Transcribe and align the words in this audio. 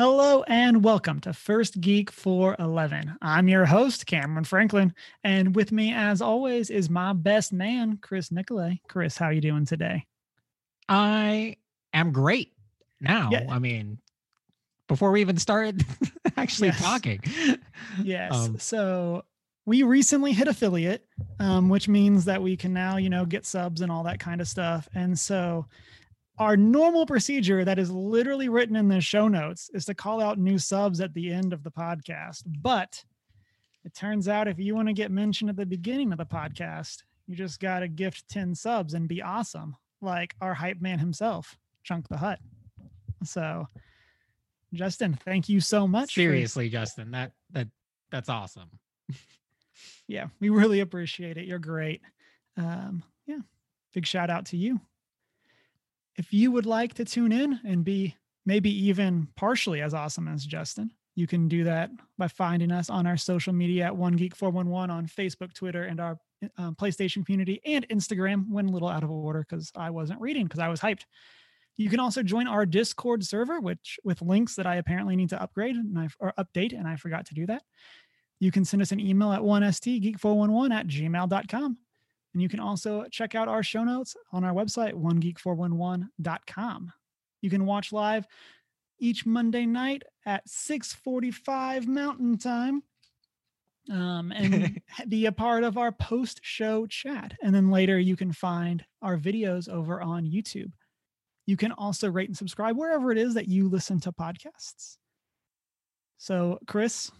Hello 0.00 0.42
and 0.44 0.82
welcome 0.82 1.20
to 1.20 1.34
First 1.34 1.78
Geek 1.78 2.10
411. 2.10 3.18
I'm 3.20 3.48
your 3.48 3.66
host, 3.66 4.06
Cameron 4.06 4.44
Franklin, 4.44 4.94
and 5.24 5.54
with 5.54 5.72
me, 5.72 5.92
as 5.92 6.22
always, 6.22 6.70
is 6.70 6.88
my 6.88 7.12
best 7.12 7.52
man, 7.52 7.98
Chris 8.00 8.32
Nicolay. 8.32 8.80
Chris, 8.88 9.18
how 9.18 9.28
you 9.28 9.42
doing 9.42 9.66
today? 9.66 10.06
I 10.88 11.56
am 11.92 12.12
great 12.12 12.54
now. 12.98 13.28
Yeah. 13.30 13.44
I 13.50 13.58
mean, 13.58 13.98
before 14.88 15.10
we 15.10 15.20
even 15.20 15.36
started 15.36 15.84
actually 16.38 16.68
Yes. 16.68 16.80
talking. 16.80 17.20
Yes. 18.02 18.34
Um, 18.34 18.58
so 18.58 19.24
we 19.66 19.82
recently 19.82 20.32
hit 20.32 20.48
affiliate, 20.48 21.04
um, 21.40 21.68
which 21.68 21.88
means 21.88 22.24
that 22.24 22.40
we 22.40 22.56
can 22.56 22.72
now, 22.72 22.96
you 22.96 23.10
know, 23.10 23.26
get 23.26 23.44
subs 23.44 23.82
and 23.82 23.92
all 23.92 24.04
that 24.04 24.18
kind 24.18 24.40
of 24.40 24.48
stuff. 24.48 24.88
And 24.94 25.18
so 25.18 25.66
our 26.40 26.56
normal 26.56 27.04
procedure 27.04 27.64
that 27.66 27.78
is 27.78 27.90
literally 27.90 28.48
written 28.48 28.74
in 28.74 28.88
the 28.88 29.00
show 29.00 29.28
notes 29.28 29.70
is 29.74 29.84
to 29.84 29.94
call 29.94 30.22
out 30.22 30.38
new 30.38 30.58
subs 30.58 31.00
at 31.00 31.12
the 31.12 31.30
end 31.30 31.52
of 31.52 31.62
the 31.62 31.70
podcast. 31.70 32.42
But 32.46 33.04
it 33.84 33.94
turns 33.94 34.26
out 34.26 34.48
if 34.48 34.58
you 34.58 34.74
want 34.74 34.88
to 34.88 34.94
get 34.94 35.10
mentioned 35.10 35.50
at 35.50 35.56
the 35.56 35.66
beginning 35.66 36.12
of 36.12 36.18
the 36.18 36.24
podcast, 36.24 37.02
you 37.26 37.36
just 37.36 37.60
got 37.60 37.80
to 37.80 37.88
gift 37.88 38.26
10 38.30 38.54
subs 38.54 38.94
and 38.94 39.06
be 39.06 39.20
awesome, 39.20 39.76
like 40.00 40.34
our 40.40 40.54
hype 40.54 40.80
man 40.80 40.98
himself, 40.98 41.58
Chunk 41.84 42.08
the 42.08 42.16
Hut. 42.16 42.38
So, 43.22 43.66
Justin, 44.72 45.18
thank 45.22 45.50
you 45.50 45.60
so 45.60 45.86
much. 45.86 46.14
for- 46.14 46.20
Seriously, 46.20 46.70
Justin, 46.70 47.10
that 47.10 47.32
that 47.50 47.68
that's 48.10 48.30
awesome. 48.30 48.70
yeah, 50.08 50.28
we 50.40 50.48
really 50.48 50.80
appreciate 50.80 51.36
it. 51.36 51.44
You're 51.44 51.58
great. 51.58 52.00
Um, 52.56 53.02
yeah, 53.26 53.40
big 53.92 54.06
shout 54.06 54.30
out 54.30 54.46
to 54.46 54.56
you. 54.56 54.80
If 56.20 56.34
you 56.34 56.52
would 56.52 56.66
like 56.66 56.92
to 56.94 57.04
tune 57.06 57.32
in 57.32 57.58
and 57.64 57.82
be 57.82 58.14
maybe 58.44 58.70
even 58.88 59.28
partially 59.36 59.80
as 59.80 59.94
awesome 59.94 60.28
as 60.28 60.44
Justin, 60.44 60.90
you 61.16 61.26
can 61.26 61.48
do 61.48 61.64
that 61.64 61.90
by 62.18 62.28
finding 62.28 62.70
us 62.70 62.90
on 62.90 63.06
our 63.06 63.16
social 63.16 63.54
media 63.54 63.86
at 63.86 63.96
One 63.96 64.16
Geek 64.16 64.36
411 64.36 64.90
on 64.90 65.06
Facebook, 65.06 65.54
Twitter, 65.54 65.84
and 65.84 65.98
our 65.98 66.18
um, 66.58 66.74
PlayStation 66.74 67.24
community 67.24 67.62
and 67.64 67.88
Instagram. 67.88 68.50
Went 68.50 68.68
a 68.68 68.70
little 68.70 68.90
out 68.90 69.02
of 69.02 69.10
order 69.10 69.46
because 69.48 69.72
I 69.74 69.88
wasn't 69.88 70.20
reading 70.20 70.44
because 70.44 70.60
I 70.60 70.68
was 70.68 70.78
hyped. 70.78 71.04
You 71.78 71.88
can 71.88 72.00
also 72.00 72.22
join 72.22 72.46
our 72.46 72.66
Discord 72.66 73.24
server, 73.24 73.58
which 73.58 73.98
with 74.04 74.20
links 74.20 74.56
that 74.56 74.66
I 74.66 74.76
apparently 74.76 75.16
need 75.16 75.30
to 75.30 75.40
upgrade 75.40 75.76
and 75.76 75.98
I 75.98 76.08
or 76.18 76.34
update, 76.38 76.78
and 76.78 76.86
I 76.86 76.96
forgot 76.96 77.24
to 77.28 77.34
do 77.34 77.46
that. 77.46 77.62
You 78.40 78.50
can 78.50 78.66
send 78.66 78.82
us 78.82 78.92
an 78.92 79.00
email 79.00 79.32
at 79.32 79.40
1stgeek411 79.40 80.70
at 80.70 80.86
gmail.com. 80.86 81.78
And 82.32 82.42
you 82.42 82.48
can 82.48 82.60
also 82.60 83.04
check 83.10 83.34
out 83.34 83.48
our 83.48 83.62
show 83.62 83.84
notes 83.84 84.16
on 84.32 84.44
our 84.44 84.52
website, 84.52 84.94
onegeek411.com. 84.94 86.92
You 87.40 87.50
can 87.50 87.66
watch 87.66 87.92
live 87.92 88.26
each 88.98 89.26
Monday 89.26 89.66
night 89.66 90.02
at 90.26 90.48
645 90.48 91.88
Mountain 91.88 92.38
Time 92.38 92.82
um, 93.90 94.32
and 94.32 94.80
be 95.08 95.26
a 95.26 95.32
part 95.32 95.64
of 95.64 95.78
our 95.78 95.92
post-show 95.92 96.86
chat. 96.86 97.34
And 97.42 97.54
then 97.54 97.70
later 97.70 97.98
you 97.98 98.16
can 98.16 98.32
find 98.32 98.84
our 99.02 99.16
videos 99.16 99.68
over 99.68 100.00
on 100.00 100.24
YouTube. 100.24 100.72
You 101.46 101.56
can 101.56 101.72
also 101.72 102.10
rate 102.10 102.28
and 102.28 102.36
subscribe 102.36 102.76
wherever 102.76 103.10
it 103.10 103.18
is 103.18 103.34
that 103.34 103.48
you 103.48 103.68
listen 103.68 103.98
to 104.00 104.12
podcasts. 104.12 104.98
So, 106.18 106.58
Chris, 106.66 107.10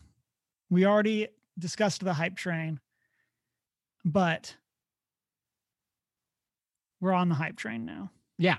we 0.69 0.85
already 0.85 1.29
discussed 1.59 2.05
the 2.05 2.13
hype 2.13 2.37
train, 2.37 2.79
but 4.05 4.55
we're 7.01 7.13
on 7.13 7.29
the 7.29 7.35
hype 7.35 7.57
train 7.57 7.85
now. 7.85 8.11
Yeah. 8.39 8.59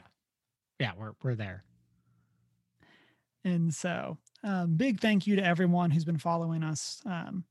Yeah, 0.79 0.91
we're 0.97 1.13
we're 1.24 1.35
there. 1.35 1.63
And 3.44 3.74
so, 3.74 4.18
um, 4.44 4.75
big 4.75 5.00
thank 5.00 5.25
you 5.25 5.35
to 5.35 5.46
everyone 5.46 5.91
who's 5.91 6.06
been 6.06 6.18
following 6.18 6.63
us. 6.63 7.02
Um, 7.06 7.44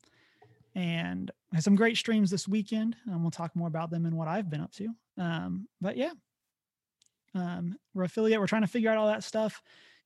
and 0.74 1.30
had 1.52 1.64
some 1.64 1.74
great 1.74 1.96
streams 1.96 2.30
this 2.30 2.46
weekend. 2.46 2.96
And 3.06 3.22
we'll 3.22 3.30
talk 3.30 3.54
more 3.56 3.68
about 3.68 3.90
them 3.90 4.06
and 4.06 4.16
what 4.16 4.28
I've 4.28 4.50
been 4.50 4.60
up 4.60 4.72
to. 4.74 4.88
Um, 5.18 5.68
but 5.80 5.96
yeah, 5.96 6.12
um, 7.34 7.76
we're 7.94 8.04
affiliate. 8.04 8.40
We're 8.40 8.46
trying 8.46 8.62
to 8.62 8.68
figure 8.68 8.90
out 8.90 8.98
all 8.98 9.08
that 9.08 9.24
stuff. 9.24 9.62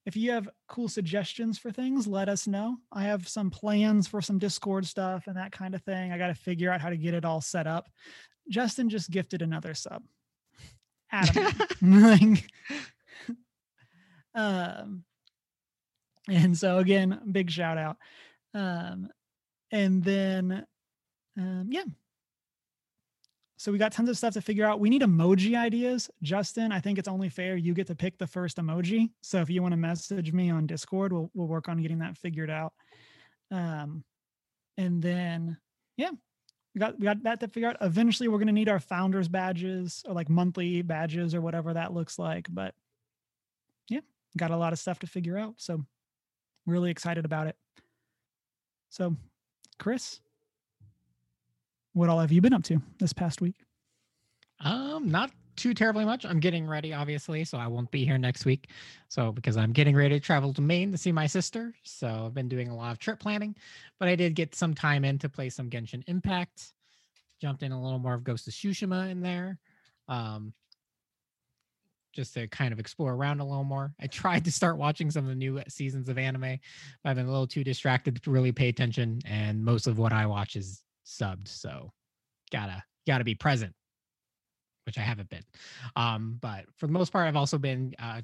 If 0.06 0.16
you 0.16 0.32
have 0.32 0.48
cool 0.68 0.88
suggestions 0.88 1.58
for 1.58 1.70
things, 1.70 2.06
let 2.06 2.28
us 2.28 2.46
know. 2.46 2.76
I 2.92 3.04
have 3.04 3.26
some 3.26 3.50
plans 3.50 4.06
for 4.06 4.20
some 4.20 4.38
Discord 4.38 4.86
stuff 4.86 5.26
and 5.26 5.36
that 5.36 5.52
kind 5.52 5.74
of 5.74 5.82
thing. 5.82 6.12
I 6.12 6.18
got 6.18 6.26
to 6.26 6.34
figure 6.34 6.70
out 6.70 6.80
how 6.82 6.90
to 6.90 6.96
get 6.96 7.14
it 7.14 7.24
all 7.24 7.40
set 7.40 7.66
up. 7.66 7.88
Justin 8.50 8.90
just 8.90 9.10
gifted 9.10 9.40
another 9.40 9.72
sub. 9.72 10.02
Adam. 11.14 11.52
um, 14.34 15.04
and 16.28 16.56
so 16.56 16.78
again, 16.78 17.20
big 17.30 17.50
shout 17.50 17.78
out. 17.78 17.96
Um, 18.54 19.08
and 19.70 20.02
then, 20.02 20.66
um, 21.38 21.68
yeah. 21.70 21.84
So 23.56 23.72
we 23.72 23.78
got 23.78 23.92
tons 23.92 24.10
of 24.10 24.16
stuff 24.18 24.34
to 24.34 24.42
figure 24.42 24.66
out. 24.66 24.78
We 24.78 24.90
need 24.90 25.02
emoji 25.02 25.56
ideas. 25.56 26.10
Justin, 26.22 26.70
I 26.70 26.80
think 26.80 26.98
it's 26.98 27.08
only 27.08 27.28
fair 27.28 27.56
you 27.56 27.72
get 27.72 27.86
to 27.86 27.94
pick 27.94 28.18
the 28.18 28.26
first 28.26 28.58
emoji. 28.58 29.10
So 29.22 29.40
if 29.40 29.48
you 29.48 29.62
want 29.62 29.72
to 29.72 29.78
message 29.78 30.32
me 30.32 30.50
on 30.50 30.66
Discord, 30.66 31.12
we'll 31.12 31.30
we'll 31.34 31.46
work 31.46 31.68
on 31.68 31.80
getting 31.80 32.00
that 32.00 32.18
figured 32.18 32.50
out. 32.50 32.72
Um, 33.50 34.04
and 34.76 35.00
then 35.00 35.56
yeah, 35.96 36.10
we 36.74 36.78
got 36.80 36.98
we 36.98 37.04
got 37.04 37.22
that 37.22 37.40
to 37.40 37.48
figure 37.48 37.68
out. 37.68 37.76
Eventually, 37.80 38.28
we're 38.28 38.38
gonna 38.38 38.52
need 38.52 38.68
our 38.68 38.80
founders 38.80 39.28
badges 39.28 40.02
or 40.06 40.14
like 40.14 40.28
monthly 40.28 40.82
badges 40.82 41.34
or 41.34 41.40
whatever 41.40 41.72
that 41.72 41.94
looks 41.94 42.18
like. 42.18 42.48
But 42.50 42.74
yeah, 43.88 44.00
got 44.36 44.50
a 44.50 44.56
lot 44.56 44.72
of 44.72 44.78
stuff 44.78 44.98
to 45.00 45.06
figure 45.06 45.38
out. 45.38 45.54
So 45.58 45.84
really 46.66 46.90
excited 46.90 47.24
about 47.24 47.46
it. 47.46 47.56
So, 48.88 49.16
Chris, 49.78 50.20
what 51.92 52.08
all 52.08 52.20
have 52.20 52.32
you 52.32 52.40
been 52.40 52.52
up 52.52 52.64
to 52.64 52.80
this 52.98 53.12
past 53.12 53.40
week? 53.40 53.56
Um, 54.60 55.10
not 55.10 55.30
too 55.56 55.74
terribly 55.74 56.04
much. 56.04 56.24
I'm 56.24 56.40
getting 56.40 56.66
ready, 56.66 56.92
obviously, 56.92 57.44
so 57.44 57.58
I 57.58 57.66
won't 57.66 57.90
be 57.90 58.04
here 58.04 58.18
next 58.18 58.44
week. 58.44 58.68
So 59.08 59.32
because 59.32 59.56
I'm 59.56 59.72
getting 59.72 59.96
ready 59.96 60.18
to 60.18 60.24
travel 60.24 60.52
to 60.54 60.60
Maine 60.60 60.92
to 60.92 60.98
see 60.98 61.12
my 61.12 61.26
sister, 61.26 61.74
so 61.82 62.24
I've 62.26 62.34
been 62.34 62.48
doing 62.48 62.68
a 62.68 62.76
lot 62.76 62.92
of 62.92 62.98
trip 62.98 63.20
planning. 63.20 63.56
But 63.98 64.08
I 64.08 64.16
did 64.16 64.34
get 64.34 64.54
some 64.54 64.74
time 64.74 65.04
in 65.04 65.18
to 65.20 65.28
play 65.28 65.50
some 65.50 65.70
Genshin 65.70 66.02
Impact. 66.06 66.72
Jumped 67.40 67.62
in 67.62 67.72
a 67.72 67.82
little 67.82 67.98
more 67.98 68.14
of 68.14 68.24
Ghost 68.24 68.46
of 68.48 68.54
Tsushima 68.54 69.10
in 69.10 69.20
there, 69.20 69.58
um, 70.08 70.52
just 72.12 72.34
to 72.34 72.46
kind 72.46 72.72
of 72.72 72.78
explore 72.78 73.12
around 73.12 73.40
a 73.40 73.44
little 73.44 73.64
more. 73.64 73.92
I 74.00 74.06
tried 74.08 74.44
to 74.44 74.52
start 74.52 74.78
watching 74.78 75.10
some 75.10 75.24
of 75.24 75.30
the 75.30 75.34
new 75.34 75.60
seasons 75.68 76.08
of 76.08 76.16
anime, 76.16 76.58
but 77.02 77.10
I've 77.10 77.16
been 77.16 77.26
a 77.26 77.30
little 77.30 77.46
too 77.46 77.64
distracted 77.64 78.22
to 78.22 78.30
really 78.30 78.52
pay 78.52 78.68
attention, 78.68 79.20
and 79.26 79.64
most 79.64 79.86
of 79.86 79.98
what 79.98 80.12
I 80.12 80.26
watch 80.26 80.56
is 80.56 80.82
subbed, 81.04 81.48
so 81.48 81.92
gotta 82.50 82.82
gotta 83.06 83.24
be 83.24 83.34
present 83.34 83.74
which 84.86 84.98
I 84.98 85.02
haven't 85.02 85.30
been. 85.30 85.44
Um, 85.96 86.38
but 86.40 86.64
for 86.76 86.86
the 86.86 86.92
most 86.92 87.12
part, 87.12 87.26
I've 87.26 87.36
also 87.36 87.58
been 87.58 87.94
uh, 87.98 88.22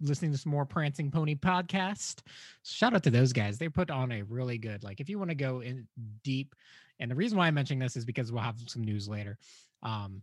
listening 0.00 0.32
to 0.32 0.38
some 0.38 0.52
more 0.52 0.64
Prancing 0.64 1.10
Pony 1.10 1.34
podcast. 1.34 2.20
Shout 2.64 2.94
out 2.94 3.02
to 3.04 3.10
those 3.10 3.32
guys. 3.32 3.58
They 3.58 3.68
put 3.68 3.90
on 3.90 4.12
a 4.12 4.22
really 4.22 4.58
good, 4.58 4.82
like, 4.84 5.00
if 5.00 5.08
you 5.08 5.18
want 5.18 5.30
to 5.30 5.36
go 5.36 5.60
in 5.60 5.86
deep, 6.24 6.54
and 7.00 7.10
the 7.10 7.14
reason 7.14 7.38
why 7.38 7.46
I'm 7.46 7.54
mentioning 7.54 7.80
this 7.80 7.96
is 7.96 8.04
because 8.04 8.30
we'll 8.30 8.42
have 8.42 8.60
some 8.66 8.84
news 8.84 9.08
later 9.08 9.38
um, 9.82 10.22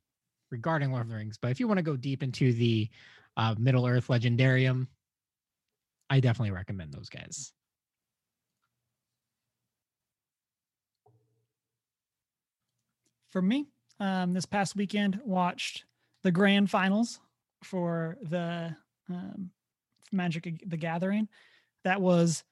regarding 0.51 0.91
Lord 0.91 1.03
of 1.03 1.09
the 1.09 1.15
Rings. 1.15 1.37
But 1.37 1.51
if 1.51 1.59
you 1.59 1.67
want 1.67 1.77
to 1.77 1.83
go 1.83 1.97
deep 1.97 2.23
into 2.23 2.53
the 2.53 2.89
uh, 3.35 3.55
Middle 3.57 3.85
Earth 3.85 4.07
Legendarium, 4.07 4.87
I 6.09 6.19
definitely 6.19 6.51
recommend 6.51 6.93
those 6.93 7.09
guys. 7.09 7.51
For 13.29 13.41
me, 13.41 13.67
um, 13.99 14.33
this 14.33 14.45
past 14.45 14.75
weekend, 14.75 15.19
watched 15.23 15.85
the 16.23 16.31
grand 16.31 16.69
finals 16.69 17.19
for 17.63 18.17
the 18.21 18.75
um, 19.09 19.51
Magic 20.11 20.63
the 20.65 20.77
Gathering. 20.77 21.27
That 21.83 22.01
was, 22.01 22.43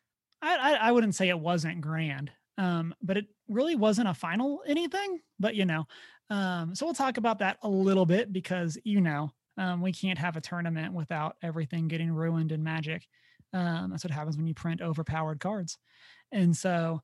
I, 0.41 0.55
I, 0.55 0.73
I 0.87 0.91
wouldn't 0.91 1.15
say 1.15 1.29
it 1.29 1.39
wasn't 1.39 1.81
grand, 1.81 2.31
um, 2.57 2.93
but 3.01 3.17
it 3.17 3.25
really 3.47 3.75
wasn't 3.75 4.07
a 4.07 4.13
final 4.13 4.63
anything. 4.65 5.19
But 5.39 5.55
you 5.55 5.65
know, 5.65 5.85
um, 6.29 6.75
so 6.75 6.85
we'll 6.85 6.95
talk 6.95 7.17
about 7.17 7.39
that 7.39 7.57
a 7.63 7.69
little 7.69 8.05
bit 8.05 8.31
because 8.31 8.77
you 8.83 9.01
know 9.01 9.31
um, 9.57 9.81
we 9.81 9.91
can't 9.91 10.19
have 10.19 10.37
a 10.37 10.41
tournament 10.41 10.93
without 10.93 11.35
everything 11.41 11.87
getting 11.87 12.11
ruined 12.11 12.51
in 12.51 12.63
Magic. 12.63 13.07
Um, 13.53 13.91
that's 13.91 14.03
what 14.03 14.11
happens 14.11 14.37
when 14.37 14.47
you 14.47 14.53
print 14.53 14.81
overpowered 14.81 15.39
cards, 15.39 15.77
and 16.31 16.55
so 16.55 17.01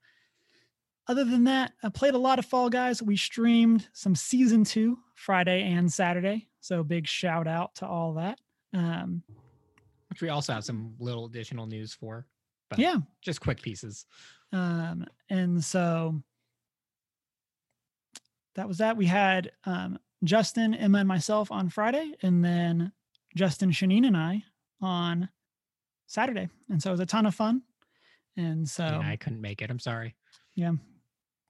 other 1.08 1.26
than 1.26 1.46
that, 1.46 1.74
I 1.84 1.90
played 1.90 2.14
a 2.14 2.18
lot 2.20 2.40
of 2.40 2.46
Fall 2.46 2.70
Guys. 2.70 3.02
We 3.02 3.18
streamed 3.18 3.88
some 3.94 4.16
season 4.16 4.64
two 4.64 5.00
Friday 5.16 5.64
and 5.64 5.92
Saturday. 5.92 6.48
So 6.62 6.84
big 6.84 7.08
shout 7.08 7.48
out 7.48 7.76
to 7.76 7.88
all 7.88 8.14
that. 8.14 8.40
Um, 8.74 9.24
Which 10.10 10.22
we 10.22 10.30
also 10.30 10.54
have 10.54 10.64
some 10.64 10.96
little 11.00 11.26
additional 11.26 11.66
news 11.66 11.94
for. 11.94 12.26
But 12.70 12.80
yeah. 12.80 12.98
just 13.22 13.42
quick 13.42 13.62
pieces. 13.62 14.06
Um, 14.52 15.06
and 15.30 15.64
so 15.64 16.22
that 18.56 18.68
was 18.68 18.78
that. 18.78 18.98
We 18.98 19.06
had 19.06 19.52
um, 19.66 20.00
Justin, 20.24 20.74
Emma, 20.74 21.00
and 21.00 21.08
myself 21.08 21.52
on 21.52 21.70
Friday, 21.70 22.14
and 22.22 22.44
then 22.44 22.92
Justin, 23.36 23.72
Shanine, 23.72 24.08
and 24.08 24.16
I 24.16 24.44
on 24.82 25.30
Saturday. 26.08 26.50
And 26.70 26.82
so 26.82 26.90
it 26.90 26.94
was 26.94 27.00
a 27.00 27.06
ton 27.06 27.26
of 27.26 27.36
fun. 27.36 27.64
And 28.38 28.68
so 28.68 28.86
And 28.86 29.04
I 29.04 29.16
couldn't 29.16 29.42
make 29.42 29.62
it. 29.62 29.70
I'm 29.70 29.80
sorry. 29.80 30.16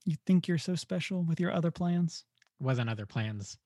You 0.05 0.15
think 0.25 0.47
you're 0.47 0.57
so 0.57 0.75
special 0.75 1.23
with 1.23 1.39
your 1.39 1.51
other 1.51 1.71
plans. 1.71 2.25
It 2.59 2.63
Wasn't 2.63 2.89
other 2.89 3.05
plans. 3.05 3.57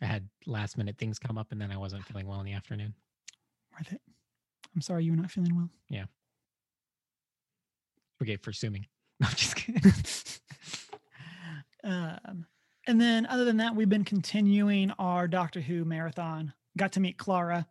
I 0.00 0.06
had 0.06 0.28
last 0.46 0.76
minute 0.76 0.98
things 0.98 1.18
come 1.18 1.38
up 1.38 1.52
and 1.52 1.60
then 1.60 1.70
I 1.70 1.76
wasn't 1.76 2.04
feeling 2.04 2.26
well 2.26 2.40
in 2.40 2.46
the 2.46 2.52
afternoon. 2.54 2.94
Worth 3.78 3.92
it. 3.92 4.00
I'm 4.74 4.80
sorry 4.80 5.04
you 5.04 5.12
were 5.12 5.16
not 5.16 5.30
feeling 5.30 5.54
well. 5.54 5.70
Yeah. 5.88 6.04
Okay, 8.22 8.36
for 8.36 8.50
assuming. 8.50 8.86
No, 9.20 9.28
I'm 9.28 9.36
just 9.36 9.54
kidding. 9.54 9.92
um, 11.84 12.46
and 12.88 13.00
then 13.00 13.24
other 13.26 13.44
than 13.44 13.58
that, 13.58 13.76
we've 13.76 13.88
been 13.88 14.02
continuing 14.02 14.90
our 14.98 15.28
Doctor 15.28 15.60
Who 15.60 15.84
marathon. 15.84 16.52
Got 16.76 16.92
to 16.92 17.00
meet 17.00 17.18
Clara. 17.18 17.68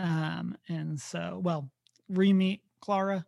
Um, 0.00 0.56
and 0.68 1.00
so, 1.00 1.40
well, 1.44 1.70
re-meet 2.08 2.62
Clara, 2.80 3.24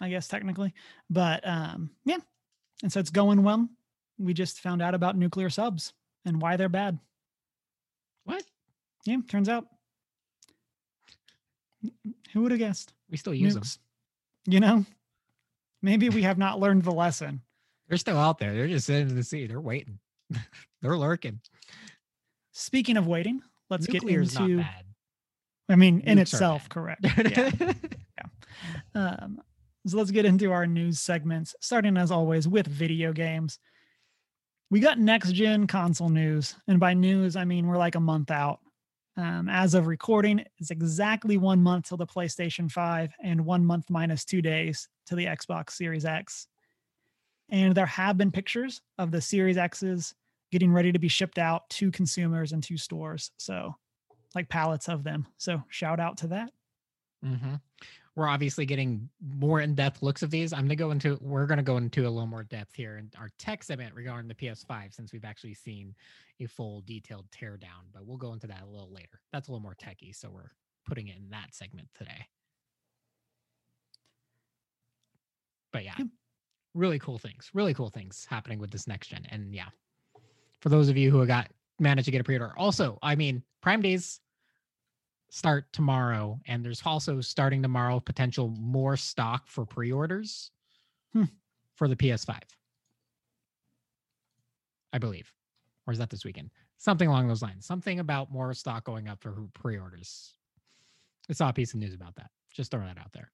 I 0.00 0.10
guess 0.10 0.28
technically. 0.28 0.74
But 1.10 1.44
um, 1.44 1.90
yeah. 2.04 2.18
And 2.82 2.92
so 2.92 3.00
it's 3.00 3.10
going 3.10 3.42
well. 3.42 3.68
We 4.18 4.34
just 4.34 4.60
found 4.60 4.82
out 4.82 4.94
about 4.94 5.16
nuclear 5.16 5.50
subs 5.50 5.92
and 6.24 6.40
why 6.40 6.56
they're 6.56 6.68
bad. 6.68 6.98
what? 8.24 8.44
Yeah, 9.04 9.18
turns 9.28 9.48
out. 9.48 9.66
Who 12.32 12.42
would 12.42 12.50
have 12.50 12.60
guessed? 12.60 12.92
We 13.10 13.16
still 13.16 13.34
use 13.34 13.54
them. 13.54 13.64
You 14.46 14.60
know? 14.60 14.86
Maybe 15.82 16.08
we 16.08 16.22
have 16.22 16.38
not 16.38 16.58
learned 16.58 16.84
the 16.84 16.92
lesson. 16.92 17.42
They're 17.88 17.98
still 17.98 18.16
out 18.16 18.38
there. 18.38 18.54
They're 18.54 18.68
just 18.68 18.86
sitting 18.86 19.10
in 19.10 19.16
the 19.16 19.22
sea. 19.22 19.46
They're 19.46 19.60
waiting. 19.60 19.98
They're 20.82 20.96
lurking. 20.96 21.40
Speaking 22.52 22.96
of 22.96 23.06
waiting, 23.06 23.42
let's 23.68 23.88
Nuclear's 23.88 24.32
get 24.32 24.40
into 24.42 24.56
not 24.56 24.62
bad. 24.64 24.84
I 25.68 25.76
mean, 25.76 26.00
in 26.00 26.16
Nukes 26.16 26.20
are 26.20 26.22
itself, 26.22 26.68
correct. 26.68 27.04
Yeah. 27.04 27.50
um, 28.94 29.40
so 29.86 29.98
let's 29.98 30.10
get 30.10 30.24
into 30.24 30.50
our 30.50 30.66
news 30.66 31.00
segments, 31.00 31.54
starting 31.60 31.96
as 31.96 32.10
always 32.10 32.48
with 32.48 32.66
video 32.66 33.12
games. 33.12 33.58
We 34.70 34.80
got 34.80 34.98
next 34.98 35.32
gen 35.32 35.66
console 35.66 36.08
news, 36.08 36.56
and 36.66 36.80
by 36.80 36.94
news, 36.94 37.36
I 37.36 37.44
mean 37.44 37.66
we're 37.66 37.76
like 37.76 37.94
a 37.94 38.00
month 38.00 38.30
out. 38.30 38.60
Um, 39.16 39.48
as 39.48 39.74
of 39.74 39.86
recording, 39.86 40.44
it's 40.58 40.70
exactly 40.70 41.36
one 41.36 41.62
month 41.62 41.88
till 41.88 41.96
the 41.98 42.06
PlayStation 42.06 42.70
5 42.70 43.12
and 43.22 43.44
one 43.44 43.64
month 43.64 43.88
minus 43.88 44.24
two 44.24 44.42
days 44.42 44.88
to 45.06 45.14
the 45.14 45.26
Xbox 45.26 45.70
Series 45.72 46.04
X. 46.04 46.48
And 47.50 47.74
there 47.74 47.86
have 47.86 48.16
been 48.16 48.32
pictures 48.32 48.80
of 48.98 49.10
the 49.10 49.20
Series 49.20 49.56
X's 49.56 50.14
getting 50.50 50.72
ready 50.72 50.90
to 50.92 50.98
be 50.98 51.08
shipped 51.08 51.38
out 51.38 51.68
to 51.68 51.90
consumers 51.90 52.52
and 52.52 52.62
to 52.64 52.76
stores. 52.76 53.30
So, 53.36 53.76
like 54.34 54.48
pallets 54.48 54.88
of 54.88 55.04
them. 55.04 55.26
So, 55.36 55.62
shout 55.68 56.00
out 56.00 56.16
to 56.18 56.28
that. 56.28 56.50
hmm 57.22 57.54
We're 58.16 58.28
obviously 58.28 58.64
getting 58.64 59.08
more 59.20 59.60
in-depth 59.60 60.02
looks 60.02 60.22
of 60.22 60.30
these. 60.30 60.52
I'm 60.52 60.62
gonna 60.62 60.76
go 60.76 60.92
into. 60.92 61.18
We're 61.20 61.46
gonna 61.46 61.64
go 61.64 61.78
into 61.78 62.02
a 62.02 62.10
little 62.10 62.28
more 62.28 62.44
depth 62.44 62.74
here 62.74 62.98
in 62.98 63.10
our 63.18 63.30
tech 63.38 63.64
segment 63.64 63.94
regarding 63.94 64.28
the 64.28 64.34
PS5, 64.34 64.94
since 64.94 65.12
we've 65.12 65.24
actually 65.24 65.54
seen 65.54 65.94
a 66.40 66.46
full 66.46 66.82
detailed 66.82 67.26
teardown. 67.30 67.90
But 67.92 68.06
we'll 68.06 68.16
go 68.16 68.32
into 68.32 68.46
that 68.46 68.62
a 68.62 68.70
little 68.70 68.92
later. 68.92 69.20
That's 69.32 69.48
a 69.48 69.50
little 69.50 69.62
more 69.62 69.74
techy, 69.74 70.12
so 70.12 70.30
we're 70.30 70.52
putting 70.86 71.08
it 71.08 71.16
in 71.16 71.30
that 71.30 71.54
segment 71.54 71.88
today. 71.96 72.26
But 75.72 75.84
yeah, 75.84 75.96
really 76.74 77.00
cool 77.00 77.18
things. 77.18 77.50
Really 77.52 77.74
cool 77.74 77.90
things 77.90 78.26
happening 78.30 78.60
with 78.60 78.70
this 78.70 78.86
next 78.86 79.08
gen. 79.08 79.26
And 79.28 79.52
yeah, 79.52 79.70
for 80.60 80.68
those 80.68 80.88
of 80.88 80.96
you 80.96 81.10
who 81.10 81.26
got 81.26 81.50
managed 81.80 82.04
to 82.04 82.12
get 82.12 82.20
a 82.20 82.24
pre-order, 82.24 82.54
also, 82.56 82.96
I 83.02 83.16
mean, 83.16 83.42
Prime 83.60 83.82
Days 83.82 84.20
start 85.34 85.64
tomorrow 85.72 86.38
and 86.46 86.64
there's 86.64 86.80
also 86.86 87.20
starting 87.20 87.60
tomorrow 87.60 87.98
potential 87.98 88.54
more 88.56 88.96
stock 88.96 89.48
for 89.48 89.66
pre-orders 89.66 90.52
Hmm. 91.12 91.24
for 91.74 91.88
the 91.88 91.96
ps5 91.96 92.38
i 94.92 94.98
believe 94.98 95.32
or 95.88 95.92
is 95.92 95.98
that 95.98 96.08
this 96.08 96.24
weekend 96.24 96.50
something 96.76 97.08
along 97.08 97.26
those 97.26 97.42
lines 97.42 97.66
something 97.66 97.98
about 97.98 98.30
more 98.30 98.54
stock 98.54 98.84
going 98.84 99.08
up 99.08 99.20
for 99.20 99.32
pre-orders 99.54 100.34
i 101.28 101.32
saw 101.32 101.48
a 101.48 101.52
piece 101.52 101.74
of 101.74 101.80
news 101.80 101.94
about 101.94 102.14
that 102.14 102.30
just 102.52 102.70
throw 102.70 102.80
that 102.80 102.96
out 102.98 103.12
there 103.12 103.32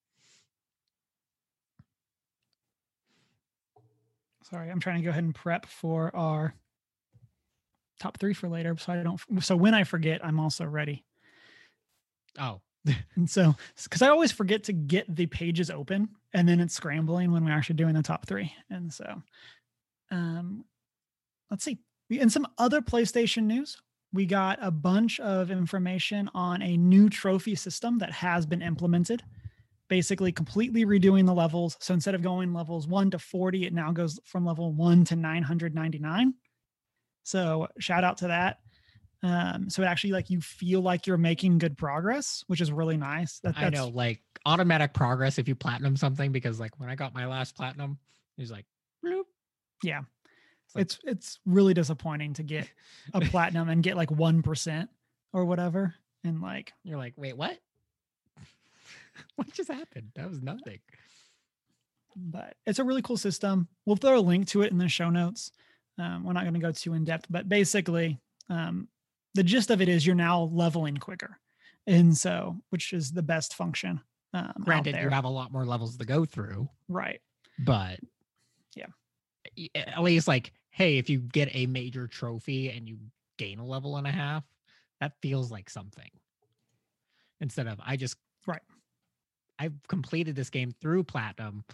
Sorry, 4.42 4.70
I'm 4.70 4.80
trying 4.80 4.96
to 4.96 5.02
go 5.04 5.10
ahead 5.10 5.22
and 5.22 5.34
prep 5.34 5.66
for 5.66 6.14
our 6.16 6.54
top 8.00 8.18
three 8.18 8.34
for 8.34 8.48
later. 8.48 8.74
So 8.78 8.92
I 8.92 9.02
don't, 9.02 9.20
so 9.44 9.54
when 9.54 9.74
I 9.74 9.84
forget, 9.84 10.24
I'm 10.24 10.40
also 10.40 10.64
ready. 10.64 11.04
Oh 12.38 12.60
And 13.16 13.28
so, 13.28 13.54
because 13.82 14.02
I 14.02 14.08
always 14.08 14.32
forget 14.32 14.64
to 14.64 14.72
get 14.72 15.14
the 15.14 15.26
pages 15.26 15.70
open 15.70 16.08
and 16.32 16.48
then 16.48 16.60
it's 16.60 16.74
scrambling 16.74 17.32
when 17.32 17.44
we're 17.44 17.52
actually 17.52 17.76
doing 17.76 17.94
the 17.94 18.02
top 18.02 18.26
three. 18.26 18.52
And 18.70 18.92
so, 18.92 19.22
um, 20.10 20.64
let's 21.50 21.64
see. 21.64 21.78
In 22.08 22.30
some 22.30 22.46
other 22.58 22.80
PlayStation 22.80 23.44
news, 23.44 23.76
we 24.12 24.26
got 24.26 24.58
a 24.60 24.70
bunch 24.70 25.20
of 25.20 25.50
information 25.50 26.28
on 26.34 26.62
a 26.62 26.76
new 26.76 27.08
trophy 27.08 27.54
system 27.54 27.98
that 27.98 28.10
has 28.10 28.44
been 28.46 28.62
implemented, 28.62 29.22
basically 29.88 30.32
completely 30.32 30.84
redoing 30.84 31.26
the 31.26 31.34
levels. 31.34 31.76
So 31.80 31.94
instead 31.94 32.16
of 32.16 32.22
going 32.22 32.52
levels 32.52 32.88
one 32.88 33.10
to 33.12 33.18
40, 33.18 33.66
it 33.66 33.72
now 33.72 33.92
goes 33.92 34.18
from 34.24 34.44
level 34.44 34.72
one 34.72 35.04
to 35.04 35.16
999. 35.16 36.34
So 37.22 37.68
shout 37.78 38.02
out 38.02 38.18
to 38.18 38.28
that. 38.28 38.58
Um, 39.22 39.68
so 39.68 39.82
it 39.82 39.86
actually 39.86 40.12
like 40.12 40.30
you 40.30 40.40
feel 40.40 40.80
like 40.80 41.06
you're 41.06 41.18
making 41.18 41.58
good 41.58 41.76
progress, 41.76 42.42
which 42.46 42.60
is 42.60 42.72
really 42.72 42.96
nice. 42.96 43.38
That, 43.40 43.58
i 43.58 43.68
know 43.68 43.88
like 43.88 44.22
automatic 44.46 44.94
progress 44.94 45.38
if 45.38 45.46
you 45.46 45.54
platinum 45.54 45.96
something 45.96 46.32
because 46.32 46.58
like 46.58 46.78
when 46.80 46.88
i 46.88 46.94
got 46.94 47.12
my 47.14 47.26
last 47.26 47.54
platinum 47.54 47.98
it 48.38 48.40
was 48.40 48.50
like 48.50 48.64
bloop. 49.04 49.24
Yeah. 49.82 50.00
like- 50.74 50.82
It's 50.82 50.98
it's 51.04 51.38
really 51.44 51.74
disappointing 51.74 52.32
to 52.34 52.42
get 52.42 52.70
a 53.12 53.20
platinum 53.20 53.68
and 53.68 53.82
get 53.82 53.96
like 53.96 54.10
one 54.10 54.42
percent 54.42 54.88
or 55.34 55.44
whatever. 55.44 55.94
And 56.24 56.40
like 56.40 56.72
you're 56.82 56.96
like 56.98 57.14
wait 57.18 57.36
what 57.36 57.58
what 59.36 59.52
just 59.52 59.70
happened 59.70 60.12
that 60.14 60.28
was 60.30 60.40
nothing 60.42 60.80
but 62.16 62.54
it's 62.66 62.78
a 62.78 62.84
really 62.84 63.02
cool 63.02 63.16
system. 63.16 63.68
We'll 63.86 63.96
throw 63.96 64.18
a 64.18 64.20
link 64.20 64.48
to 64.48 64.62
it 64.62 64.72
in 64.72 64.78
the 64.78 64.88
show 64.88 65.10
notes. 65.10 65.52
Um, 65.98 66.24
we're 66.24 66.32
not 66.32 66.42
going 66.42 66.54
to 66.54 66.60
go 66.60 66.72
too 66.72 66.92
in 66.94 67.04
depth, 67.04 67.26
but 67.30 67.48
basically, 67.48 68.18
um, 68.48 68.88
the 69.34 69.42
gist 69.42 69.70
of 69.70 69.80
it 69.80 69.88
is 69.88 70.06
you're 70.06 70.14
now 70.16 70.42
leveling 70.52 70.96
quicker, 70.96 71.38
and 71.86 72.16
so 72.16 72.60
which 72.70 72.92
is 72.92 73.12
the 73.12 73.22
best 73.22 73.54
function. 73.54 74.00
Um, 74.32 74.52
granted 74.60 74.96
you 74.96 75.08
have 75.08 75.24
a 75.24 75.28
lot 75.28 75.50
more 75.52 75.64
levels 75.66 75.96
to 75.96 76.04
go 76.04 76.24
through 76.24 76.68
right? 76.88 77.20
but 77.58 77.98
Yeah. 78.76 78.86
at 79.74 80.00
least 80.02 80.28
like 80.28 80.52
hey 80.70 80.98
if 80.98 81.10
you 81.10 81.18
get 81.18 81.48
a 81.52 81.66
major 81.66 82.06
trophy 82.06 82.70
and 82.70 82.88
you 82.88 82.98
gain 83.38 83.58
a 83.58 83.66
level 83.66 83.96
and 83.96 84.06
a 84.06 84.12
half 84.12 84.44
that 85.00 85.14
feels 85.20 85.50
like 85.50 85.68
something 85.68 86.08
instead 87.40 87.66
of 87.66 87.80
i 87.84 87.96
just 87.96 88.16
Right. 88.46 88.62
i've 89.58 89.74
completed 89.88 90.36
this 90.36 90.48
game 90.50 90.70
through 90.80 91.02
platinum 91.02 91.64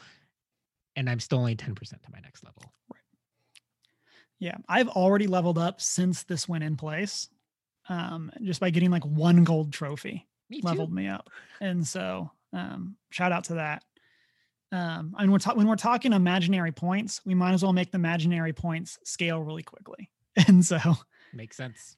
and 0.96 1.10
i'm 1.10 1.20
still 1.20 1.40
only 1.40 1.56
10% 1.56 1.76
to 1.76 2.10
my 2.10 2.20
next 2.20 2.42
level 2.42 2.72
Right. 2.90 3.02
Yeah, 4.38 4.56
I've 4.68 4.88
already 4.88 5.26
leveled 5.26 5.58
up 5.58 5.80
since 5.80 6.22
this 6.25 6.46
went 6.48 6.64
in 6.64 6.76
place, 6.76 7.28
um, 7.88 8.30
just 8.42 8.60
by 8.60 8.70
getting 8.70 8.90
like 8.90 9.04
one 9.04 9.44
gold 9.44 9.72
trophy. 9.72 10.26
me 10.50 10.60
leveled 10.62 10.92
me 10.92 11.08
up. 11.08 11.30
And 11.60 11.86
so 11.86 12.30
um, 12.52 12.96
shout 13.10 13.32
out 13.32 13.44
to 13.44 13.54
that. 13.54 13.84
Um, 14.72 15.14
and 15.18 15.30
we're 15.30 15.38
ta- 15.38 15.54
when 15.54 15.68
we're 15.68 15.76
talking 15.76 16.12
imaginary 16.12 16.72
points, 16.72 17.20
we 17.24 17.34
might 17.34 17.52
as 17.52 17.62
well 17.62 17.72
make 17.72 17.92
the 17.92 17.98
imaginary 17.98 18.52
points 18.52 18.98
scale 19.04 19.40
really 19.42 19.62
quickly. 19.62 20.10
And 20.48 20.62
so 20.62 20.78
makes 21.32 21.56
sense 21.56 21.96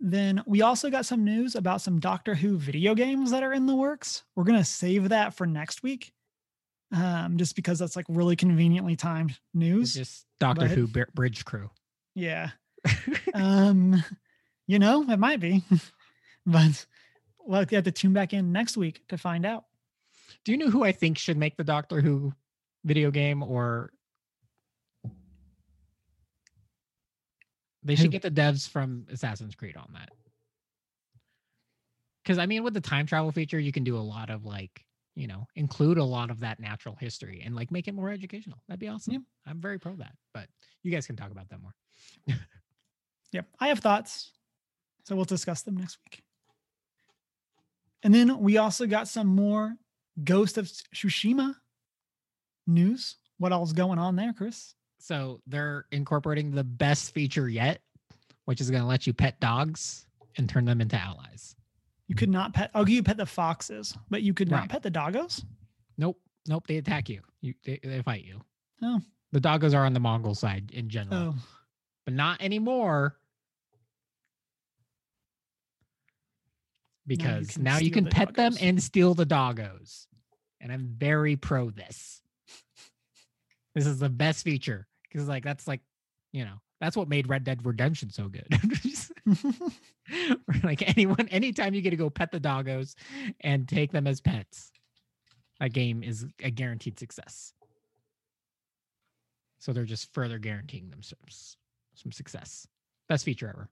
then 0.00 0.42
we 0.46 0.62
also 0.62 0.90
got 0.90 1.06
some 1.06 1.24
news 1.24 1.54
about 1.54 1.80
some 1.80 1.98
Doctor 1.98 2.34
Who 2.34 2.58
video 2.58 2.94
games 2.94 3.30
that 3.30 3.42
are 3.42 3.52
in 3.52 3.66
the 3.66 3.74
works. 3.74 4.22
We're 4.36 4.44
gonna 4.44 4.64
save 4.64 5.08
that 5.10 5.34
for 5.34 5.46
next 5.46 5.82
week, 5.82 6.12
um, 6.92 7.36
just 7.38 7.56
because 7.56 7.78
that's 7.78 7.96
like 7.96 8.06
really 8.08 8.36
conveniently 8.36 8.96
timed 8.96 9.30
it's 9.30 9.40
news. 9.54 9.94
just 9.94 10.26
doctor 10.40 10.68
but- 10.68 10.76
who 10.76 10.86
Br- 10.86 11.02
bridge 11.14 11.44
crew 11.44 11.70
yeah. 12.14 12.50
um, 13.34 14.04
you 14.66 14.78
know, 14.78 15.04
it 15.08 15.18
might 15.18 15.40
be, 15.40 15.62
but 16.46 16.86
we'll 17.44 17.66
have 17.70 17.84
to 17.84 17.92
tune 17.92 18.12
back 18.12 18.32
in 18.32 18.52
next 18.52 18.76
week 18.76 19.06
to 19.08 19.18
find 19.18 19.44
out. 19.44 19.64
do 20.44 20.52
you 20.52 20.58
know 20.58 20.70
who 20.70 20.82
i 20.82 20.92
think 20.92 21.18
should 21.18 21.36
make 21.36 21.56
the 21.56 21.64
doctor 21.64 22.00
who 22.00 22.32
video 22.84 23.10
game 23.10 23.42
or 23.42 23.90
they 27.82 27.94
should 27.94 28.10
get 28.10 28.22
the 28.22 28.30
devs 28.30 28.68
from 28.68 29.06
assassin's 29.10 29.54
creed 29.54 29.76
on 29.76 29.90
that. 29.92 30.08
Because 32.22 32.38
i 32.38 32.46
mean 32.46 32.62
with 32.62 32.74
the 32.74 32.80
time 32.80 33.06
travel 33.06 33.30
feature 33.30 33.58
you 33.58 33.72
can 33.72 33.84
do 33.84 33.96
a 33.96 33.98
lot 33.98 34.30
of 34.30 34.44
like 34.44 34.84
you 35.14 35.26
know 35.26 35.46
include 35.54 35.98
a 35.98 36.04
lot 36.04 36.30
of 36.30 36.40
that 36.40 36.58
natural 36.58 36.96
history 36.98 37.42
and 37.44 37.54
like 37.54 37.70
make 37.70 37.88
it 37.88 37.94
more 37.94 38.10
educational. 38.10 38.58
That'd 38.68 38.80
be 38.80 38.88
awesome. 38.88 39.26
I'm 39.46 39.60
very 39.60 39.78
pro 39.78 39.94
that 39.96 40.14
but 40.32 40.48
you 40.82 40.90
guys 40.90 41.06
can 41.06 41.16
talk 41.16 41.30
about 41.30 41.48
that 41.50 41.60
more. 41.60 41.74
Yep, 43.32 43.48
I 43.58 43.66
have 43.66 43.80
thoughts. 43.80 44.30
So 45.04 45.14
we'll 45.16 45.24
discuss 45.24 45.62
them 45.62 45.76
next 45.76 45.98
week. 46.04 46.22
And 48.02 48.14
then 48.14 48.38
we 48.40 48.58
also 48.58 48.86
got 48.86 49.08
some 49.08 49.26
more 49.28 49.76
Ghost 50.22 50.58
of 50.58 50.66
Tsushima 50.66 51.54
news. 52.66 53.16
What 53.38 53.52
all's 53.52 53.72
going 53.72 53.98
on 53.98 54.16
there, 54.16 54.32
Chris? 54.32 54.74
So 54.98 55.40
they're 55.46 55.86
incorporating 55.92 56.50
the 56.50 56.64
best 56.64 57.12
feature 57.12 57.48
yet, 57.48 57.80
which 58.44 58.60
is 58.60 58.70
going 58.70 58.82
to 58.82 58.86
let 58.88 59.06
you 59.06 59.12
pet 59.12 59.38
dogs 59.40 60.06
and 60.36 60.48
turn 60.48 60.64
them 60.64 60.80
into 60.80 60.96
allies. 60.96 61.56
You 62.08 62.14
could 62.14 62.28
not 62.30 62.52
pet. 62.54 62.70
I'll 62.74 62.84
give 62.84 62.94
you 62.96 63.02
pet 63.02 63.16
the 63.16 63.26
foxes, 63.26 63.96
but 64.10 64.22
you 64.22 64.34
could 64.34 64.50
not 64.50 64.60
Right. 64.62 64.68
pet 64.70 64.82
the 64.82 64.90
doggos. 64.90 65.42
Nope, 65.96 66.20
nope. 66.46 66.66
They 66.66 66.76
attack 66.76 67.08
you. 67.08 67.22
You 67.40 67.54
they, 67.64 67.80
they 67.82 68.02
fight 68.02 68.24
you. 68.24 68.40
Oh. 68.82 69.00
The 69.32 69.40
doggos 69.40 69.74
are 69.74 69.84
on 69.84 69.94
the 69.94 70.00
Mongol 70.00 70.34
side 70.34 70.70
in 70.72 70.88
general, 70.88 71.34
Oh, 71.34 71.42
but 72.04 72.14
not 72.14 72.40
anymore. 72.42 73.16
Because 77.06 77.52
can 77.52 77.62
now 77.62 77.78
you 77.78 77.90
can 77.90 78.04
the 78.04 78.10
pet 78.10 78.34
them 78.34 78.54
and 78.60 78.82
steal 78.82 79.14
the 79.14 79.26
doggos. 79.26 80.06
And 80.60 80.72
I'm 80.72 80.94
very 80.96 81.36
pro 81.36 81.70
this. 81.70 82.20
This 83.74 83.86
is 83.88 83.98
the 83.98 84.08
best 84.08 84.44
feature. 84.44 84.86
Because 85.02 85.26
like 85.26 85.42
that's 85.42 85.66
like, 85.66 85.80
you 86.32 86.44
know, 86.44 86.60
that's 86.80 86.96
what 86.96 87.08
made 87.08 87.28
Red 87.28 87.42
Dead 87.42 87.66
Redemption 87.66 88.10
so 88.10 88.28
good. 88.28 88.46
like 90.62 90.82
anyone, 90.86 91.28
anytime 91.28 91.74
you 91.74 91.80
get 91.80 91.90
to 91.90 91.96
go 91.96 92.08
pet 92.08 92.30
the 92.30 92.38
doggos 92.38 92.94
and 93.40 93.66
take 93.66 93.90
them 93.90 94.06
as 94.06 94.20
pets, 94.20 94.70
a 95.60 95.68
game 95.68 96.02
is 96.02 96.26
a 96.42 96.50
guaranteed 96.50 96.98
success. 96.98 97.52
So 99.58 99.72
they're 99.72 99.84
just 99.84 100.12
further 100.12 100.38
guaranteeing 100.38 100.90
themselves 100.90 101.56
some 101.94 102.12
success. 102.12 102.66
Best 103.08 103.24
feature 103.24 103.48
ever. 103.48 103.70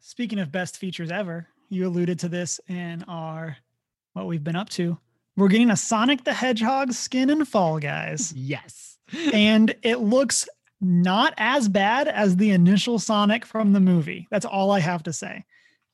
Speaking 0.00 0.38
of 0.38 0.52
best 0.52 0.76
features 0.78 1.10
ever, 1.10 1.48
you 1.68 1.86
alluded 1.86 2.18
to 2.20 2.28
this 2.28 2.60
in 2.68 3.02
our 3.04 3.56
what 4.14 4.26
we've 4.26 4.44
been 4.44 4.56
up 4.56 4.68
to. 4.70 4.98
We're 5.36 5.48
getting 5.48 5.70
a 5.70 5.76
Sonic 5.76 6.24
the 6.24 6.32
Hedgehog 6.32 6.92
skin 6.92 7.30
in 7.30 7.44
Fall 7.44 7.78
Guys, 7.78 8.32
Yes. 8.36 8.98
and 9.32 9.74
it 9.82 9.96
looks 10.00 10.48
not 10.80 11.34
as 11.36 11.68
bad 11.68 12.08
as 12.08 12.36
the 12.36 12.50
initial 12.50 12.98
Sonic 12.98 13.44
from 13.44 13.72
the 13.72 13.80
movie. 13.80 14.26
That's 14.30 14.46
all 14.46 14.70
I 14.70 14.80
have 14.80 15.02
to 15.04 15.12
say. 15.12 15.44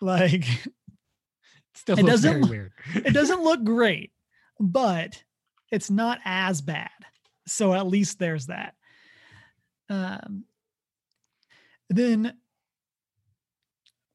Like, 0.00 0.44
Still 1.74 1.98
It 1.98 2.06
doesn't 2.06 2.30
very 2.30 2.40
look- 2.42 2.50
weird. 2.50 2.72
it 2.94 3.10
doesn't 3.14 3.42
look 3.42 3.64
great, 3.64 4.12
but 4.60 5.22
it's 5.72 5.90
not 5.90 6.20
as 6.24 6.62
bad. 6.62 6.88
So 7.46 7.74
at 7.74 7.86
least 7.86 8.18
there's 8.20 8.46
that. 8.46 8.74
Um, 9.90 10.44
then, 11.90 12.34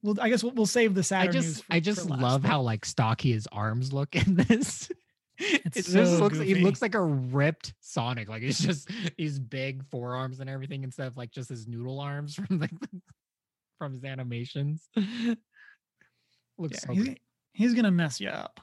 well, 0.02 0.16
I 0.22 0.30
guess 0.30 0.44
we'll, 0.44 0.54
we'll 0.54 0.66
save 0.66 0.94
the 0.96 1.00
I 1.00 1.04
sadder 1.04 1.34
news. 1.34 1.46
just 1.46 1.64
for- 1.66 1.74
I 1.74 1.80
just 1.80 2.10
love 2.10 2.44
how 2.44 2.62
like 2.62 2.86
stocky 2.86 3.32
his 3.34 3.48
arms 3.52 3.92
look 3.94 4.16
in 4.16 4.36
this. 4.36 4.90
It's 5.42 5.78
it 5.78 5.86
just 5.94 6.18
so 6.18 6.22
looks 6.22 6.38
he 6.38 6.56
looks 6.56 6.82
like 6.82 6.96
a 6.96 7.02
ripped 7.02 7.74
Sonic. 7.80 8.28
Like 8.28 8.44
it's 8.44 8.60
just 8.60 8.90
these 9.18 9.40
big 9.40 9.86
forearms 9.90 10.42
and 10.42 10.50
everything 10.50 10.84
instead 10.84 11.08
of 11.08 11.16
like 11.16 11.32
just 11.32 11.48
his 11.48 11.66
noodle 11.66 12.02
arms 12.02 12.36
from 12.48 12.60
like 12.60 12.72
from 13.78 13.94
his 13.94 14.04
animations. 14.04 14.90
looks 14.98 16.74
Yeah, 16.74 16.80
so 16.88 16.94
he's, 16.94 17.04
great. 17.06 17.20
he's 17.54 17.74
gonna 17.74 17.90
mess 17.92 18.20
you 18.20 18.28
up. 18.28 18.60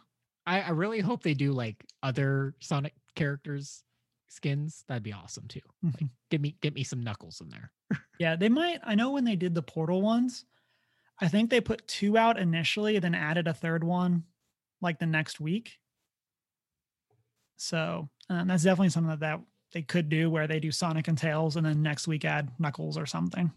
I, 0.47 0.61
I 0.61 0.71
really 0.71 1.01
hope 1.01 1.23
they 1.23 1.33
do 1.33 1.53
like 1.53 1.83
other 2.03 2.55
Sonic 2.61 2.93
characters 3.15 3.83
skins. 4.29 4.85
That'd 4.87 5.03
be 5.03 5.15
awesome 5.15 5.49
too. 5.49 5.61
Mhm. 5.85 6.11
Give 6.31 6.41
me 6.43 6.57
get 6.61 6.75
me 6.75 6.85
some 6.85 7.03
knuckles 7.03 7.41
in 7.41 7.49
there. 7.49 7.73
Yeah, 8.19 8.37
they 8.37 8.51
might. 8.51 8.81
I 8.85 8.95
know 8.95 9.13
when 9.13 9.25
they 9.25 9.37
did 9.37 9.55
the 9.55 9.63
portal 9.63 10.03
ones, 10.03 10.45
I 11.21 11.29
think 11.29 11.51
they 11.51 11.61
put 11.61 11.87
two 11.89 12.19
out 12.19 12.39
initially, 12.39 12.99
then 12.99 13.15
added 13.15 13.49
a 13.49 13.55
third 13.55 13.83
one 13.83 14.25
like 14.83 14.99
the 14.99 15.07
next 15.07 15.41
week. 15.41 15.79
So 17.57 18.09
um, 18.29 18.49
that's 18.49 18.63
definitely 18.63 18.91
something 18.91 19.11
that, 19.11 19.21
that 19.21 19.41
they 19.73 19.83
could 19.83 20.09
do 20.09 20.31
where 20.31 20.47
they 20.47 20.61
do 20.61 20.71
Sonic 20.71 21.09
and 21.09 21.17
Tails 21.17 21.57
and 21.57 21.65
then 21.65 21.83
next 21.83 22.07
week 22.07 22.25
add 22.25 22.51
Knuckles 22.59 22.99
or 22.99 23.07
something. 23.07 23.51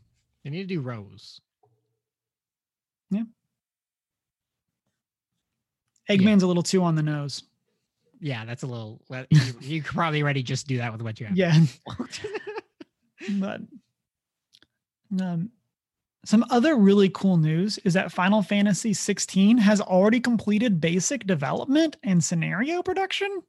They 0.43 0.49
need 0.49 0.69
to 0.69 0.75
do 0.75 0.81
Rose. 0.81 1.41
Yeah. 3.09 3.23
Eggman's 6.09 6.43
a 6.43 6.47
little 6.47 6.63
too 6.63 6.83
on 6.83 6.95
the 6.95 7.03
nose. 7.03 7.43
Yeah, 8.21 8.45
that's 8.45 8.63
a 8.63 8.67
little. 8.67 9.01
You, 9.29 9.41
you 9.61 9.81
could 9.81 9.95
probably 9.95 10.21
already 10.21 10.43
just 10.43 10.67
do 10.67 10.77
that 10.77 10.91
with 10.91 11.01
what 11.01 11.19
you 11.19 11.27
have. 11.27 11.37
Yeah. 11.37 11.57
but 13.39 13.61
um, 15.21 15.51
some 16.25 16.45
other 16.49 16.75
really 16.75 17.09
cool 17.09 17.37
news 17.37 17.77
is 17.79 17.93
that 17.93 18.11
Final 18.11 18.41
Fantasy 18.41 18.93
16 18.93 19.57
has 19.57 19.79
already 19.79 20.19
completed 20.19 20.81
basic 20.81 21.25
development 21.25 21.97
and 22.03 22.23
scenario 22.23 22.83
production. 22.83 23.41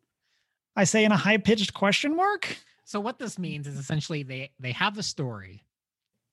I 0.76 0.84
say 0.84 1.04
in 1.04 1.12
a 1.12 1.16
high 1.16 1.38
pitched 1.38 1.74
question 1.74 2.14
mark. 2.14 2.56
So 2.84 3.00
what 3.00 3.18
this 3.18 3.38
means 3.38 3.66
is 3.66 3.76
essentially 3.76 4.22
they 4.22 4.50
they 4.58 4.72
have 4.72 4.94
the 4.94 5.02
story. 5.02 5.64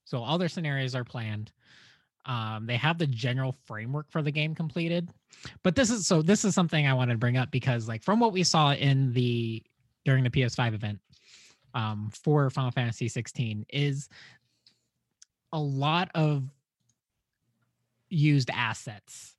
So 0.05 0.23
all 0.23 0.37
their 0.37 0.49
scenarios 0.49 0.95
are 0.95 1.03
planned. 1.03 1.51
Um, 2.25 2.65
they 2.65 2.77
have 2.77 2.97
the 2.97 3.07
general 3.07 3.55
framework 3.65 4.09
for 4.09 4.21
the 4.21 4.31
game 4.31 4.53
completed. 4.53 5.09
But 5.63 5.75
this 5.75 5.89
is 5.89 6.05
so 6.07 6.21
this 6.21 6.45
is 6.45 6.53
something 6.53 6.85
I 6.85 6.93
wanted 6.93 7.13
to 7.13 7.19
bring 7.19 7.37
up 7.37 7.51
because 7.51 7.87
like 7.87 8.03
from 8.03 8.19
what 8.19 8.33
we 8.33 8.43
saw 8.43 8.73
in 8.73 9.11
the 9.13 9.63
during 10.05 10.23
the 10.23 10.29
PS5 10.29 10.73
event 10.73 10.99
um, 11.73 12.09
for 12.23 12.49
Final 12.49 12.71
Fantasy 12.71 13.07
16 13.07 13.65
is 13.69 14.09
a 15.51 15.59
lot 15.59 16.09
of 16.15 16.43
used 18.09 18.49
assets 18.53 19.35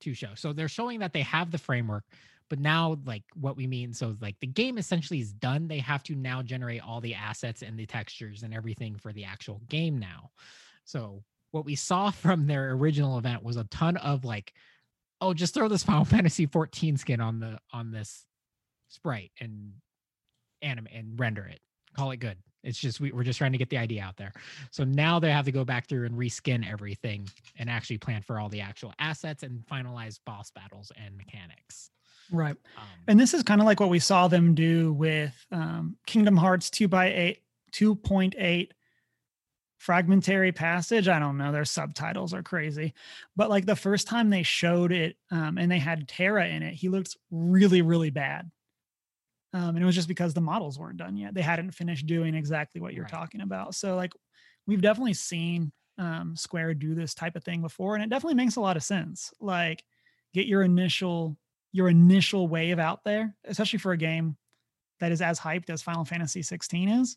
to 0.00 0.14
show. 0.14 0.30
So 0.34 0.52
they're 0.52 0.68
showing 0.68 1.00
that 1.00 1.12
they 1.12 1.22
have 1.22 1.50
the 1.50 1.58
framework, 1.58 2.04
but 2.48 2.58
now 2.58 2.98
like 3.04 3.24
what 3.34 3.56
we 3.56 3.66
mean 3.66 3.92
so 3.92 4.16
like 4.20 4.36
the 4.40 4.46
game 4.46 4.78
essentially 4.78 5.20
is 5.20 5.32
done. 5.32 5.68
They 5.68 5.78
have 5.78 6.02
to 6.04 6.14
now 6.14 6.42
generate 6.42 6.82
all 6.82 7.00
the 7.00 7.14
assets 7.14 7.62
and 7.62 7.78
the 7.78 7.86
textures 7.86 8.42
and 8.42 8.54
everything 8.54 8.96
for 8.96 9.12
the 9.12 9.24
actual 9.24 9.60
game 9.68 9.98
now. 9.98 10.30
So 10.84 11.22
what 11.50 11.64
we 11.64 11.74
saw 11.74 12.10
from 12.12 12.46
their 12.46 12.72
original 12.72 13.18
event 13.18 13.42
was 13.42 13.56
a 13.56 13.64
ton 13.64 13.96
of 13.96 14.24
like 14.24 14.52
oh 15.20 15.34
just 15.34 15.54
throw 15.54 15.68
this 15.68 15.84
final 15.84 16.04
fantasy 16.04 16.46
14 16.46 16.96
skin 16.96 17.20
on 17.20 17.40
the 17.40 17.58
on 17.72 17.90
this 17.90 18.24
sprite 18.88 19.32
and 19.40 19.72
anime 20.62 20.88
and 20.92 21.18
render 21.18 21.44
it. 21.44 21.60
Call 21.94 22.10
it 22.12 22.18
good 22.18 22.38
it's 22.68 22.78
just 22.78 23.00
we, 23.00 23.10
we're 23.12 23.24
just 23.24 23.38
trying 23.38 23.52
to 23.52 23.58
get 23.58 23.70
the 23.70 23.78
idea 23.78 24.02
out 24.02 24.16
there 24.16 24.32
so 24.70 24.84
now 24.84 25.18
they 25.18 25.32
have 25.32 25.44
to 25.44 25.52
go 25.52 25.64
back 25.64 25.88
through 25.88 26.04
and 26.06 26.14
reskin 26.14 26.68
everything 26.70 27.26
and 27.58 27.68
actually 27.68 27.98
plan 27.98 28.22
for 28.22 28.38
all 28.38 28.48
the 28.48 28.60
actual 28.60 28.92
assets 28.98 29.42
and 29.42 29.64
finalize 29.70 30.20
boss 30.24 30.50
battles 30.50 30.92
and 30.96 31.16
mechanics 31.16 31.90
Right. 32.30 32.56
um, 32.76 32.84
And 33.06 33.18
this 33.18 33.32
is 33.32 33.42
kind 33.42 33.60
of 33.60 33.66
like 33.66 33.80
what 33.80 33.88
we 33.88 33.98
saw 33.98 34.28
them 34.28 34.54
do 34.54 34.92
with 34.92 35.34
um, 35.50 35.96
Kingdom 36.06 36.36
Hearts 36.36 36.68
2 36.70 36.86
by 36.86 37.06
8 37.06 37.42
2.8 37.72 38.70
fragmentary 39.78 40.52
passage. 40.52 41.08
I 41.08 41.18
don't 41.18 41.38
know, 41.38 41.52
their 41.52 41.64
subtitles 41.64 42.34
are 42.34 42.42
crazy. 42.42 42.94
But 43.36 43.50
like 43.50 43.64
the 43.64 43.76
first 43.76 44.06
time 44.06 44.28
they 44.30 44.42
showed 44.42 44.92
it 44.92 45.16
um, 45.30 45.58
and 45.58 45.70
they 45.70 45.78
had 45.78 46.08
Terra 46.08 46.46
in 46.46 46.62
it, 46.62 46.74
he 46.74 46.88
looked 46.88 47.16
really, 47.30 47.82
really 47.82 48.10
bad. 48.10 48.50
Um, 49.54 49.70
and 49.70 49.78
it 49.82 49.86
was 49.86 49.94
just 49.94 50.08
because 50.08 50.34
the 50.34 50.40
models 50.40 50.78
weren't 50.78 50.98
done 50.98 51.16
yet. 51.16 51.32
They 51.34 51.42
hadn't 51.42 51.70
finished 51.72 52.06
doing 52.06 52.34
exactly 52.34 52.80
what 52.80 52.92
you're 52.92 53.04
Right. 53.04 53.12
talking 53.12 53.40
about. 53.40 53.74
So 53.74 53.96
like 53.96 54.12
we've 54.66 54.82
definitely 54.82 55.14
seen 55.14 55.72
um, 55.96 56.36
Square 56.36 56.74
do 56.74 56.94
this 56.94 57.14
type 57.14 57.34
of 57.34 57.42
thing 57.44 57.62
before, 57.62 57.94
and 57.94 58.04
it 58.04 58.10
definitely 58.10 58.34
makes 58.34 58.56
a 58.56 58.60
lot 58.60 58.76
of 58.76 58.82
sense. 58.82 59.32
Like 59.40 59.82
get 60.34 60.46
your 60.46 60.62
initial 60.62 61.36
your 61.72 61.88
initial 61.88 62.48
wave 62.48 62.78
out 62.78 63.04
there, 63.04 63.34
especially 63.44 63.78
for 63.78 63.92
a 63.92 63.96
game 63.96 64.36
that 65.00 65.12
is 65.12 65.20
as 65.22 65.38
hyped 65.38 65.70
as 65.70 65.82
Final 65.82 66.04
Fantasy 66.04 66.42
16 66.42 66.88
is, 66.88 67.16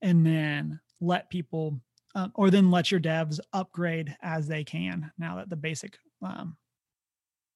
and 0.00 0.24
then 0.24 0.80
let 1.00 1.28
people, 1.30 1.80
uh, 2.14 2.28
or 2.34 2.50
then 2.50 2.70
let 2.70 2.90
your 2.90 3.00
devs 3.00 3.38
upgrade 3.52 4.16
as 4.22 4.48
they 4.48 4.64
can 4.64 5.12
now 5.18 5.36
that 5.36 5.50
the 5.50 5.56
basic 5.56 5.98
um, 6.22 6.56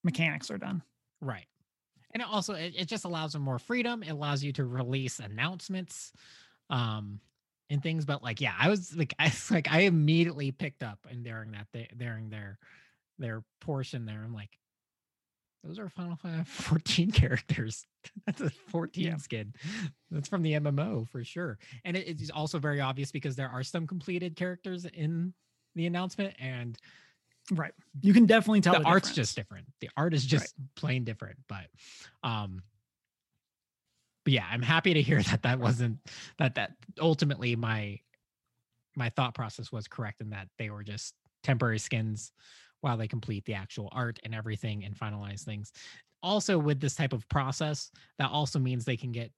mechanics 0.05 0.51
are 0.51 0.59
done. 0.59 0.83
Right. 1.21 1.47
And 2.17 2.23
it 2.23 2.29
also 2.33 2.55
it, 2.55 2.73
it 2.75 2.89
just 2.89 3.05
allows 3.05 3.35
them 3.35 3.43
more 3.43 3.59
freedom. 3.59 4.03
It 4.03 4.09
allows 4.09 4.43
you 4.43 4.51
to 4.55 4.65
release 4.65 5.19
announcements 5.19 6.15
um 6.71 7.21
and 7.69 7.83
things. 7.83 8.07
But 8.07 8.23
like, 8.23 8.41
yeah, 8.41 8.55
I 8.59 8.71
was 8.71 8.97
like, 8.97 9.13
I 9.19 9.31
like, 9.51 9.71
I 9.71 9.81
immediately 9.81 10.51
picked 10.51 10.83
up 10.83 11.01
and 11.11 11.23
during 11.23 11.51
that 11.51 11.67
day, 11.75 11.91
during 11.95 12.31
their 12.31 12.59
their 13.19 13.43
portion 13.61 14.07
there, 14.07 14.23
I'm 14.25 14.33
like, 14.33 14.59
those 15.63 15.79
are 15.79 15.91
Final 15.91 16.17
Fantasy 16.17 16.45
14 16.63 17.11
characters. 17.11 17.85
That's 18.27 18.41
a 18.41 18.49
14 18.49 19.05
Yeah. 19.05 19.17
skin. 19.19 19.53
That's 20.11 20.29
from 20.31 20.41
the 20.41 20.55
MMO 20.55 21.07
for 21.11 21.23
sure. 21.23 21.59
And 21.85 21.99
it 21.99 22.19
is 22.19 22.31
also 22.31 22.59
very 22.59 22.81
obvious 22.81 23.13
because 23.13 23.37
there 23.37 23.51
are 23.51 23.63
some 23.63 23.87
completed 23.87 24.37
characters 24.37 24.87
in 24.87 25.35
the 25.75 25.85
announcement 25.85 26.33
and 26.39 26.79
Right. 27.53 27.73
You 28.01 28.13
can 28.13 28.27
definitely 28.27 28.61
tell 28.61 28.75
the, 28.75 28.81
the, 28.81 28.87
art's 28.87 29.09
difference. 29.09 29.29
just 29.29 29.37
different. 29.37 29.67
The 29.81 29.91
art 29.97 30.15
is 30.15 30.25
just 30.25 30.55
plain 30.75 31.05
different. 31.05 31.39
But 31.49 31.67
um 32.23 32.63
but 34.25 34.33
yeah, 34.33 34.47
I'm 34.51 34.63
happy 34.63 34.95
to 34.95 35.03
hear 35.03 35.23
that 35.31 35.43
that 35.43 35.59
wasn't 35.59 35.99
that 36.39 36.57
that 36.57 36.73
ultimately 37.01 37.57
my 37.57 38.01
my 38.97 39.11
thought 39.11 39.35
process 39.35 39.71
was 39.71 39.87
correct 39.87 40.21
in 40.21 40.31
that 40.31 40.49
they 40.59 40.71
were 40.71 40.83
just 40.83 41.15
temporary 41.43 41.79
skins 41.79 42.33
while 42.81 42.97
they 42.97 43.09
complete 43.09 43.45
the 43.45 43.55
actual 43.55 43.89
art 43.93 44.19
and 44.25 44.35
everything 44.35 44.85
and 44.85 44.97
finalize 44.97 45.43
things. 45.43 45.73
Also, 46.23 46.59
with 46.59 46.81
this 46.81 46.95
type 46.95 47.13
of 47.13 47.29
process, 47.29 47.91
that 48.19 48.31
also 48.31 48.59
means 48.59 48.85
they 48.85 48.97
can 48.97 49.13
get 49.13 49.31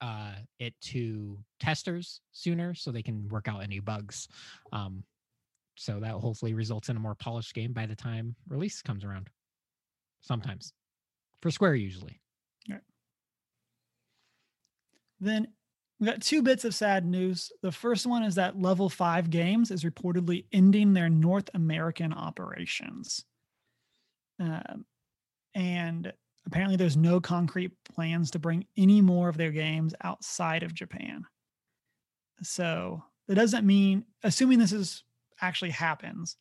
uh, 0.00 0.34
it 0.58 0.74
to 0.80 1.38
testers 1.58 2.20
sooner 2.32 2.74
so 2.74 2.90
they 2.90 3.02
can 3.02 3.28
work 3.28 3.48
out 3.48 3.62
any 3.62 3.80
bugs. 3.80 4.28
Um, 4.72 5.02
so 5.76 6.00
that 6.00 6.12
hopefully 6.12 6.54
results 6.54 6.88
in 6.88 6.96
a 6.96 7.00
more 7.00 7.14
polished 7.14 7.54
game 7.54 7.72
by 7.72 7.86
the 7.86 7.94
time 7.94 8.34
release 8.48 8.82
comes 8.82 9.04
around. 9.04 9.28
Sometimes 10.20 10.72
for 11.42 11.50
Square, 11.50 11.76
usually. 11.76 12.20
Then 15.20 15.48
we 15.98 16.06
got 16.06 16.20
two 16.20 16.42
bits 16.42 16.64
of 16.64 16.74
sad 16.74 17.06
news. 17.06 17.50
The 17.62 17.72
first 17.72 18.06
one 18.06 18.22
is 18.22 18.34
that 18.34 18.60
Level 18.60 18.88
5 18.88 19.30
Games 19.30 19.70
is 19.70 19.84
reportedly 19.84 20.44
ending 20.52 20.92
their 20.92 21.08
North 21.08 21.48
American 21.54 22.12
operations. 22.12 23.24
Um, 24.38 24.84
and 25.54 26.12
apparently, 26.46 26.76
there's 26.76 26.98
no 26.98 27.20
concrete 27.20 27.72
plans 27.94 28.30
to 28.32 28.38
bring 28.38 28.66
any 28.76 29.00
more 29.00 29.28
of 29.28 29.38
their 29.38 29.52
games 29.52 29.94
outside 30.04 30.62
of 30.62 30.74
Japan. 30.74 31.24
So 32.42 33.02
that 33.28 33.36
doesn't 33.36 33.66
mean, 33.66 34.04
assuming 34.22 34.58
this 34.58 34.72
is 34.72 35.02
actually 35.40 35.70
happens, 35.70 36.36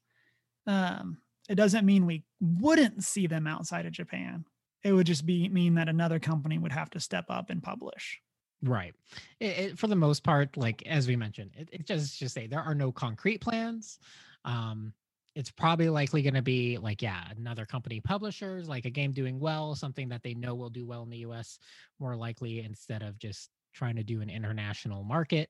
um, 0.67 1.17
it 1.49 1.55
doesn't 1.55 1.85
mean 1.85 2.05
we 2.05 2.23
wouldn't 2.39 3.03
see 3.03 3.27
them 3.27 3.47
outside 3.47 3.85
of 3.85 3.91
Japan. 3.91 4.45
It 4.83 4.93
would 4.93 5.07
just 5.07 5.25
be 5.25 5.49
mean 5.49 5.75
that 5.75 5.89
another 5.89 6.19
company 6.19 6.57
would 6.57 6.71
have 6.71 6.89
to 6.91 6.99
step 6.99 7.25
up 7.29 7.49
and 7.49 7.61
publish. 7.61 8.19
Right. 8.61 8.95
It, 9.39 9.45
it, 9.45 9.77
for 9.77 9.87
the 9.87 9.95
most 9.95 10.23
part, 10.23 10.57
like 10.57 10.83
as 10.85 11.07
we 11.07 11.15
mentioned, 11.15 11.51
it, 11.55 11.69
it 11.71 11.85
just 11.85 12.17
just 12.17 12.33
say 12.33 12.47
there 12.47 12.61
are 12.61 12.75
no 12.75 12.91
concrete 12.91 13.41
plans. 13.41 13.99
Um, 14.43 14.93
it's 15.35 15.51
probably 15.51 15.89
likely 15.89 16.21
going 16.21 16.35
to 16.35 16.41
be 16.41 16.77
like 16.77 17.01
yeah, 17.01 17.25
another 17.37 17.65
company 17.65 17.99
publishers, 17.99 18.69
like 18.69 18.85
a 18.85 18.89
game 18.89 19.11
doing 19.11 19.39
well, 19.39 19.75
something 19.75 20.09
that 20.09 20.23
they 20.23 20.33
know 20.33 20.55
will 20.55 20.69
do 20.69 20.85
well 20.85 21.03
in 21.03 21.09
the 21.09 21.17
U.S. 21.17 21.59
More 21.99 22.15
likely 22.15 22.61
instead 22.61 23.03
of 23.03 23.19
just 23.19 23.49
trying 23.73 23.97
to 23.97 24.03
do 24.03 24.21
an 24.21 24.29
international 24.29 25.03
market. 25.03 25.49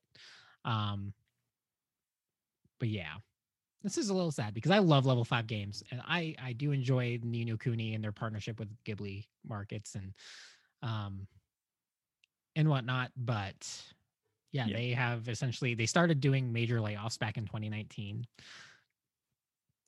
Um, 0.66 1.14
but 2.80 2.90
yeah, 2.90 3.14
this 3.86 4.00
is 4.00 4.10
a 4.10 4.14
little 4.16 4.32
sad 4.32 4.56
because 4.56 4.72
I 4.72 4.80
love 4.80 5.06
level 5.06 5.24
five 5.24 5.46
games 5.46 5.84
and 5.92 6.02
I 6.04 6.36
I 6.44 6.54
do 6.54 6.72
enjoy 6.72 7.20
Ni 7.22 7.46
no 7.46 7.56
Kuni 7.56 7.94
and 7.94 8.04
their 8.04 8.12
partnership 8.12 8.58
with 8.60 8.68
Ghibli 8.84 9.26
markets 9.48 9.94
and 9.94 10.14
um 10.82 11.28
and 12.56 12.68
whatnot. 12.68 13.12
But 13.16 13.56
yeah, 14.52 14.66
yeah, 14.66 14.76
they 14.76 14.90
have 14.92 15.30
essentially 15.30 15.76
they 15.76 15.86
started 15.86 16.20
doing 16.20 16.52
major 16.52 16.80
layoffs 16.80 17.20
back 17.20 17.38
in 17.38 17.46
2019. 17.46 18.26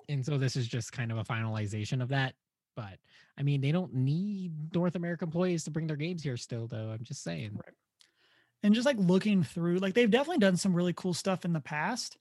And 0.10 0.24
so 0.24 0.38
this 0.38 0.56
is 0.56 0.68
just 0.68 0.92
kind 0.92 1.12
of 1.12 1.18
a 1.18 1.24
finalization 1.24 2.04
of 2.04 2.10
that. 2.10 2.36
But 2.76 3.00
I 3.36 3.42
mean, 3.42 3.62
they 3.62 3.72
don't 3.72 3.96
need 3.96 4.76
North 4.76 4.96
American 4.96 5.30
employees 5.30 5.64
to 5.64 5.72
bring 5.72 5.88
their 5.88 5.98
games 5.98 6.22
here 6.22 6.38
still, 6.38 6.68
though. 6.68 6.92
I'm 6.92 7.04
just 7.04 7.24
saying. 7.24 7.54
Right. 7.56 7.74
And 8.62 8.76
just 8.76 8.86
like 8.86 8.98
looking 9.00 9.44
through, 9.44 9.80
like 9.80 9.96
they've 9.96 10.10
definitely 10.10 10.40
done 10.40 10.56
some 10.56 10.76
really 10.76 10.94
cool 10.94 11.14
stuff 11.14 11.46
in 11.46 11.54
the 11.54 11.60
past. 11.60 12.18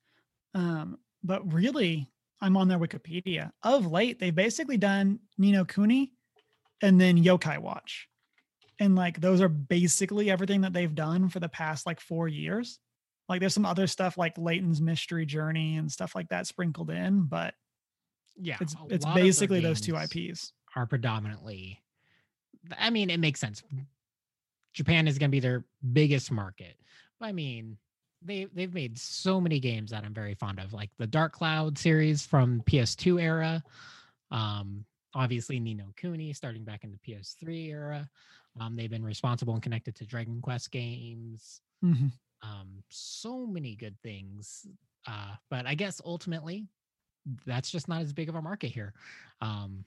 Um, 0.55 0.99
but 1.27 1.53
really, 1.53 2.09
I'm 2.41 2.57
on 2.57 2.69
their 2.69 2.79
Wikipedia. 2.79 3.51
Of 3.63 3.91
late, 3.91 4.19
they've 4.19 4.35
basically 4.35 4.77
done 4.77 5.21
Ni 5.39 5.53
no 5.53 5.65
Kuni 5.65 6.13
and 6.83 7.01
then 7.01 7.23
Yokai 7.23 7.59
Watch. 7.59 8.09
And 8.79 8.95
like 8.95 9.21
those 9.21 9.41
are 9.41 9.49
basically 9.49 10.31
everything 10.31 10.61
that 10.63 10.73
they've 10.73 10.95
done 10.95 11.29
for 11.29 11.41
the 11.41 11.49
past 11.49 11.87
like 11.87 12.01
four 12.01 12.29
years. 12.29 12.79
Like 13.29 13.41
there's 13.41 13.55
some 13.55 13.67
other 13.67 13.87
stuff 13.87 14.17
like 14.19 14.39
layton's 14.39 14.81
mystery 14.81 15.27
journey 15.27 15.77
and 15.77 15.91
stuff 15.91 16.15
like 16.15 16.29
that 16.29 16.47
sprinkled 16.47 16.91
in 16.91 17.23
but 17.23 17.55
yeah 18.41 18.57
it's 18.61 18.77
it's 18.89 19.07
basically 19.15 19.61
those 19.61 19.81
two 19.81 19.97
ips 19.97 20.53
are 20.77 20.87
predominantly 20.87 21.83
i 22.79 22.91
mean 22.91 23.11
it 23.11 23.19
makes 23.19 23.41
sense. 23.41 23.63
Japan 24.75 25.09
is 25.09 25.19
going 25.19 25.31
to 25.31 25.35
be 25.35 25.41
their 25.41 25.65
biggest 25.95 26.31
market. 26.31 26.77
I 27.19 27.33
mean 27.33 27.79
they 28.23 28.47
they've 28.55 28.75
made 28.75 28.99
so 28.99 29.41
many 29.41 29.61
games 29.61 29.91
that 29.91 30.05
i'm 30.05 30.15
very 30.15 30.35
fond 30.35 30.59
of 30.59 30.73
like 30.73 30.91
the 30.99 31.07
dark 31.07 31.33
cloud 31.33 31.79
series 31.79 32.25
from 32.25 32.63
ps2 32.67 33.21
era 33.21 33.63
um 34.31 34.85
obviously 35.17 35.59
Ni 35.59 35.75
no 35.75 35.87
Kuni 35.97 36.33
starting 36.33 36.63
back 36.63 36.85
in 36.85 36.93
the 36.93 36.99
PS3 36.99 37.69
era. 37.69 38.09
Um, 38.61 38.77
they've 38.77 38.91
been 38.91 39.05
responsible 39.05 39.55
and 39.55 39.63
connected 39.63 39.97
to 39.97 40.07
Dragon 40.07 40.41
Quest 40.41 40.71
games. 40.71 41.63
Mm-hmm. 41.83 42.07
Um, 42.43 42.83
so 42.91 43.47
many 43.47 43.75
good 43.75 43.97
things. 44.03 44.67
Uh, 45.09 45.35
but 45.51 45.67
I 45.67 45.75
guess 45.75 46.01
ultimately, 46.05 46.67
that's 47.47 47.71
just 47.71 47.89
not 47.89 48.03
as 48.03 48.13
big 48.13 48.29
of 48.29 48.35
a 48.35 48.43
market 48.43 48.71
here. 48.71 48.93
Um, 49.41 49.85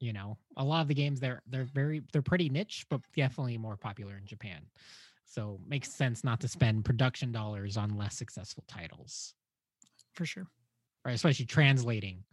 you 0.00 0.12
know, 0.12 0.38
a 0.56 0.64
lot 0.64 0.82
of 0.82 0.88
the 0.88 0.94
games 0.94 1.20
they're 1.20 1.42
they're 1.48 1.64
very 1.64 2.02
they're 2.12 2.22
pretty 2.22 2.48
niche, 2.48 2.86
but 2.88 3.00
definitely 3.16 3.58
more 3.58 3.76
popular 3.76 4.16
in 4.16 4.26
Japan. 4.26 4.60
So 5.28 5.60
makes 5.68 5.92
sense 5.92 6.24
not 6.24 6.40
to 6.40 6.48
spend 6.48 6.86
production 6.86 7.32
dollars 7.32 7.76
on 7.76 7.96
less 7.96 8.16
successful 8.16 8.64
titles. 8.66 9.34
For 10.14 10.24
sure. 10.24 10.46
Right, 11.04 11.14
especially 11.14 11.44
translating. 11.44 12.24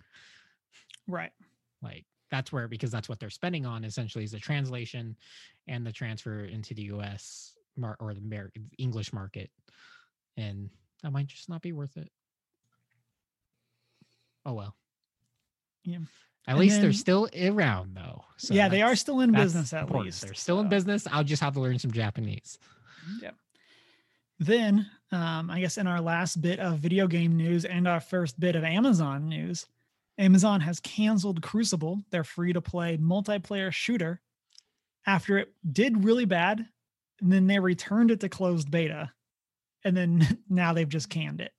Right. 1.08 1.32
Like 1.82 2.06
that's 2.32 2.52
where 2.52 2.68
because 2.68 2.92
that's 2.92 3.10
what 3.10 3.20
they're 3.20 3.30
spending 3.30 3.66
on 3.66 3.84
essentially 3.84 4.24
is 4.24 4.32
the 4.32 4.40
translation 4.40 5.16
and 5.68 5.86
the 5.86 5.92
transfer 5.92 6.46
into 6.46 6.74
the 6.74 6.84
US 6.84 7.54
mar- 7.78 7.98
or 8.00 8.14
the 8.14 8.22
Amer- 8.22 8.52
English 8.78 9.12
market. 9.12 9.52
And 10.38 10.70
that 11.04 11.12
might 11.12 11.28
just 11.28 11.50
not 11.50 11.62
be 11.62 11.74
worth 11.74 11.98
it. 11.98 12.10
Oh 14.46 14.54
well. 14.54 14.76
Yeah. 15.84 15.98
At 16.48 16.52
and 16.52 16.60
least 16.60 16.76
then, 16.76 16.82
they're 16.84 16.94
still 16.94 17.28
around 17.38 17.96
though. 17.96 18.24
So 18.38 18.54
yeah, 18.54 18.70
they 18.70 18.82
are 18.84 18.96
still 18.96 19.20
in 19.20 19.32
business 19.32 19.74
at 19.74 19.82
important. 19.82 20.06
least. 20.06 20.22
They're 20.22 20.34
still 20.34 20.58
so. 20.58 20.62
in 20.62 20.70
business. 20.70 21.06
I'll 21.12 21.24
just 21.24 21.42
have 21.42 21.56
to 21.56 21.60
learn 21.60 21.78
some 21.78 21.92
Japanese. 21.92 22.58
Yeah. 23.22 23.32
Then, 24.40 24.90
um, 25.12 25.50
I 25.50 25.62
guess 25.62 25.78
in 25.78 25.88
our 25.88 26.02
last 26.02 26.42
bit 26.42 26.60
of 26.60 26.80
video 26.80 27.08
game 27.08 27.38
news 27.38 27.66
and 27.66 27.88
our 27.88 28.00
first 28.02 28.40
bit 28.40 28.56
of 28.56 28.64
Amazon 28.64 29.30
news, 29.30 29.66
Amazon 30.18 30.62
has 30.62 30.80
canceled 30.80 31.42
Crucible, 31.42 32.02
their 32.12 32.24
free 32.24 32.54
to 32.54 32.62
play 32.62 32.98
multiplayer 32.98 33.72
shooter, 33.72 34.22
after 35.06 35.38
it 35.38 35.54
did 35.72 36.04
really 36.04 36.26
bad. 36.26 36.66
And 37.22 37.32
then 37.32 37.48
they 37.48 37.60
returned 37.60 38.12
it 38.12 38.20
to 38.22 38.30
closed 38.30 38.70
beta. 38.70 39.12
And 39.84 39.96
then 39.96 40.44
now 40.50 40.74
they've 40.74 40.90
just 40.90 41.10
canned 41.10 41.42
it. 41.42 41.52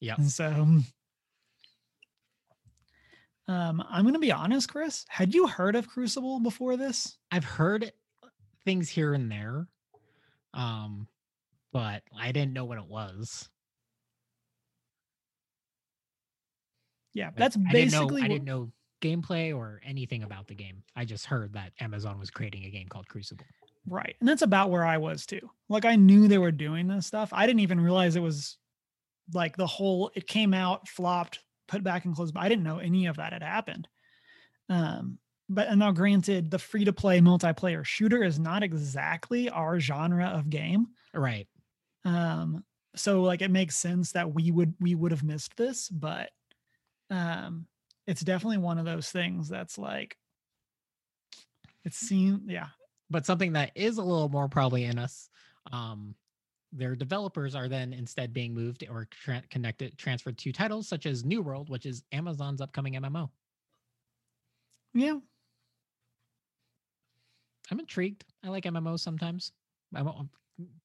Yeah. 0.00 0.14
And 0.16 0.30
so 0.30 0.46
um, 3.48 3.84
I'm 3.88 4.02
going 4.02 4.14
to 4.14 4.20
be 4.20 4.32
honest, 4.32 4.68
Chris. 4.68 5.04
Had 5.08 5.34
you 5.34 5.46
heard 5.46 5.76
of 5.76 5.88
Crucible 5.88 6.40
before 6.40 6.76
this? 6.76 7.16
I've 7.30 7.44
heard 7.44 7.92
things 8.64 8.88
here 8.88 9.14
and 9.14 9.30
there, 9.30 9.66
um, 10.54 11.06
but 11.72 12.02
I 12.18 12.32
didn't 12.32 12.52
know 12.52 12.64
what 12.64 12.78
it 12.78 12.86
was. 12.86 13.48
Yeah, 17.14 17.30
that's 17.36 17.56
I 17.56 17.72
basically. 17.72 18.22
Didn't 18.22 18.22
know, 18.22 18.24
I 18.24 18.28
didn't 18.28 18.44
know 18.44 18.72
gameplay 19.02 19.54
or 19.54 19.80
anything 19.84 20.22
about 20.22 20.46
the 20.46 20.54
game. 20.54 20.82
I 20.96 21.04
just 21.04 21.26
heard 21.26 21.54
that 21.54 21.72
Amazon 21.80 22.18
was 22.18 22.30
creating 22.30 22.64
a 22.64 22.70
game 22.70 22.88
called 22.88 23.08
Crucible. 23.08 23.44
Right. 23.86 24.14
And 24.20 24.28
that's 24.28 24.42
about 24.42 24.70
where 24.70 24.84
I 24.84 24.98
was 24.98 25.26
too. 25.26 25.50
Like 25.68 25.84
I 25.84 25.96
knew 25.96 26.28
they 26.28 26.38
were 26.38 26.52
doing 26.52 26.86
this 26.86 27.06
stuff. 27.06 27.30
I 27.32 27.46
didn't 27.46 27.60
even 27.60 27.80
realize 27.80 28.16
it 28.16 28.20
was 28.20 28.56
like 29.34 29.56
the 29.56 29.66
whole 29.66 30.10
it 30.14 30.26
came 30.26 30.54
out, 30.54 30.88
flopped, 30.88 31.40
put 31.68 31.82
back 31.82 32.04
and 32.04 32.14
closed. 32.14 32.34
But 32.34 32.44
I 32.44 32.48
didn't 32.48 32.64
know 32.64 32.78
any 32.78 33.06
of 33.06 33.16
that 33.16 33.32
had 33.32 33.42
happened. 33.42 33.88
Um, 34.68 35.18
but 35.48 35.68
and 35.68 35.78
now 35.78 35.92
granted, 35.92 36.50
the 36.50 36.58
free 36.58 36.84
to 36.84 36.92
play 36.92 37.20
multiplayer 37.20 37.84
shooter 37.84 38.22
is 38.22 38.38
not 38.38 38.62
exactly 38.62 39.50
our 39.50 39.78
genre 39.80 40.26
of 40.26 40.50
game. 40.50 40.88
Right. 41.14 41.46
Um, 42.04 42.64
so 42.96 43.22
like 43.22 43.42
it 43.42 43.50
makes 43.50 43.76
sense 43.76 44.12
that 44.12 44.32
we 44.32 44.50
would 44.50 44.74
we 44.80 44.94
would 44.94 45.12
have 45.12 45.22
missed 45.22 45.56
this, 45.56 45.88
but 45.88 46.30
um 47.12 47.66
it's 48.06 48.22
definitely 48.22 48.58
one 48.58 48.78
of 48.78 48.84
those 48.84 49.10
things 49.10 49.48
that's 49.48 49.78
like 49.78 50.16
it 51.84 51.94
seems 51.94 52.40
yeah 52.46 52.68
but 53.10 53.26
something 53.26 53.52
that 53.52 53.70
is 53.74 53.98
a 53.98 54.02
little 54.02 54.28
more 54.28 54.48
probably 54.48 54.84
in 54.84 54.98
us 54.98 55.28
um 55.72 56.14
their 56.72 56.96
developers 56.96 57.54
are 57.54 57.68
then 57.68 57.92
instead 57.92 58.32
being 58.32 58.54
moved 58.54 58.84
or 58.90 59.06
tra- 59.10 59.42
connected 59.50 59.96
transferred 59.98 60.38
to 60.38 60.52
titles 60.52 60.88
such 60.88 61.04
as 61.04 61.24
new 61.24 61.42
world 61.42 61.68
which 61.68 61.84
is 61.84 62.02
amazon's 62.12 62.60
upcoming 62.62 62.94
mmo 62.94 63.28
yeah 64.94 65.18
i'm 67.72 67.80
intrigued 67.80 68.24
i 68.44 68.48
like 68.48 68.64
mmos 68.64 69.00
sometimes 69.00 69.52
I'm, 69.94 70.30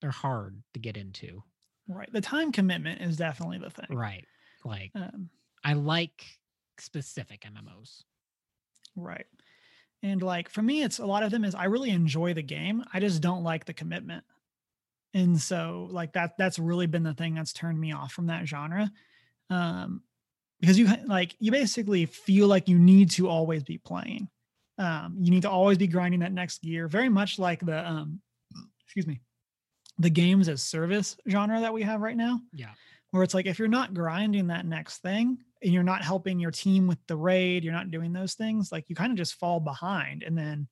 they're 0.01 0.09
hard 0.09 0.61
to 0.73 0.79
get 0.79 0.97
into 0.97 1.43
right 1.87 2.09
the 2.11 2.21
time 2.21 2.51
commitment 2.51 3.01
is 3.01 3.17
definitely 3.17 3.59
the 3.59 3.69
thing 3.69 3.95
right 3.95 4.25
like 4.65 4.91
um, 4.95 5.29
I 5.63 5.73
like 5.73 6.23
specific 6.79 7.45
MMOs. 7.45 8.03
Right. 8.95 9.25
And 10.03 10.21
like 10.21 10.49
for 10.49 10.61
me, 10.61 10.83
it's 10.83 10.99
a 10.99 11.05
lot 11.05 11.23
of 11.23 11.31
them 11.31 11.43
is 11.43 11.55
I 11.55 11.65
really 11.65 11.89
enjoy 11.89 12.33
the 12.33 12.43
game. 12.43 12.83
I 12.93 12.99
just 12.99 13.21
don't 13.21 13.43
like 13.43 13.65
the 13.65 13.73
commitment. 13.73 14.23
And 15.13 15.39
so 15.39 15.87
like 15.91 16.13
that 16.13 16.37
that's 16.37 16.59
really 16.59 16.87
been 16.87 17.03
the 17.03 17.13
thing 17.13 17.33
that's 17.33 17.53
turned 17.53 17.79
me 17.79 17.91
off 17.91 18.11
from 18.11 18.27
that 18.27 18.47
genre. 18.47 18.91
Um 19.49 20.03
because 20.59 20.77
you 20.77 20.87
like 21.05 21.35
you 21.39 21.51
basically 21.51 22.05
feel 22.05 22.47
like 22.47 22.67
you 22.67 22.77
need 22.77 23.11
to 23.11 23.27
always 23.27 23.63
be 23.63 23.77
playing. 23.77 24.29
Um, 24.77 25.17
you 25.19 25.31
need 25.31 25.41
to 25.41 25.49
always 25.49 25.77
be 25.77 25.87
grinding 25.87 26.19
that 26.19 26.31
next 26.31 26.61
gear, 26.61 26.87
very 26.87 27.09
much 27.09 27.39
like 27.39 27.65
the 27.65 27.87
um, 27.87 28.21
excuse 28.85 29.07
me, 29.07 29.21
the 29.99 30.09
games 30.09 30.47
as 30.49 30.63
service 30.63 31.17
genre 31.29 31.59
that 31.61 31.73
we 31.73 31.83
have 31.83 32.01
right 32.01 32.17
now. 32.17 32.39
Yeah. 32.53 32.71
Where 33.11 33.23
it's 33.23 33.33
like 33.33 33.45
if 33.45 33.57
you're 33.57 33.67
not 33.67 33.93
grinding 33.93 34.47
that 34.47 34.65
next 34.65 34.97
thing 35.01 35.37
and 35.61 35.73
you're 35.73 35.83
not 35.83 36.03
helping 36.03 36.39
your 36.39 36.51
team 36.51 36.87
with 36.87 36.99
the 37.07 37.15
raid, 37.15 37.63
you're 37.63 37.73
not 37.73 37.91
doing 37.91 38.13
those 38.13 38.33
things, 38.33 38.71
like 38.71 38.89
you 38.89 38.95
kind 38.95 39.11
of 39.11 39.17
just 39.17 39.35
fall 39.35 39.59
behind 39.59 40.23
and 40.23 40.37
then 40.37 40.67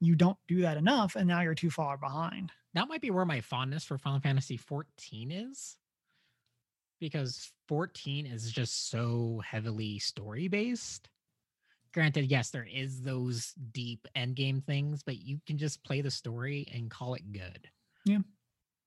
you 0.00 0.14
don't 0.14 0.36
do 0.48 0.62
that 0.62 0.76
enough 0.76 1.16
and 1.16 1.26
now 1.26 1.40
you're 1.40 1.54
too 1.54 1.70
far 1.70 1.96
behind. 1.96 2.50
That 2.74 2.88
might 2.88 3.00
be 3.00 3.10
where 3.10 3.24
my 3.24 3.40
fondness 3.40 3.84
for 3.84 3.98
Final 3.98 4.20
Fantasy 4.20 4.56
14 4.56 5.30
is. 5.30 5.76
Because 7.00 7.52
14 7.68 8.26
is 8.26 8.50
just 8.50 8.90
so 8.90 9.42
heavily 9.44 9.98
story 9.98 10.48
based. 10.48 11.08
Granted, 11.94 12.24
yes, 12.28 12.50
there 12.50 12.66
is 12.70 13.00
those 13.02 13.54
deep 13.70 14.08
end 14.16 14.34
game 14.34 14.60
things, 14.60 15.04
but 15.04 15.16
you 15.18 15.40
can 15.46 15.56
just 15.56 15.82
play 15.84 16.00
the 16.00 16.10
story 16.10 16.66
and 16.74 16.90
call 16.90 17.14
it 17.14 17.32
good. 17.32 17.68
Yeah. 18.04 18.18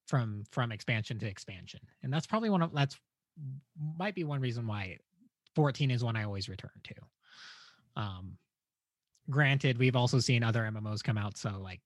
From 0.08 0.44
from 0.52 0.74
expansion 0.74 1.18
to 1.20 1.26
expansion. 1.26 1.80
And 2.04 2.12
that's 2.12 2.28
probably 2.28 2.50
one 2.50 2.62
of 2.62 2.74
that's 2.74 3.00
might 3.98 4.14
be 4.14 4.26
one 4.26 4.42
reason 4.42 4.68
why 4.68 4.98
14 5.56 5.90
is 5.90 6.04
one 6.04 6.18
I 6.18 6.26
always 6.26 6.50
return 6.50 6.72
to. 6.84 6.94
Um 7.96 8.38
granted, 9.30 9.78
we've 9.78 9.96
also 9.96 10.20
seen 10.20 10.44
other 10.44 10.64
MMOs 10.64 11.02
come 11.02 11.18
out, 11.18 11.38
so 11.38 11.52
like 11.62 11.80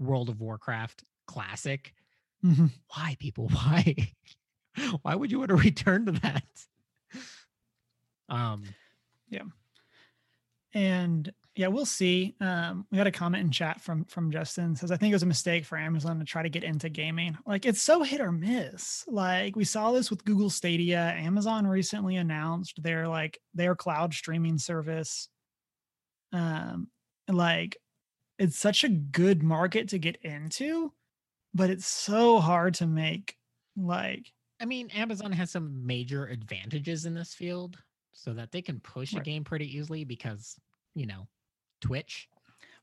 World 0.00 0.28
of 0.28 0.40
Warcraft 0.40 1.04
Classic. 1.28 1.94
Mhm. 2.44 2.70
Why 2.88 3.16
people? 3.20 3.48
Why? 3.52 3.94
why 5.02 5.14
would 5.14 5.30
you 5.30 5.38
want 5.38 5.50
to 5.50 5.54
return 5.54 6.06
to 6.06 6.12
that? 6.12 6.44
Um 8.28 8.64
And 10.74 11.32
yeah, 11.56 11.68
we'll 11.68 11.86
see. 11.86 12.34
Um, 12.40 12.84
we 12.90 12.98
got 12.98 13.06
a 13.06 13.12
comment 13.12 13.44
in 13.44 13.50
chat 13.52 13.80
from 13.80 14.04
from 14.06 14.30
Justin 14.30 14.74
says 14.74 14.90
I 14.90 14.96
think 14.96 15.12
it 15.12 15.14
was 15.14 15.22
a 15.22 15.26
mistake 15.26 15.64
for 15.64 15.78
Amazon 15.78 16.18
to 16.18 16.24
try 16.24 16.42
to 16.42 16.48
get 16.48 16.64
into 16.64 16.88
gaming. 16.88 17.38
Like 17.46 17.64
it's 17.64 17.80
so 17.80 18.02
hit 18.02 18.20
or 18.20 18.32
miss. 18.32 19.04
Like 19.06 19.54
we 19.54 19.64
saw 19.64 19.92
this 19.92 20.10
with 20.10 20.24
Google 20.24 20.50
Stadia. 20.50 21.14
Amazon 21.16 21.66
recently 21.66 22.16
announced 22.16 22.82
their 22.82 23.06
like 23.06 23.38
their 23.54 23.76
cloud 23.76 24.14
streaming 24.14 24.58
service. 24.58 25.28
Um, 26.32 26.88
like 27.28 27.76
it's 28.38 28.58
such 28.58 28.82
a 28.82 28.88
good 28.88 29.44
market 29.44 29.90
to 29.90 29.98
get 29.98 30.16
into, 30.22 30.92
but 31.54 31.70
it's 31.70 31.86
so 31.86 32.40
hard 32.40 32.74
to 32.74 32.86
make 32.86 33.36
like 33.76 34.32
I 34.60 34.66
mean, 34.66 34.88
Amazon 34.90 35.32
has 35.32 35.50
some 35.50 35.86
major 35.86 36.26
advantages 36.26 37.04
in 37.04 37.14
this 37.14 37.34
field 37.34 37.76
so 38.12 38.32
that 38.34 38.52
they 38.52 38.62
can 38.62 38.80
push 38.80 39.14
a 39.14 39.20
game 39.20 39.44
pretty 39.44 39.76
easily 39.76 40.04
because, 40.04 40.56
you 40.94 41.06
know, 41.06 41.28
Twitch. 41.80 42.28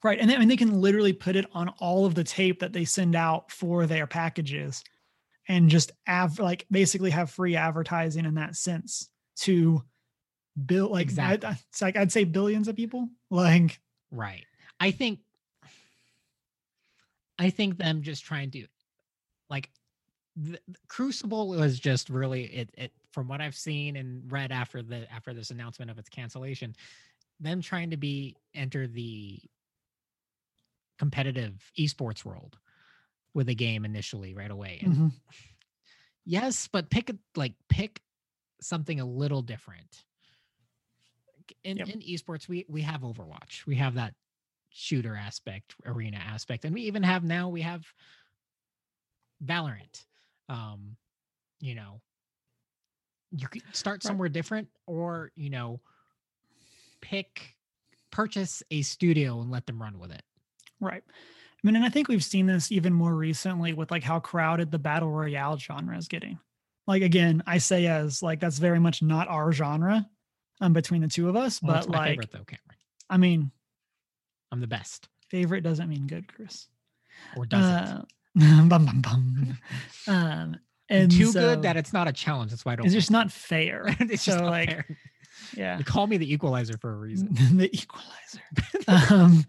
Right. 0.04 0.20
And 0.20 0.30
then, 0.30 0.38
I 0.38 0.40
mean, 0.40 0.50
they 0.50 0.58
can 0.58 0.82
literally 0.82 1.14
put 1.14 1.36
it 1.36 1.46
on 1.54 1.70
all 1.80 2.06
of 2.06 2.16
the 2.16 2.24
tape 2.24 2.60
that 2.62 2.74
they 2.74 2.86
send 2.86 3.16
out 3.16 3.52
for 3.52 3.86
their 3.86 4.08
packages 4.08 4.84
and 5.48 5.70
just 5.70 5.92
av- 6.10 6.40
like 6.40 6.66
basically 6.72 7.12
have 7.12 7.30
free 7.30 7.56
advertising 7.56 8.26
in 8.26 8.36
that 8.36 8.56
sense 8.56 9.10
to 9.38 9.84
build 10.66 10.92
like, 10.92 11.04
Exactly. 11.04 11.50
I, 11.50 11.58
it's 11.70 11.82
like 11.82 11.96
I'd 11.98 12.12
say 12.12 12.24
billions 12.24 12.68
of 12.68 12.76
people. 12.76 13.10
Like, 13.30 13.80
Right. 14.12 14.46
I 14.80 14.92
think 14.92 15.20
I 17.40 17.50
think 17.50 17.78
them 17.78 18.02
just 18.02 18.26
trying 18.26 18.52
to 18.52 18.66
like 19.50 19.70
the, 20.36 20.60
the 20.68 20.78
Crucible 20.88 21.48
was 21.50 21.80
just 21.80 22.10
really 22.10 22.44
it 22.44 22.70
it 22.78 22.92
from 23.12 23.28
what 23.28 23.42
I've 23.42 23.56
seen 23.56 23.96
and 23.96 24.32
read 24.32 24.52
after 24.52 24.82
the 24.82 25.12
after 25.12 25.34
this 25.34 25.50
announcement 25.50 25.90
of 25.90 25.98
its 25.98 26.10
cancellation, 26.10 26.76
them 27.42 27.62
trying 27.62 27.92
to 27.92 27.98
be 27.98 28.38
enter 28.54 28.88
the 28.88 29.42
competitive 30.98 31.72
esports 31.78 32.24
world 32.24 32.58
with 33.34 33.50
a 33.50 33.56
game 33.56 33.86
initially 33.86 34.34
right 34.34 34.52
away. 34.52 34.82
And 34.84 35.00
mhm, 35.00 35.12
Yes, 36.26 36.68
but 36.68 36.90
pick 36.90 37.12
like 37.36 37.56
pick 37.70 38.02
something 38.62 39.00
a 39.00 39.06
little 39.06 39.42
different. 39.42 40.06
In 41.64 41.80
Yep. 41.80 41.88
in 41.88 42.00
esports, 42.02 42.48
we 42.48 42.66
we 42.70 42.82
have 42.82 43.02
Overwatch. 43.02 43.66
We 43.66 43.76
have 43.76 43.96
that 43.96 44.16
shooter 44.70 45.16
aspect, 45.16 45.76
arena 45.86 46.18
aspect, 46.18 46.66
and 46.66 46.74
we 46.74 46.84
even 46.84 47.04
have 47.04 47.24
now 47.24 47.50
we 47.50 47.62
have 47.62 47.86
Valorant. 49.44 50.06
Um, 50.50 50.98
you 51.60 51.76
know, 51.76 52.02
you 53.32 53.48
could 53.48 53.64
start 53.76 54.04
Right. 54.04 54.18
somewhere 54.18 54.30
different, 54.30 54.70
or 54.88 55.32
you 55.36 55.50
know, 55.50 55.82
pick 57.02 57.56
purchase 58.12 58.62
a 58.72 58.82
studio 58.82 59.42
and 59.42 59.52
let 59.52 59.66
them 59.66 59.82
run 59.82 59.98
with 60.00 60.12
it. 60.12 60.24
right. 60.80 61.04
I 61.64 61.68
mean, 61.68 61.76
and 61.76 61.86
I 61.86 61.90
think 61.90 62.08
we've 62.08 62.24
seen 62.24 62.48
this 62.48 62.72
even 62.72 62.92
more 62.92 63.14
recently 63.14 63.74
with 63.74 63.92
like 63.92 64.02
how 64.04 64.20
crowded 64.20 64.72
the 64.72 64.80
battle 64.80 65.12
royale 65.12 65.58
genre 65.58 65.96
is 65.96 66.08
getting. 66.08 66.40
Like, 66.88 67.04
again, 67.04 67.44
I 67.46 67.60
say 67.60 67.86
as 67.86 68.24
like 68.24 68.40
that's 68.40 68.58
very 68.58 68.80
much 68.80 69.04
not 69.04 69.28
our 69.28 69.52
genre 69.52 70.10
um, 70.60 70.74
between 70.74 71.02
the 71.02 71.08
two 71.08 71.30
of 71.30 71.36
us, 71.36 71.62
Well, 71.62 71.76
but 71.76 71.90
like, 71.90 72.10
favorite 72.10 72.32
though, 72.32 72.44
Cameron. 72.46 72.78
I 73.12 73.18
mean, 73.18 73.52
I'm 74.52 74.60
the 74.60 74.66
best, 74.68 75.08
favorite 75.30 75.62
doesn't 75.62 75.88
mean 75.88 76.08
good, 76.08 76.28
Chris. 76.34 76.68
or 77.38 77.46
does 77.46 77.64
Uh, 77.64 78.02
bum, 78.36 78.70
bum, 78.70 79.02
bum. 79.02 79.58
Um, 80.08 80.56
and 80.90 81.12
Too 81.12 81.28
so 81.28 81.40
good 81.40 81.62
that 81.62 81.78
it's 81.78 81.94
not 81.94 82.08
a 82.08 82.12
challenge. 82.12 82.50
That's 82.52 82.66
why 82.66 82.74
I 82.74 82.76
don't. 82.78 82.86
it's 82.88 82.96
like 82.96 83.00
just 83.02 83.12
not 83.12 83.32
fair. 83.32 83.86
it's 84.00 84.24
so 84.24 84.44
like, 84.46 84.70
fair. 84.70 84.98
Yeah, 85.56 85.78
They 85.78 85.84
call 85.84 86.08
me 86.08 86.18
the 86.18 86.32
equalizer 86.34 86.78
for 86.78 86.92
a 86.94 86.96
reason. 86.98 87.30
the 87.58 87.70
equalizer. 87.74 88.42
um, 89.14 89.46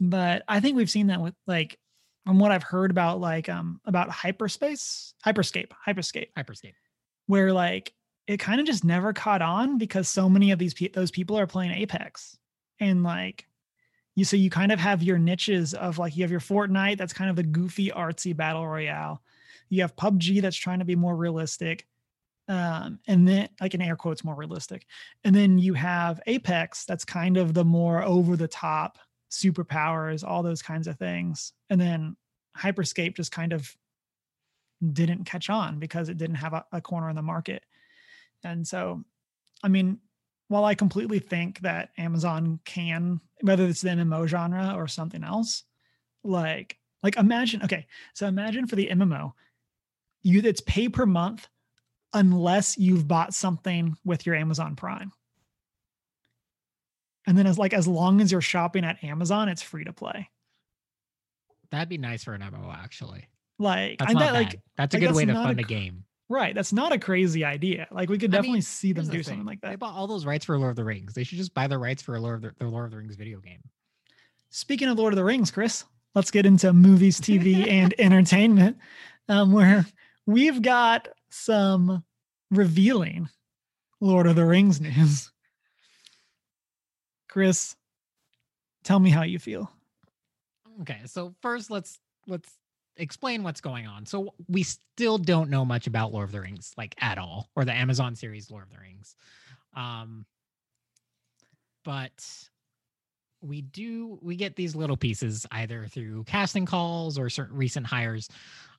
but 0.00 0.42
I 0.48 0.60
think 0.60 0.76
we've 0.76 0.90
seen 0.90 1.08
that 1.08 1.20
with 1.20 1.34
like 1.46 1.78
from 2.26 2.38
what 2.38 2.52
I've 2.52 2.62
heard 2.62 2.90
about 2.90 3.20
like 3.20 3.48
um 3.48 3.80
about 3.84 4.10
hyperspace, 4.10 5.14
hyperscape, 5.24 5.70
hyperscape, 5.86 6.28
Hyperscape. 6.36 6.74
where 7.26 7.52
like 7.52 7.92
it 8.26 8.38
kind 8.38 8.60
of 8.60 8.66
just 8.66 8.84
never 8.84 9.12
caught 9.12 9.42
on 9.42 9.78
because 9.78 10.08
so 10.08 10.28
many 10.28 10.50
of 10.52 10.58
these 10.58 10.74
pe- 10.74 10.88
those 10.88 11.10
people 11.10 11.38
are 11.38 11.46
playing 11.46 11.72
Apex, 11.72 12.36
and 12.80 13.02
like 13.02 13.46
you 14.14 14.24
so 14.24 14.36
you 14.36 14.50
kind 14.50 14.70
of 14.72 14.78
have 14.78 15.02
your 15.02 15.18
niches 15.18 15.74
of 15.74 15.98
like 15.98 16.16
you 16.16 16.22
have 16.22 16.30
your 16.30 16.40
Fortnite 16.40 16.98
that's 16.98 17.12
kind 17.12 17.30
of 17.30 17.36
the 17.36 17.42
goofy 17.42 17.88
artsy 17.90 18.36
battle 18.36 18.66
royale, 18.66 19.22
you 19.70 19.80
have 19.82 19.96
PUBG 19.96 20.40
that's 20.42 20.56
trying 20.56 20.78
to 20.80 20.84
be 20.84 20.94
more 20.96 21.16
realistic, 21.16 21.86
um, 22.48 22.98
and 23.06 23.26
then 23.26 23.48
like 23.60 23.74
in 23.74 23.80
air 23.80 23.96
quotes 23.96 24.24
more 24.24 24.34
realistic, 24.34 24.86
and 25.24 25.34
then 25.34 25.58
you 25.58 25.74
have 25.74 26.20
Apex 26.26 26.84
that's 26.84 27.04
kind 27.04 27.36
of 27.36 27.54
the 27.54 27.64
more 27.64 28.02
over 28.02 28.36
the 28.36 28.48
top 28.48 28.98
superpowers, 29.30 30.26
all 30.26 30.42
those 30.42 30.62
kinds 30.62 30.86
of 30.86 30.98
things, 30.98 31.52
and 31.70 31.80
then 31.80 32.16
Hyperscape 32.58 33.16
just 33.16 33.32
kind 33.32 33.52
of 33.52 33.74
didn't 34.92 35.24
catch 35.24 35.48
on 35.48 35.78
because 35.78 36.08
it 36.08 36.18
didn't 36.18 36.36
have 36.36 36.52
a, 36.52 36.64
a 36.72 36.80
corner 36.80 37.08
in 37.08 37.16
the 37.16 37.22
market. 37.22 37.64
And 38.44 38.66
so, 38.66 39.04
I 39.62 39.68
mean, 39.68 39.98
while 40.48 40.64
I 40.64 40.74
completely 40.74 41.18
think 41.18 41.60
that 41.60 41.90
Amazon 41.96 42.58
can, 42.64 43.20
whether 43.40 43.64
it's 43.64 43.80
the 43.80 43.90
MMO 43.90 44.26
genre 44.26 44.74
or 44.76 44.88
something 44.88 45.22
else, 45.24 45.64
like 46.24 46.78
like 47.02 47.16
imagine, 47.16 47.62
okay, 47.64 47.86
so 48.14 48.26
imagine 48.26 48.66
for 48.66 48.76
the 48.76 48.88
MMO, 48.92 49.32
you 50.22 50.40
it's 50.44 50.60
pay 50.60 50.88
per 50.88 51.06
month 51.06 51.48
unless 52.14 52.76
you've 52.78 53.08
bought 53.08 53.34
something 53.34 53.96
with 54.04 54.26
your 54.26 54.34
Amazon 54.34 54.76
Prime. 54.76 55.12
And 57.26 57.38
then 57.38 57.46
as 57.46 57.58
like 57.58 57.72
as 57.72 57.86
long 57.86 58.20
as 58.20 58.32
you're 58.32 58.40
shopping 58.40 58.84
at 58.84 59.02
Amazon, 59.04 59.48
it's 59.48 59.62
free 59.62 59.84
to 59.84 59.92
play. 59.92 60.28
That'd 61.70 61.88
be 61.88 61.98
nice 61.98 62.24
for 62.24 62.34
an 62.34 62.42
MMO, 62.42 62.74
actually. 62.74 63.28
Like 63.58 63.98
That's 63.98 64.12
not 64.12 64.20
bad. 64.20 64.32
like 64.32 64.60
that's 64.76 64.94
a 64.94 64.98
like, 64.98 65.00
good 65.00 65.08
that's 65.08 65.16
way 65.16 65.24
to 65.26 65.32
not 65.32 65.44
a 65.44 65.48
fund 65.48 65.60
a 65.60 65.62
game. 65.62 66.04
right, 66.28 66.54
that's 66.54 66.72
not 66.72 66.92
a 66.92 66.98
crazy 66.98 67.44
idea. 67.44 67.86
Like 67.92 68.08
we 68.10 68.18
could 68.18 68.30
I 68.34 68.38
definitely 68.38 68.56
mean, 68.56 68.62
see 68.62 68.92
them 68.92 69.04
Here's 69.04 69.08
the 69.08 69.16
do 69.18 69.22
something 69.22 69.40
thing, 69.40 69.46
like 69.46 69.60
They 69.62 69.70
that. 69.70 69.78
bought 69.78 69.94
all 69.94 70.06
those 70.06 70.26
rights 70.26 70.44
for 70.44 70.58
Lord 70.58 70.70
of 70.70 70.76
the 70.76 70.84
Rings. 70.84 71.14
They 71.14 71.22
should 71.24 71.38
just 71.38 71.54
buy 71.54 71.68
the 71.68 71.78
rights 71.78 72.02
for 72.02 72.16
a 72.16 72.20
Lord 72.20 72.44
of 72.44 72.58
the, 72.58 72.64
the 72.64 72.70
Lord 72.70 72.86
of 72.86 72.90
the 72.90 72.96
Rings 72.98 73.14
video 73.14 73.38
game. 73.38 73.62
Speaking 74.50 74.88
of 74.88 74.98
Lord 74.98 75.12
of 75.12 75.16
the 75.16 75.24
Rings, 75.24 75.50
Chris, 75.50 75.84
let's 76.14 76.30
get 76.30 76.44
into 76.44 76.72
movies, 76.72 77.20
TV, 77.20 77.66
and 77.70 77.94
entertainment, 77.98 78.76
um, 79.28 79.52
where 79.52 79.86
we've 80.26 80.60
got 80.60 81.08
some 81.32 82.04
revealing 82.50 83.28
Lord 84.00 84.26
of 84.26 84.36
the 84.36 84.44
Rings 84.44 84.80
news. 84.80 85.30
Chris, 87.28 87.74
tell 88.84 88.98
me 88.98 89.10
how 89.10 89.22
you 89.22 89.38
feel. 89.38 89.70
Okay, 90.82 91.00
so 91.06 91.34
first 91.40 91.70
let's 91.70 91.98
let's 92.26 92.50
explain 92.96 93.42
what's 93.42 93.60
going 93.60 93.86
on. 93.86 94.04
So 94.06 94.34
we 94.48 94.62
still 94.62 95.18
don't 95.18 95.50
know 95.50 95.64
much 95.64 95.86
about 95.86 96.12
Lord 96.12 96.24
of 96.28 96.32
the 96.32 96.40
Rings, 96.40 96.72
like 96.76 96.94
at 97.00 97.18
all, 97.18 97.48
or 97.56 97.64
the 97.64 97.74
Amazon 97.74 98.14
series 98.14 98.50
Lord 98.50 98.64
of 98.64 98.70
the 98.70 98.78
Rings. 98.78 99.16
Um, 99.74 100.26
but 101.84 102.24
we 103.40 103.62
do 103.62 104.18
we 104.22 104.36
get 104.36 104.56
these 104.56 104.76
little 104.76 104.96
pieces 104.96 105.46
either 105.50 105.86
through 105.86 106.24
casting 106.24 106.66
calls 106.66 107.18
or 107.18 107.28
certain 107.28 107.56
recent 107.56 107.86
hires 107.86 108.28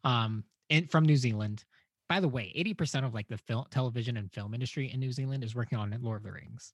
um 0.06 0.44
in 0.70 0.88
from 0.88 1.06
New 1.06 1.18
Zealand 1.18 1.66
by 2.10 2.20
the 2.20 2.28
way, 2.28 2.54
80% 2.58 3.06
of 3.06 3.14
like 3.14 3.28
the 3.28 3.38
film, 3.38 3.66
television 3.72 4.18
and 4.18 4.32
film 4.32 4.54
industry 4.54 4.92
in 4.92 5.00
New 5.00 5.12
Zealand 5.12 5.44
is 5.44 5.56
working 5.56 5.78
on 5.78 5.96
Lord 6.02 6.18
of 6.18 6.24
the 6.24 6.32
Rings. 6.32 6.74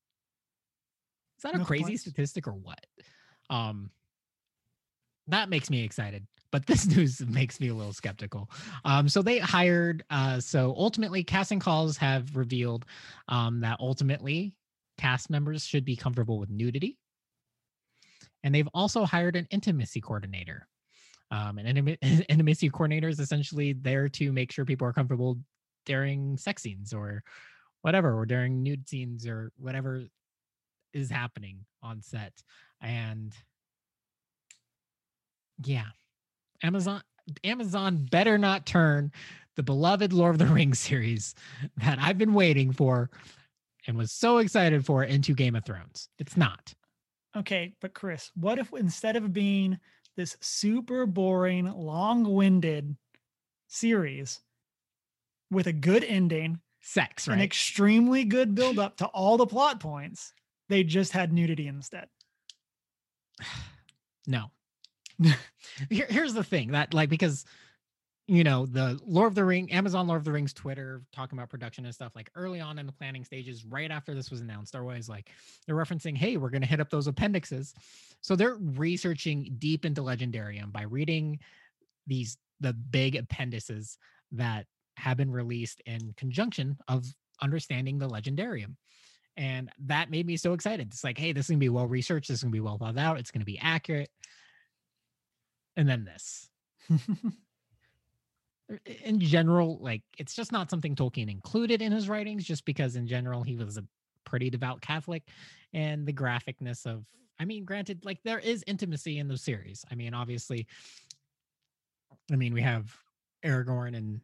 Is 1.37 1.43
that 1.43 1.55
a 1.55 1.63
crazy 1.63 1.83
complaints. 1.83 2.01
statistic 2.01 2.47
or 2.47 2.53
what? 2.53 2.85
Um, 3.49 3.91
that 5.27 5.49
makes 5.49 5.69
me 5.69 5.83
excited, 5.83 6.27
but 6.51 6.65
this 6.67 6.85
news 6.85 7.21
makes 7.25 7.59
me 7.59 7.69
a 7.69 7.73
little 7.73 7.93
skeptical. 7.93 8.49
Um, 8.83 9.07
so 9.07 9.21
they 9.21 9.39
hired. 9.39 10.03
Uh, 10.09 10.39
so 10.39 10.73
ultimately, 10.77 11.23
casting 11.23 11.59
calls 11.59 11.97
have 11.97 12.35
revealed 12.35 12.85
um, 13.29 13.61
that 13.61 13.77
ultimately 13.79 14.53
cast 14.97 15.29
members 15.29 15.63
should 15.63 15.85
be 15.85 15.95
comfortable 15.95 16.39
with 16.39 16.49
nudity, 16.49 16.97
and 18.43 18.53
they've 18.53 18.69
also 18.73 19.05
hired 19.05 19.35
an 19.35 19.47
intimacy 19.51 20.01
coordinator. 20.01 20.67
Um, 21.31 21.57
an 21.57 21.65
intima- 21.65 22.25
intimacy 22.29 22.69
coordinator 22.69 23.07
is 23.07 23.19
essentially 23.19 23.73
there 23.73 24.09
to 24.09 24.31
make 24.31 24.51
sure 24.51 24.65
people 24.65 24.87
are 24.87 24.93
comfortable 24.93 25.37
during 25.85 26.37
sex 26.37 26.63
scenes 26.63 26.93
or 26.93 27.23
whatever, 27.81 28.17
or 28.17 28.25
during 28.25 28.61
nude 28.63 28.87
scenes 28.87 29.27
or 29.27 29.51
whatever 29.57 30.03
is 30.93 31.09
happening 31.09 31.65
on 31.81 32.01
set. 32.01 32.33
And 32.81 33.33
yeah, 35.63 35.85
Amazon 36.63 37.01
Amazon 37.43 38.07
better 38.09 38.37
not 38.37 38.65
turn 38.65 39.11
the 39.55 39.63
beloved 39.63 40.13
Lord 40.13 40.35
of 40.35 40.39
the 40.39 40.53
Rings 40.53 40.79
series 40.87 41.35
that 41.77 41.99
I've 41.99 42.17
been 42.17 42.33
waiting 42.33 42.71
for 42.71 43.09
and 43.87 43.97
was 43.97 44.11
so 44.11 44.37
excited 44.37 44.85
for 44.85 45.03
into 45.03 45.33
Game 45.33 45.55
of 45.55 45.65
Thrones. 45.65 46.09
It's 46.17 46.37
not. 46.37 46.73
Okay, 47.35 47.73
but 47.79 47.93
Chris, 47.93 48.31
what 48.35 48.57
if 48.57 48.71
instead 48.73 49.15
of 49.15 49.31
being 49.33 49.77
this 50.19 50.35
super 50.41 51.05
boring, 51.05 51.71
long-winded 51.71 52.97
series 53.69 54.41
with 55.49 55.65
a 55.65 55.71
good 55.71 56.03
ending, 56.03 56.59
Sex, 56.81 57.29
an 57.29 57.39
extremely 57.39 58.25
good 58.25 58.53
build 58.55 58.79
up 58.79 58.97
to 58.97 59.05
all 59.05 59.37
the 59.37 59.47
plot 59.47 59.79
points, 59.79 60.33
they 60.67 60.83
just 60.83 61.13
had 61.13 61.31
nudity 61.31 61.67
instead. 61.67 62.07
No. 64.27 64.51
Here, 65.89 66.05
here's 66.07 66.35
the 66.35 66.43
thing 66.43 66.73
that 66.73 66.93
like 66.93 67.09
because 67.09 67.45
you 68.29 68.43
know 68.43 68.67
the 68.67 68.99
Lord 69.07 69.27
of 69.27 69.35
the 69.35 69.43
Ring, 69.43 69.71
Amazon 69.71 70.07
Lord 70.07 70.19
of 70.19 70.23
the 70.23 70.31
Rings 70.31 70.53
Twitter 70.53 71.01
talking 71.11 71.37
about 71.37 71.49
production 71.49 71.85
and 71.85 71.93
stuff 71.93 72.15
like 72.15 72.29
early 72.35 72.59
on 72.59 72.77
in 72.77 72.85
the 72.85 72.91
planning 72.91 73.25
stages, 73.25 73.65
right 73.65 73.89
after 73.89 74.13
this 74.13 74.29
was 74.29 74.39
announced, 74.39 74.73
they're 74.73 74.83
always 74.83 75.09
like 75.09 75.31
they're 75.65 75.75
referencing, 75.75 76.15
hey, 76.15 76.37
we're 76.37 76.51
gonna 76.51 76.67
hit 76.67 76.79
up 76.79 76.91
those 76.91 77.07
appendixes. 77.07 77.73
So 78.21 78.35
they're 78.35 78.55
researching 78.55 79.55
deep 79.57 79.83
into 79.83 80.01
Legendarium 80.01 80.71
by 80.71 80.83
reading 80.83 81.39
these 82.05 82.37
the 82.59 82.73
big 82.73 83.15
appendices 83.15 83.97
that 84.33 84.67
have 84.97 85.17
been 85.17 85.31
released 85.31 85.81
in 85.87 86.13
conjunction 86.15 86.77
of 86.87 87.05
understanding 87.41 87.97
the 87.97 88.07
Legendarium. 88.07 88.75
And 89.37 89.71
that 89.85 90.11
made 90.11 90.27
me 90.27 90.37
so 90.37 90.53
excited. 90.53 90.89
It's 90.91 91.03
like, 91.03 91.17
hey, 91.17 91.31
this 91.31 91.45
is 91.45 91.49
gonna 91.49 91.59
be 91.59 91.69
well 91.69 91.87
researched, 91.87 92.27
this 92.27 92.37
is 92.37 92.43
gonna 92.43 92.51
be 92.51 92.59
well 92.59 92.77
thought 92.77 92.97
out, 92.99 93.17
it's 93.17 93.31
gonna 93.31 93.43
be 93.43 93.57
accurate. 93.57 94.11
And 95.75 95.89
then 95.89 96.05
this. 96.05 96.47
In 99.03 99.19
general, 99.19 99.79
like 99.81 100.03
it's 100.17 100.35
just 100.35 100.51
not 100.51 100.69
something 100.69 100.95
Tolkien 100.95 101.29
included 101.29 101.81
in 101.81 101.91
his 101.91 102.07
writings, 102.07 102.45
just 102.45 102.65
because 102.65 102.95
in 102.95 103.07
general 103.07 103.43
he 103.43 103.55
was 103.55 103.77
a 103.77 103.83
pretty 104.25 104.49
devout 104.49 104.81
Catholic. 104.81 105.23
And 105.73 106.05
the 106.05 106.13
graphicness 106.13 106.85
of 106.85 107.05
I 107.39 107.45
mean, 107.45 107.63
granted, 107.63 108.03
like 108.03 108.21
there 108.23 108.39
is 108.39 108.63
intimacy 108.67 109.17
in 109.17 109.27
the 109.27 109.37
series. 109.37 109.85
I 109.89 109.95
mean, 109.95 110.13
obviously, 110.13 110.67
I 112.31 112.35
mean, 112.35 112.53
we 112.53 112.61
have 112.61 112.93
Aragorn 113.45 113.95
and 113.95 114.19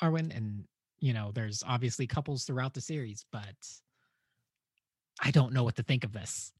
Arwen, 0.00 0.34
and 0.34 0.64
you 1.00 1.12
know, 1.12 1.32
there's 1.34 1.64
obviously 1.66 2.06
couples 2.06 2.44
throughout 2.44 2.72
the 2.72 2.80
series, 2.80 3.24
but 3.32 3.56
I 5.20 5.30
don't 5.30 5.52
know 5.52 5.64
what 5.64 5.76
to 5.76 5.82
think 5.82 6.04
of 6.04 6.12
this. 6.12 6.52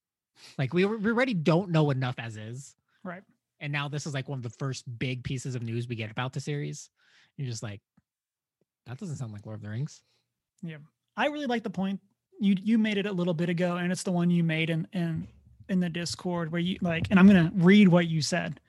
Like 0.58 0.74
we, 0.74 0.84
we 0.84 1.10
already 1.10 1.34
don't 1.34 1.70
know 1.70 1.90
enough 1.90 2.16
as 2.18 2.36
is. 2.36 2.74
Right. 3.04 3.22
And 3.60 3.72
now 3.72 3.88
this 3.88 4.06
is 4.06 4.14
like 4.14 4.28
one 4.28 4.38
of 4.38 4.42
the 4.42 4.50
first 4.50 4.84
big 4.98 5.22
pieces 5.22 5.54
of 5.54 5.62
news 5.62 5.86
we 5.86 5.96
get 5.96 6.10
about 6.10 6.32
the 6.32 6.40
series. 6.40 6.90
You're 7.36 7.48
just 7.48 7.62
like, 7.62 7.80
that 8.86 8.98
doesn't 8.98 9.16
sound 9.16 9.32
like 9.32 9.46
Lord 9.46 9.58
of 9.58 9.62
the 9.62 9.68
Rings. 9.68 10.02
Yeah, 10.62 10.78
I 11.16 11.26
really 11.26 11.46
like 11.46 11.62
the 11.62 11.70
point 11.70 12.00
you 12.40 12.54
you 12.60 12.78
made 12.78 12.98
it 12.98 13.06
a 13.06 13.12
little 13.12 13.34
bit 13.34 13.48
ago, 13.48 13.76
and 13.76 13.92
it's 13.92 14.02
the 14.02 14.12
one 14.12 14.30
you 14.30 14.42
made 14.42 14.70
in 14.70 14.88
in 14.92 15.28
in 15.68 15.80
the 15.80 15.90
Discord 15.90 16.50
where 16.50 16.60
you 16.60 16.78
like, 16.80 17.06
and 17.10 17.20
I'm 17.20 17.26
gonna 17.26 17.52
read 17.54 17.88
what 17.88 18.08
you 18.08 18.22
said. 18.22 18.60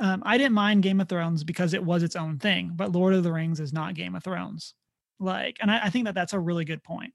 Um, 0.00 0.22
I 0.26 0.36
didn't 0.36 0.54
mind 0.54 0.82
Game 0.82 1.00
of 1.00 1.08
Thrones 1.08 1.44
because 1.44 1.74
it 1.74 1.84
was 1.84 2.02
its 2.02 2.16
own 2.16 2.38
thing, 2.38 2.72
but 2.74 2.90
Lord 2.90 3.14
of 3.14 3.22
the 3.22 3.32
Rings 3.32 3.60
is 3.60 3.72
not 3.72 3.94
Game 3.94 4.16
of 4.16 4.24
Thrones. 4.24 4.74
Like, 5.20 5.58
and 5.60 5.70
I, 5.70 5.84
I 5.84 5.90
think 5.90 6.06
that 6.06 6.14
that's 6.14 6.32
a 6.32 6.40
really 6.40 6.64
good 6.64 6.82
point. 6.82 7.14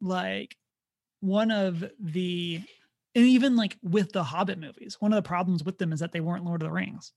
Like, 0.00 0.56
one 1.18 1.50
of 1.50 1.84
the, 1.98 2.62
and 3.14 3.24
even 3.24 3.56
like 3.56 3.76
with 3.82 4.12
the 4.12 4.24
Hobbit 4.24 4.58
movies, 4.58 4.96
one 5.00 5.12
of 5.12 5.16
the 5.16 5.26
problems 5.28 5.62
with 5.64 5.78
them 5.78 5.92
is 5.92 6.00
that 6.00 6.12
they 6.12 6.20
weren't 6.20 6.44
Lord 6.44 6.62
of 6.62 6.68
the 6.68 6.72
Rings. 6.72 7.12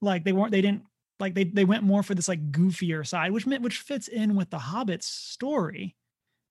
Like, 0.00 0.24
they 0.24 0.32
weren't, 0.32 0.52
they 0.52 0.60
didn't 0.60 0.84
like 1.18 1.34
they 1.34 1.44
they 1.44 1.64
went 1.64 1.82
more 1.82 2.02
for 2.02 2.14
this 2.14 2.28
like 2.28 2.52
goofier 2.52 3.06
side, 3.06 3.32
which 3.32 3.46
meant 3.46 3.62
which 3.62 3.78
fits 3.78 4.08
in 4.08 4.36
with 4.36 4.50
the 4.50 4.58
Hobbit's 4.58 5.06
story, 5.06 5.96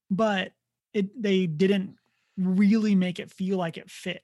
but 0.09 0.51
it 0.93 1.21
they 1.21 1.45
didn't 1.45 1.95
really 2.37 2.95
make 2.95 3.19
it 3.19 3.31
feel 3.31 3.57
like 3.57 3.77
it 3.77 3.89
fit. 3.89 4.23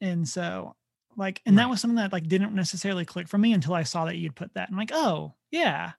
And 0.00 0.28
so 0.28 0.76
like 1.16 1.40
and 1.46 1.58
that 1.58 1.70
was 1.70 1.80
something 1.80 1.96
that 1.96 2.12
like 2.12 2.28
didn't 2.28 2.54
necessarily 2.54 3.06
click 3.06 3.28
for 3.28 3.38
me 3.38 3.54
until 3.54 3.72
I 3.72 3.84
saw 3.84 4.04
that 4.04 4.16
you'd 4.16 4.36
put 4.36 4.52
that. 4.54 4.68
I'm 4.70 4.76
like, 4.76 4.92
oh 4.92 5.34
yeah, 5.50 5.92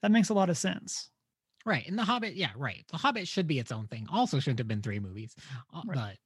that 0.00 0.10
makes 0.10 0.30
a 0.30 0.34
lot 0.34 0.48
of 0.48 0.56
sense. 0.56 1.10
Right. 1.64 1.86
And 1.86 1.98
The 1.98 2.04
Hobbit, 2.04 2.34
yeah, 2.34 2.50
right. 2.56 2.84
The 2.90 2.96
Hobbit 2.96 3.28
should 3.28 3.46
be 3.46 3.58
its 3.58 3.70
own 3.70 3.86
thing. 3.86 4.08
Also, 4.10 4.40
shouldn't 4.40 4.58
have 4.58 4.66
been 4.66 4.82
three 4.82 4.98
movies. 4.98 5.34
uh, 5.72 5.82
Right. 5.86 5.96
But, 5.96 6.16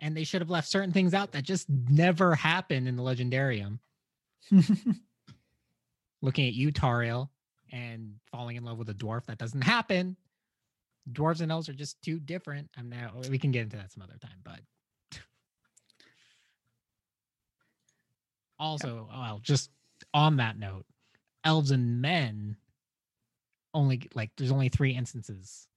and 0.00 0.16
they 0.16 0.24
should 0.24 0.40
have 0.40 0.50
left 0.50 0.68
certain 0.68 0.92
things 0.92 1.14
out 1.14 1.32
that 1.32 1.42
just 1.42 1.68
never 1.68 2.34
happened 2.34 2.88
in 2.88 2.96
the 2.96 3.02
Legendarium. 3.02 3.78
Looking 6.22 6.48
at 6.48 6.54
you, 6.54 6.72
Tauriel, 6.72 7.28
and 7.72 8.14
falling 8.30 8.56
in 8.56 8.64
love 8.64 8.78
with 8.78 8.88
a 8.88 8.94
dwarf, 8.94 9.26
that 9.26 9.38
doesn't 9.38 9.62
happen. 9.62 10.16
Dwarves 11.10 11.40
and 11.40 11.50
elves 11.50 11.68
are 11.68 11.74
just 11.74 12.00
too 12.02 12.18
different. 12.18 12.68
I'm 12.76 12.88
now, 12.88 13.12
we 13.30 13.38
can 13.38 13.50
get 13.50 13.62
into 13.62 13.76
that 13.76 13.92
some 13.92 14.02
other 14.02 14.18
time, 14.20 14.40
but. 14.44 14.60
Also, 18.60 19.08
oh, 19.08 19.20
well, 19.20 19.38
just 19.40 19.70
on 20.12 20.38
that 20.38 20.58
note, 20.58 20.84
elves 21.44 21.70
and 21.70 22.02
men 22.02 22.56
only 23.72 24.08
like 24.16 24.32
there's 24.36 24.50
only 24.50 24.68
three 24.68 24.96
instances 24.96 25.68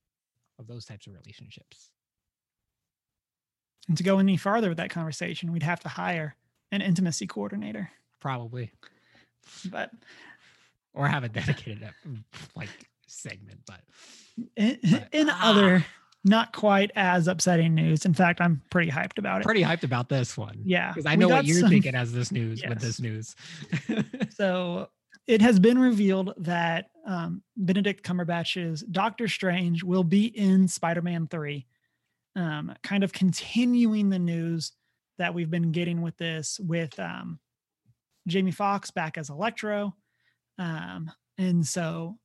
of 0.58 0.66
those 0.66 0.84
types 0.84 1.06
of 1.06 1.14
relationships. 1.14 1.91
And 3.88 3.96
to 3.96 4.02
go 4.02 4.18
any 4.18 4.36
farther 4.36 4.68
with 4.68 4.78
that 4.78 4.90
conversation, 4.90 5.52
we'd 5.52 5.62
have 5.62 5.80
to 5.80 5.88
hire 5.88 6.36
an 6.70 6.80
intimacy 6.82 7.26
coordinator. 7.26 7.90
Probably. 8.20 8.70
But 9.70 9.90
Or 10.94 11.08
have 11.08 11.24
a 11.24 11.28
dedicated 11.28 11.88
like 12.54 12.68
segment, 13.06 13.60
but 13.66 13.80
in, 14.56 14.78
But- 14.90 15.08
in 15.12 15.28
Ah. 15.30 15.50
other 15.50 15.84
not 16.24 16.52
quite 16.52 16.92
as 16.94 17.26
upsetting 17.26 17.74
news, 17.74 18.04
in 18.04 18.14
fact, 18.14 18.40
I'm 18.40 18.62
pretty 18.70 18.90
hyped 18.92 19.18
about 19.18 19.40
it. 19.40 19.44
pretty 19.44 19.62
hyped 19.62 19.82
about 19.82 20.08
this 20.08 20.36
one. 20.36 20.60
Yeah, 20.64 20.92
Because 20.92 21.04
I 21.06 21.16
know 21.16 21.26
what 21.28 21.44
you're 21.46 21.58
some- 21.60 21.68
thinking 21.70 21.96
as 21.96 22.12
this 22.12 22.30
news 22.30 22.62
with 22.66 22.78
this 22.80 23.00
news. 23.00 23.34
So 24.30 24.88
it 25.26 25.42
has 25.42 25.58
been 25.60 25.78
revealed 25.78 26.32
that 26.38 26.90
um, 27.06 27.42
Benedict 27.56 28.04
Cumberbatch's 28.04 28.82
Doctor 28.82 29.26
Strange 29.28 29.82
will 29.82 30.04
be 30.04 30.26
in 30.26 30.68
Spider-Man 30.68 31.26
3, 31.28 31.66
um, 32.36 32.74
kind 32.82 33.04
of 33.04 33.12
continuing 33.12 34.10
the 34.10 34.18
news 34.18 34.72
that 35.18 35.34
we've 35.34 35.50
been 35.50 35.72
getting 35.72 36.02
with 36.02 36.16
this 36.16 36.58
with 36.60 36.98
um, 36.98 37.38
Jamie 38.26 38.50
Foxx 38.50 38.90
back 38.90 39.18
as 39.18 39.30
Electro. 39.30 39.94
Um, 40.58 41.10
and 41.38 41.66
so 41.66 42.18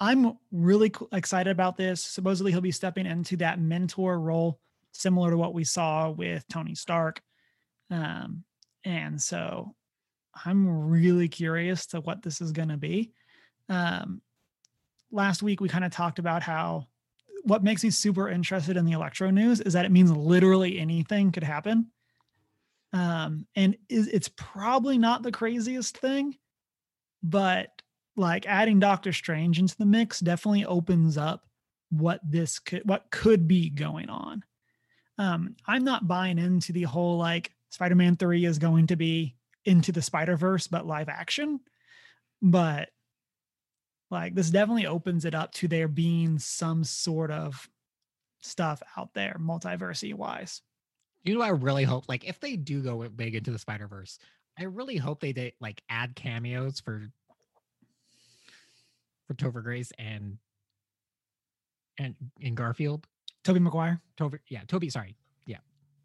I'm 0.00 0.38
really 0.52 0.92
excited 1.12 1.50
about 1.50 1.76
this. 1.76 2.02
Supposedly 2.02 2.52
he'll 2.52 2.60
be 2.60 2.70
stepping 2.70 3.06
into 3.06 3.36
that 3.38 3.60
mentor 3.60 4.20
role, 4.20 4.60
similar 4.92 5.30
to 5.30 5.36
what 5.36 5.54
we 5.54 5.64
saw 5.64 6.10
with 6.10 6.46
Tony 6.48 6.74
Stark. 6.74 7.20
Um, 7.90 8.44
and 8.84 9.20
so 9.20 9.74
I'm 10.44 10.88
really 10.88 11.28
curious 11.28 11.86
to 11.86 12.00
what 12.00 12.22
this 12.22 12.40
is 12.40 12.52
going 12.52 12.68
to 12.68 12.76
be. 12.76 13.12
Um, 13.68 14.22
last 15.10 15.42
week 15.42 15.60
we 15.60 15.68
kind 15.68 15.84
of 15.84 15.90
talked 15.90 16.18
about 16.18 16.42
how 16.42 16.86
what 17.48 17.64
makes 17.64 17.82
me 17.82 17.90
super 17.90 18.28
interested 18.28 18.76
in 18.76 18.84
the 18.84 18.92
electro 18.92 19.30
news 19.30 19.60
is 19.60 19.72
that 19.72 19.86
it 19.86 19.90
means 19.90 20.10
literally 20.10 20.78
anything 20.78 21.32
could 21.32 21.42
happen. 21.42 21.90
Um, 22.92 23.46
and 23.56 23.76
it's 23.88 24.28
probably 24.28 24.98
not 24.98 25.22
the 25.22 25.32
craziest 25.32 25.96
thing, 25.96 26.36
but 27.22 27.68
like 28.16 28.46
adding 28.46 28.80
Doctor 28.80 29.12
Strange 29.12 29.58
into 29.58 29.76
the 29.76 29.86
mix 29.86 30.20
definitely 30.20 30.64
opens 30.66 31.16
up 31.16 31.44
what 31.90 32.20
this 32.22 32.58
could 32.58 32.82
what 32.84 33.10
could 33.10 33.48
be 33.48 33.70
going 33.70 34.10
on. 34.10 34.42
Um, 35.16 35.56
I'm 35.66 35.84
not 35.84 36.06
buying 36.06 36.38
into 36.38 36.72
the 36.72 36.82
whole 36.82 37.16
like 37.16 37.52
Spider-Man 37.70 38.16
3 38.16 38.44
is 38.44 38.58
going 38.58 38.88
to 38.88 38.96
be 38.96 39.36
into 39.64 39.90
the 39.92 40.02
Spider-Verse 40.02 40.66
but 40.68 40.86
live 40.86 41.08
action. 41.08 41.60
But 42.40 42.90
like 44.10 44.34
this 44.34 44.50
definitely 44.50 44.86
opens 44.86 45.24
it 45.24 45.34
up 45.34 45.52
to 45.54 45.68
there 45.68 45.88
being 45.88 46.38
some 46.38 46.84
sort 46.84 47.30
of 47.30 47.68
stuff 48.40 48.82
out 48.96 49.14
there 49.14 49.36
multiversity 49.40 50.14
wise. 50.14 50.62
You 51.24 51.34
know, 51.34 51.42
I 51.42 51.48
really 51.48 51.84
hope 51.84 52.08
like 52.08 52.24
if 52.24 52.40
they 52.40 52.56
do 52.56 52.82
go 52.82 53.06
big 53.08 53.34
into 53.34 53.50
the 53.50 53.58
Spider 53.58 53.86
Verse, 53.86 54.18
I 54.58 54.64
really 54.64 54.96
hope 54.96 55.20
they 55.20 55.54
like 55.60 55.82
add 55.88 56.14
cameos 56.16 56.80
for 56.80 57.10
for 59.26 59.34
Topher 59.34 59.62
Grace 59.62 59.92
and 59.98 60.38
and 61.98 62.14
in 62.40 62.54
Garfield. 62.54 63.06
Tobey 63.44 63.60
Maguire. 63.60 64.00
Tobey, 64.16 64.38
yeah, 64.48 64.62
Tobey. 64.66 64.90
Sorry, 64.90 65.16
yeah, 65.46 65.58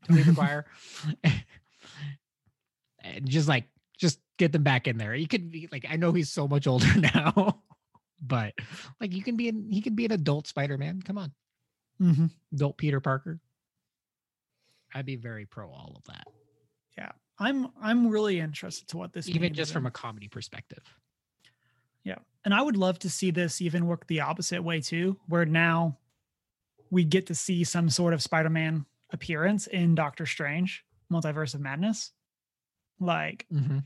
Tobey 0.08 0.24
Maguire. 0.28 0.66
and 3.00 3.28
just 3.28 3.48
like 3.48 3.66
just 3.98 4.20
get 4.38 4.52
them 4.52 4.63
back 4.63 4.88
in 4.88 4.98
there. 4.98 5.13
He 5.13 5.26
could 5.26 5.52
be 5.52 5.68
like 5.72 5.86
I 5.89 5.96
know 5.96 6.12
he's 6.12 6.30
so 6.30 6.48
much 6.48 6.68
older 6.68 6.94
now, 6.98 7.62
but 8.26 8.54
like 9.02 9.14
you 9.14 9.22
can 9.24 9.36
be 9.36 9.50
an 9.50 9.68
he 9.70 9.82
can 9.82 9.96
be 9.96 10.06
an 10.06 10.12
adult 10.12 10.48
Spider 10.48 10.78
Man. 10.78 11.02
Come 11.02 11.18
on, 11.18 11.32
Mm-hmm. 12.02 12.26
adult 12.54 12.78
Peter 12.78 13.00
Parker. 13.00 13.40
I'd 14.94 15.06
be 15.06 15.16
very 15.16 15.46
pro 15.46 15.68
all 15.70 15.94
of 15.98 16.04
that, 16.06 16.28
Yeah, 16.98 17.12
I'm 17.40 17.68
I'm 17.82 18.08
really 18.10 18.40
interested 18.40 18.88
to 18.90 18.98
what 18.98 19.12
this 19.14 19.28
even 19.28 19.54
just 19.54 19.74
from 19.74 19.86
and- 19.86 19.88
a 19.88 19.92
comedy 19.92 20.28
perspective. 20.28 20.84
Yeah. 22.04 22.18
And 22.46 22.54
I 22.54 22.62
would 22.62 22.76
love 22.76 23.00
to 23.00 23.10
see 23.10 23.32
this 23.32 23.62
even 23.62 23.88
work 23.88 24.06
the 24.08 24.20
opposite 24.22 24.62
way 24.62 24.82
too, 24.82 25.18
where 25.28 25.46
now 25.46 25.98
we 26.92 27.06
get 27.06 27.28
to 27.28 27.36
see 27.36 27.64
some 27.64 27.90
sort 27.90 28.14
of 28.14 28.22
Spider 28.22 28.50
Man 28.50 28.86
appearance 29.12 29.68
in 29.68 29.96
Doctor 29.96 30.26
Strange, 30.26 30.84
Multiverse 31.12 31.54
of 31.56 31.62
Madness. 31.62 32.12
Like, 33.00 33.46
Mm-hmm. 33.52 33.80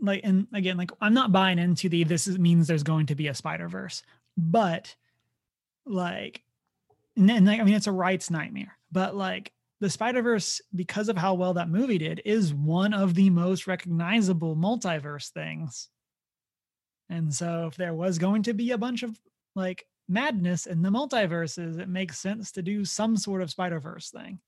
Like, 0.00 0.20
and 0.24 0.46
again, 0.52 0.76
like, 0.76 0.90
I'm 1.00 1.14
not 1.14 1.32
buying 1.32 1.58
into 1.58 1.88
the 1.88 2.04
this 2.04 2.26
is, 2.26 2.38
means 2.38 2.66
there's 2.66 2.82
going 2.82 3.06
to 3.06 3.14
be 3.14 3.28
a 3.28 3.34
Spider 3.34 3.68
Verse, 3.68 4.02
but 4.36 4.94
like, 5.86 6.42
and, 7.16 7.30
and 7.30 7.46
like, 7.46 7.60
I 7.60 7.64
mean, 7.64 7.74
it's 7.74 7.86
a 7.86 7.92
rights 7.92 8.30
nightmare, 8.30 8.76
but 8.92 9.16
like, 9.16 9.52
the 9.80 9.90
Spider 9.90 10.22
Verse, 10.22 10.60
because 10.74 11.08
of 11.08 11.16
how 11.16 11.34
well 11.34 11.54
that 11.54 11.68
movie 11.68 11.98
did, 11.98 12.20
is 12.24 12.52
one 12.52 12.92
of 12.92 13.14
the 13.14 13.30
most 13.30 13.66
recognizable 13.66 14.56
multiverse 14.56 15.30
things. 15.30 15.88
And 17.08 17.32
so, 17.32 17.68
if 17.68 17.76
there 17.76 17.94
was 17.94 18.18
going 18.18 18.42
to 18.44 18.54
be 18.54 18.72
a 18.72 18.78
bunch 18.78 19.02
of 19.02 19.18
like 19.54 19.86
madness 20.08 20.66
in 20.66 20.82
the 20.82 20.90
multiverses, 20.90 21.78
it 21.78 21.88
makes 21.88 22.18
sense 22.18 22.50
to 22.52 22.62
do 22.62 22.84
some 22.84 23.16
sort 23.16 23.40
of 23.40 23.50
Spider 23.50 23.78
Verse 23.78 24.10
thing. 24.10 24.40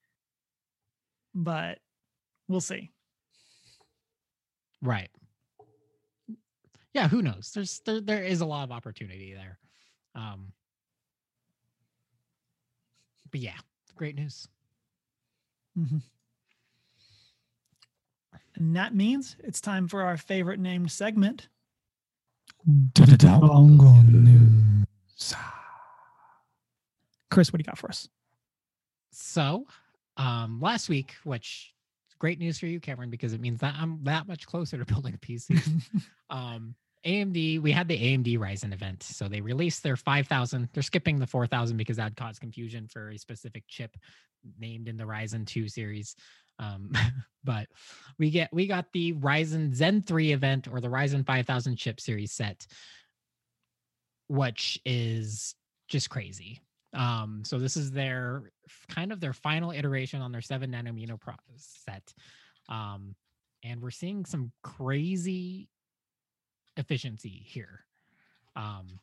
But 1.35 1.79
we'll 2.49 2.61
see. 2.61 2.91
Right. 4.83 5.11
Yeah, 6.93 7.09
who 7.09 7.23
knows? 7.23 7.53
There's 7.55 7.81
there 7.81 8.01
there 8.01 8.23
is 8.23 8.41
a 8.41 8.47
lot 8.47 8.65
of 8.65 8.73
opportunity 8.73 9.33
there. 9.35 9.59
Um 10.15 10.53
but 13.31 13.41
yeah, 13.41 13.57
great 13.95 14.17
news. 14.17 14.49
Mm-hmm. 15.79 15.99
And 18.57 18.77
that 18.77 18.95
means 18.95 19.37
it's 19.39 19.61
time 19.61 19.87
for 19.89 20.03
our 20.03 20.17
favorite 20.17 20.59
named 20.59 20.91
segment. 20.91 21.49
news. 24.13 25.35
Chris, 27.31 27.53
what 27.53 27.59
do 27.59 27.63
you 27.63 27.67
got 27.67 27.79
for 27.79 27.89
us? 27.89 28.09
So, 29.13 29.67
um 30.17 30.61
last 30.61 30.89
week, 30.89 31.15
which 31.23 31.73
is 31.73 31.80
great 32.21 32.39
news 32.39 32.61
for 32.61 32.67
you, 32.67 32.79
Cameron, 32.79 33.11
because 33.11 33.33
it 33.33 33.41
means 33.41 33.59
that 33.61 33.75
I'm 33.77 33.99
that 34.05 34.29
much 34.29 34.47
closer 34.47 34.79
to 34.79 34.85
building 34.93 35.15
a 35.15 35.19
PC. 35.19 35.61
um 36.31 36.77
AMD, 37.05 37.63
we 37.63 37.73
had 37.73 37.89
the 37.89 37.99
AMD 37.99 38.39
Ryzen 38.39 38.75
event. 38.75 39.03
So 39.03 39.27
they 39.27 39.41
released 39.41 39.83
their 39.83 39.97
5000. 39.97 40.69
They're 40.73 40.83
skipping 40.83 41.19
the 41.19 41.27
4000 41.27 41.77
because 41.77 41.97
that 41.97 42.15
caused 42.15 42.41
confusion 42.41 42.89
for 42.89 43.09
a 43.09 43.19
specific 43.19 43.65
chip 43.69 43.97
named 44.59 44.87
in 44.87 44.97
the 44.97 45.05
Ryzen 45.05 45.47
2 45.47 45.69
series. 45.69 46.15
Um, 46.59 46.93
but 47.45 47.69
we 48.19 48.31
get 48.31 48.53
we 48.53 48.67
got 48.67 48.93
the 48.93 49.15
Ryzen 49.15 49.75
Zen 49.75 50.03
3 50.03 50.33
event 50.33 50.69
or 50.71 50.81
the 50.81 50.89
Ryzen 50.89 51.25
5000 51.25 51.77
chip 51.77 52.01
series 52.01 52.33
set, 52.33 52.67
which 54.29 54.79
is 54.85 55.55
just 55.89 56.11
crazy. 56.11 56.61
Um, 56.93 57.43
so 57.45 57.59
this 57.59 57.77
is 57.77 57.93
their 57.93 58.51
kind 58.89 59.13
of 59.13 59.21
their 59.21 59.33
final 59.33 59.71
iteration 59.71 60.21
on 60.21 60.33
their 60.33 60.41
seven 60.41 60.73
nanometer 60.73 61.21
pro- 61.21 61.35
set. 61.57 62.13
Um, 62.69 63.15
and 63.63 63.81
we're 63.81 63.91
seeing 63.91 64.25
some 64.25 64.53
crazy 64.63 65.69
efficiency 66.77 67.43
here. 67.45 67.85
Um, 68.57 68.99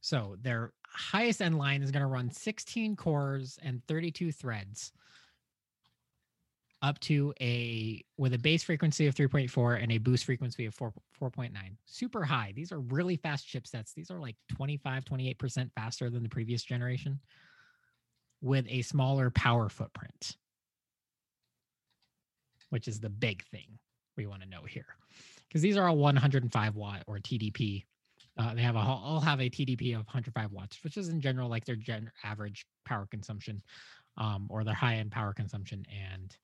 so 0.00 0.36
their 0.40 0.72
highest 0.86 1.42
end 1.42 1.58
line 1.58 1.82
is 1.82 1.90
going 1.90 2.02
to 2.02 2.06
run 2.06 2.30
16 2.30 2.96
cores 2.96 3.58
and 3.62 3.82
32 3.86 4.32
threads 4.32 4.92
up 6.80 6.98
to 7.00 7.34
a 7.40 8.04
with 8.16 8.34
a 8.34 8.38
base 8.38 8.62
frequency 8.62 9.06
of 9.06 9.14
3.4 9.14 9.82
and 9.82 9.90
a 9.90 9.98
boost 9.98 10.24
frequency 10.24 10.66
of 10.66 10.74
4 10.74 10.92
4.9 11.20 11.50
super 11.86 12.24
high. 12.24 12.52
These 12.54 12.72
are 12.72 12.80
really 12.80 13.16
fast 13.16 13.48
chipsets. 13.48 13.92
These 13.94 14.10
are 14.10 14.20
like 14.20 14.36
25 14.54 15.04
28% 15.04 15.70
faster 15.74 16.10
than 16.10 16.22
the 16.22 16.28
previous 16.28 16.62
generation 16.62 17.20
with 18.40 18.66
a 18.68 18.82
smaller 18.82 19.30
power 19.30 19.68
footprint. 19.68 20.36
Which 22.70 22.86
is 22.86 23.00
the 23.00 23.10
big 23.10 23.44
thing 23.46 23.78
we 24.16 24.26
want 24.26 24.42
to 24.42 24.48
know 24.48 24.62
here. 24.68 24.86
Because 25.48 25.62
these 25.62 25.76
are 25.76 25.88
all 25.88 25.96
105 25.96 26.76
watt 26.76 27.02
or 27.06 27.18
TDP. 27.18 27.84
Uh, 28.38 28.54
they 28.54 28.62
have 28.62 28.76
a 28.76 28.78
all 28.78 29.20
have 29.20 29.40
a 29.40 29.50
TDP 29.50 29.92
of 29.94 30.06
105 30.06 30.52
watts, 30.52 30.78
which 30.84 30.96
is 30.96 31.08
in 31.08 31.20
general 31.20 31.48
like 31.48 31.64
their 31.64 31.74
gen 31.74 32.12
average 32.22 32.66
power 32.84 33.06
consumption, 33.10 33.62
um, 34.16 34.46
or 34.48 34.62
their 34.62 34.74
high 34.74 34.96
end 34.96 35.10
power 35.10 35.32
consumption, 35.32 35.84
and 35.90 36.36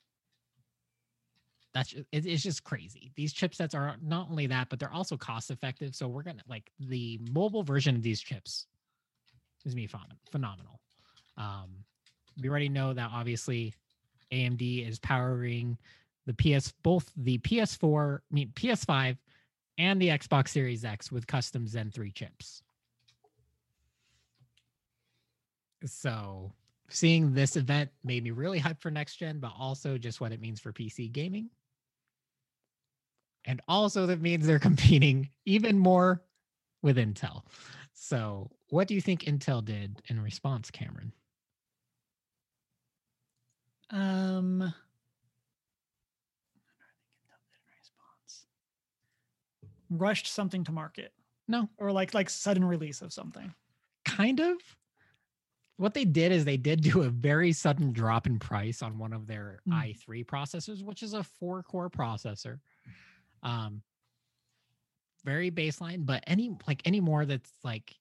that's 1.75 1.93
it, 1.93 2.07
it's 2.13 2.43
just 2.43 2.63
crazy. 2.63 3.11
These 3.17 3.35
chipsets 3.35 3.75
are 3.75 3.97
not 4.01 4.31
only 4.31 4.47
that, 4.47 4.69
but 4.71 4.79
they're 4.79 4.93
also 4.93 5.17
cost 5.17 5.51
effective. 5.51 5.95
So 5.95 6.07
we're 6.07 6.23
gonna 6.23 6.43
like 6.49 6.71
the 6.79 7.21
mobile 7.33 7.65
version 7.65 7.97
of 7.97 8.03
these 8.03 8.21
chips 8.21 8.67
is 9.65 9.75
me 9.75 9.89
phenomenal. 10.31 10.81
Um, 11.37 11.85
we 12.41 12.49
already 12.49 12.69
know 12.69 12.93
that 12.93 13.11
obviously 13.13 13.75
AMD 14.33 14.89
is 14.89 14.99
powering 15.01 15.77
the 16.27 16.35
PS 16.35 16.73
both 16.83 17.11
the 17.17 17.39
PS4, 17.39 18.19
I 18.19 18.35
mean 18.35 18.53
PS5 18.55 19.17
and 19.77 20.01
the 20.01 20.09
Xbox 20.09 20.49
Series 20.49 20.85
X 20.85 21.11
with 21.11 21.27
custom 21.27 21.67
Zen 21.67 21.91
3 21.91 22.13
chips. 22.13 22.63
So 25.85 26.53
seeing 26.89 27.35
this 27.35 27.57
event 27.57 27.91
made 28.05 28.23
me 28.23 28.31
really 28.31 28.61
hyped 28.61 28.81
for 28.81 28.91
next 28.91 29.17
gen, 29.17 29.41
but 29.41 29.53
also 29.59 29.99
just 29.99 30.21
what 30.21 30.33
it 30.33 30.41
means 30.41 30.61
for 30.61 30.73
PC 30.73 31.11
gaming. 31.11 31.51
And 33.45 33.61
also 33.69 34.07
that 34.07 34.21
means 34.21 34.47
they're 34.47 34.59
competing 34.71 35.31
even 35.45 35.79
more 35.79 36.23
with 36.83 36.97
Intel. 36.97 37.43
So 37.93 38.51
what 38.71 38.89
do 38.89 38.95
you 38.95 39.01
think 39.01 39.23
Intel 39.25 39.65
did 39.65 40.03
in 40.09 40.21
response, 40.21 40.71
Cameron? 40.71 41.13
Um, 43.91 44.73
rushed 49.91 50.27
something 50.27 50.65
to 50.65 50.73
market 50.73 51.13
No, 51.49 51.69
or 51.79 51.93
like 51.93 52.15
like 52.15 52.31
sudden 52.31 52.65
release 52.65 53.03
of 53.03 53.13
something. 53.13 53.55
kind 54.05 54.41
of 54.41 54.57
what 55.77 55.93
they 55.95 56.05
did 56.05 56.31
is 56.31 56.45
they 56.45 56.57
did 56.57 56.83
do 56.83 57.03
a 57.03 57.09
very 57.09 57.53
sudden 57.53 57.93
drop 57.93 58.27
in 58.27 58.39
price 58.39 58.81
on 58.83 58.99
one 58.99 59.13
of 59.13 59.27
their 59.27 59.61
Mm. 59.69 59.95
i3 59.97 60.25
processors 60.25 60.83
which 60.83 61.03
is 61.03 61.15
a 61.15 61.23
four 61.23 61.63
core 61.63 61.91
processor 61.91 62.61
um 63.45 63.83
very 65.25 65.51
baseline 65.51 66.05
but 66.05 66.23
any 66.27 66.57
like 66.67 66.83
any 66.85 67.01
more 67.01 67.25
that's 67.25 67.53
like 67.63 67.95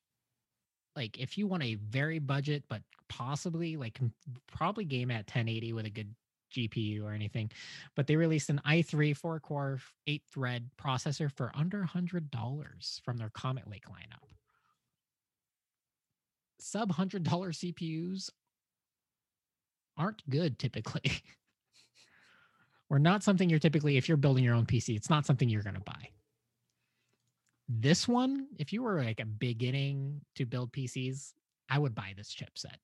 like 0.95 1.19
if 1.19 1.37
you 1.37 1.47
want 1.47 1.63
a 1.63 1.75
very 1.75 2.19
budget 2.19 2.63
but 2.67 2.81
possibly 3.09 3.77
like 3.77 3.99
probably 4.47 4.85
game 4.85 5.11
at 5.11 5.27
1080 5.27 5.73
with 5.73 5.85
a 5.85 5.89
good 5.89 6.13
gpu 6.55 7.03
or 7.03 7.13
anything 7.13 7.49
but 7.95 8.07
they 8.07 8.15
released 8.15 8.49
an 8.49 8.61
i3 8.67 9.15
4 9.15 9.39
core 9.39 9.79
8 10.07 10.21
thread 10.31 10.69
processor 10.77 11.31
for 11.31 11.51
under 11.55 11.83
$100 11.83 13.01
from 13.01 13.17
their 13.17 13.29
comet 13.29 13.69
lake 13.69 13.85
lineup 13.87 14.29
sub 16.63 16.91
hundred 16.91 17.23
dollar 17.23 17.51
CPUs 17.51 18.29
aren't 19.97 20.27
good 20.29 20.57
typically. 20.57 21.01
or 22.93 22.99
not 22.99 23.23
something 23.23 23.49
you're 23.49 23.57
typically, 23.57 23.97
if 23.97 24.07
you're 24.07 24.17
building 24.17 24.43
your 24.43 24.53
own 24.53 24.67
PC, 24.67 24.95
it's 24.95 25.09
not 25.09 25.25
something 25.25 25.49
you're 25.49 25.63
going 25.63 25.73
to 25.73 25.81
buy. 25.81 26.09
This 27.67 28.07
one, 28.07 28.49
if 28.59 28.71
you 28.71 28.83
were 28.83 29.03
like 29.03 29.19
a 29.19 29.25
beginning 29.25 30.21
to 30.35 30.45
build 30.45 30.71
PCs, 30.71 31.33
I 31.67 31.79
would 31.79 31.95
buy 31.95 32.13
this 32.15 32.31
chipset. 32.31 32.77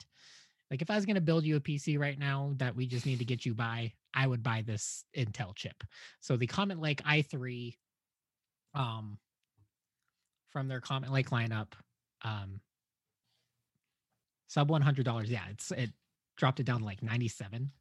Like 0.72 0.82
if 0.82 0.89
I 0.89 0.95
was 0.95 1.05
going 1.05 1.14
to 1.14 1.22
build 1.22 1.45
you 1.45 1.57
a 1.57 1.60
PC 1.60 1.99
right 1.99 2.18
now 2.18 2.53
that 2.57 2.76
we 2.76 2.88
just 2.88 3.05
need 3.05 3.20
to 3.20 3.26
get 3.26 3.45
you 3.45 3.53
by, 3.53 3.93
I 4.12 4.26
would 4.26 4.41
buy 4.41 4.64
this 4.66 5.03
Intel 5.16 5.55
chip. 5.55 5.84
So 6.22 6.38
the 6.38 6.47
Comet 6.47 6.80
Lake 6.80 7.03
i3 7.03 7.76
um 8.74 9.20
from 10.49 10.68
their 10.68 10.82
Comet 10.82 11.12
Lake 11.12 11.30
lineup. 11.30 11.74
Um, 12.24 12.62
sub 14.47 14.72
one 14.72 14.82
hundred 14.82 15.05
dollars. 15.05 15.30
Yeah, 15.30 15.43
it's 15.51 15.72
it 15.72 15.91
dropped 16.36 16.60
it 16.60 16.66
down 16.66 16.80
to 16.80 16.86
like 16.86 17.03
ninety 17.03 17.28
seven. 17.28 17.72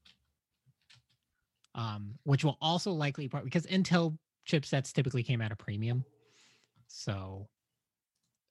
Um, 1.78 2.14
which 2.24 2.42
will 2.44 2.58
also 2.60 2.90
likely 2.90 3.28
part 3.28 3.44
because 3.44 3.64
Intel 3.66 4.18
chipsets 4.48 4.92
typically 4.92 5.22
came 5.22 5.40
at 5.40 5.52
a 5.52 5.56
premium, 5.56 6.04
so 6.88 7.46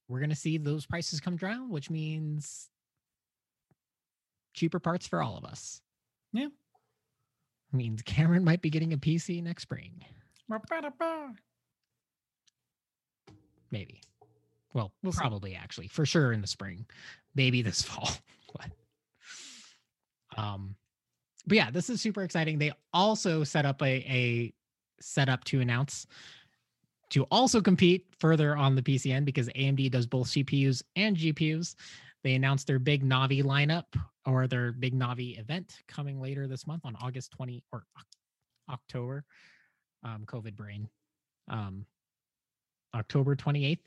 we're 0.07 0.21
gonna 0.21 0.33
see 0.33 0.57
those 0.57 0.85
prices 0.85 1.19
come 1.19 1.35
down, 1.35 1.69
which 1.69 1.89
means 1.89 2.69
cheaper 4.53 4.79
parts 4.79 5.07
for 5.07 5.21
all 5.21 5.35
of 5.37 5.43
us. 5.43 5.81
Yeah. 6.31 6.47
Means 7.73 8.01
Cameron 8.05 8.45
might 8.45 8.61
be 8.61 8.69
getting 8.69 8.93
a 8.93 8.97
PC 8.97 9.43
next 9.43 9.63
spring. 9.63 10.01
Maybe. 13.71 13.99
Well, 14.73 14.93
We'll 15.03 15.11
see. 15.11 15.17
probably 15.19 15.53
actually, 15.55 15.89
for 15.89 16.05
sure 16.05 16.31
in 16.31 16.39
the 16.39 16.47
spring. 16.47 16.85
Maybe 17.35 17.61
this 17.61 17.81
fall. 17.83 18.09
but 18.53 18.69
um 20.41 20.75
but 21.47 21.55
yeah, 21.55 21.71
this 21.71 21.89
is 21.89 22.01
super 22.01 22.23
exciting. 22.23 22.59
They 22.59 22.71
also 22.93 23.43
set 23.43 23.65
up 23.65 23.81
a 23.81 23.85
a 23.85 24.53
setup 24.99 25.43
to 25.45 25.61
announce 25.61 26.07
to 27.09 27.23
also 27.25 27.61
compete 27.61 28.05
further 28.19 28.55
on 28.55 28.75
the 28.75 28.81
PCN 28.81 29.23
because 29.23 29.47
AMD 29.49 29.91
does 29.91 30.05
both 30.05 30.27
CPUs 30.27 30.83
and 30.95 31.15
GPUs. 31.15 31.75
They 32.23 32.33
announced 32.33 32.67
their 32.67 32.79
big 32.79 33.03
Navi 33.03 33.43
lineup 33.43 33.85
or 34.25 34.47
their 34.47 34.73
big 34.73 34.93
Navi 34.93 35.39
event 35.39 35.77
coming 35.87 36.19
later 36.19 36.47
this 36.47 36.67
month 36.67 36.81
on 36.83 36.97
August 37.01 37.31
20 37.31 37.63
or 37.71 37.83
October. 38.69 39.23
Um, 40.03 40.25
COVID 40.25 40.55
brain. 40.55 40.89
Um, 41.49 41.85
October 42.93 43.35
28th. 43.35 43.79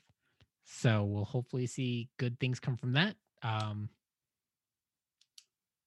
So 0.64 1.04
we'll 1.04 1.24
hopefully 1.24 1.66
see 1.66 2.08
good 2.18 2.38
things 2.40 2.60
come 2.60 2.76
from 2.76 2.92
that. 2.92 3.16
Um, 3.42 3.90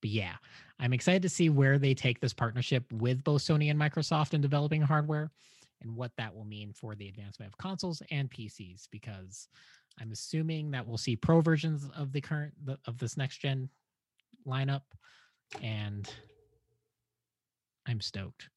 but 0.03 0.09
yeah, 0.09 0.33
I'm 0.81 0.91
excited 0.91 1.21
to 1.21 1.29
see 1.29 1.47
where 1.47 1.79
they 1.79 1.93
take 1.93 2.19
this 2.19 2.33
partnership 2.33 2.83
with 2.91 3.23
both 3.23 3.41
Sony 3.41 3.71
and 3.71 3.79
Microsoft 3.79 4.33
in 4.33 4.41
developing 4.41 4.81
hardware 4.81 5.31
and 5.81 5.95
what 5.95 6.11
that 6.17 6.35
will 6.35 6.43
mean 6.43 6.73
for 6.73 6.93
the 6.93 7.07
advancement 7.07 7.49
of 7.49 7.57
consoles 7.57 8.01
and 8.11 8.29
PCs 8.29 8.89
because 8.91 9.47
I'm 10.01 10.11
assuming 10.11 10.71
that 10.71 10.85
we'll 10.85 10.97
see 10.97 11.15
pro 11.15 11.39
versions 11.39 11.89
of 11.95 12.11
the 12.11 12.19
current 12.19 12.53
of 12.85 12.97
this 12.97 13.15
next 13.15 13.37
gen 13.37 13.69
lineup 14.45 14.81
and 15.61 16.13
I'm 17.87 18.01
stoked. 18.01 18.49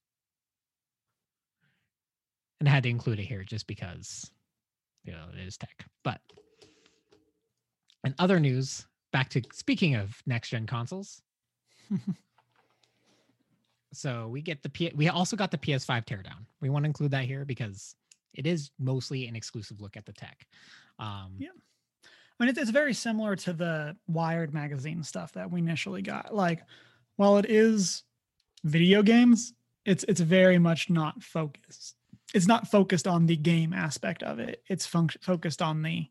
And 2.59 2.69
I 2.69 2.73
had 2.73 2.83
to 2.83 2.91
include 2.91 3.21
it 3.21 3.27
here 3.27 3.45
just 3.45 3.69
because 3.69 4.33
you 5.05 5.13
know 5.13 5.27
it 5.33 5.47
is 5.47 5.57
tech. 5.57 5.87
But 6.03 6.21
in 8.03 8.17
other 8.19 8.41
news, 8.41 8.85
back 9.13 9.29
to 9.31 9.43
speaking 9.53 9.95
of 9.95 10.21
next 10.27 10.49
gen 10.49 10.67
consoles. 10.67 11.23
so 13.93 14.29
we 14.29 14.43
get 14.43 14.63
the 14.63 14.69
P- 14.69 14.93
we 14.95 15.09
also 15.09 15.37
got 15.37 15.51
the 15.51 15.59
PS5 15.59 16.05
teardown. 16.07 16.45
We 16.61 16.71
want 16.71 16.85
to 16.85 16.89
include 16.89 17.13
that 17.13 17.25
here 17.25 17.45
because 17.45 17.95
it 18.35 18.47
is 18.47 18.71
mostly 18.79 19.27
an 19.27 19.37
exclusive 19.37 19.81
look 19.81 19.97
at 19.97 20.07
the 20.07 20.13
tech. 20.13 20.47
Um, 20.99 21.37
Yeah. 21.39 21.49
I 22.39 22.45
mean, 22.45 22.55
it's, 22.55 22.71
very 22.71 22.93
similar 22.93 23.35
to 23.35 23.55
the 23.55 23.97
Wired 24.09 24.53
magazine 24.53 25.03
stuff 25.03 25.33
that 25.33 25.51
we 25.51 25.61
initially 25.61 26.03
got. 26.03 26.35
Like, 26.35 26.63
while 27.17 27.39
it 27.39 27.47
is 27.49 28.03
video 28.63 29.03
games, 29.03 29.55
it's 29.87 30.05
it's 30.07 30.21
very 30.21 30.59
much 30.59 30.91
not 30.91 31.23
focused. 31.23 31.97
It's 32.35 32.47
not 32.47 32.69
focused 32.69 33.07
on 33.07 33.25
the 33.25 33.37
game 33.37 33.73
aspect 33.73 34.23
of 34.23 34.39
it. 34.39 34.63
It's 34.69 34.87
func- 34.87 35.23
focused 35.23 35.63
on 35.63 35.83
the 35.83 36.07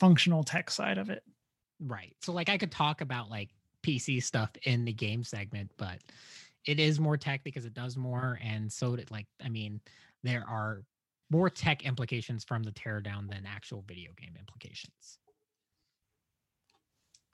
functional 0.00 0.42
tech 0.42 0.70
side 0.70 0.96
of 0.96 1.10
it. 1.10 1.22
Right. 1.80 2.16
So 2.22 2.32
like 2.32 2.48
I 2.48 2.56
could 2.56 2.72
talk 2.72 3.00
about 3.02 3.28
like 3.28 3.50
PC 3.88 4.22
stuff 4.22 4.50
in 4.64 4.84
the 4.84 4.92
game 4.92 5.24
segment, 5.24 5.70
but 5.78 5.98
it 6.66 6.78
is 6.78 7.00
more 7.00 7.16
tech 7.16 7.42
because 7.44 7.64
it 7.64 7.72
does 7.72 7.96
more. 7.96 8.38
And 8.42 8.70
so 8.70 8.96
did 8.96 9.10
like 9.10 9.26
I 9.44 9.48
mean, 9.48 9.80
there 10.22 10.44
are 10.48 10.82
more 11.30 11.48
tech 11.48 11.84
implications 11.84 12.44
from 12.44 12.62
the 12.62 12.72
teardown 12.72 13.30
than 13.30 13.44
actual 13.46 13.84
video 13.86 14.10
game 14.20 14.34
implications. 14.38 15.18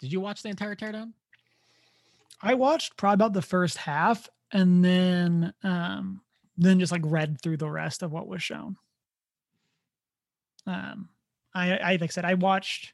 Did 0.00 0.12
you 0.12 0.20
watch 0.20 0.42
the 0.42 0.48
entire 0.48 0.76
teardown? 0.76 1.12
I 2.42 2.54
watched 2.54 2.96
probably 2.96 3.14
about 3.14 3.32
the 3.32 3.42
first 3.42 3.78
half, 3.78 4.28
and 4.52 4.84
then 4.84 5.54
um, 5.62 6.20
then 6.56 6.78
just 6.78 6.92
like 6.92 7.02
read 7.04 7.40
through 7.40 7.56
the 7.56 7.70
rest 7.70 8.02
of 8.02 8.12
what 8.12 8.28
was 8.28 8.42
shown. 8.42 8.76
Um, 10.66 11.08
I, 11.54 11.76
I 11.78 11.90
like 11.92 12.02
I 12.02 12.06
said, 12.08 12.24
I 12.24 12.34
watched, 12.34 12.92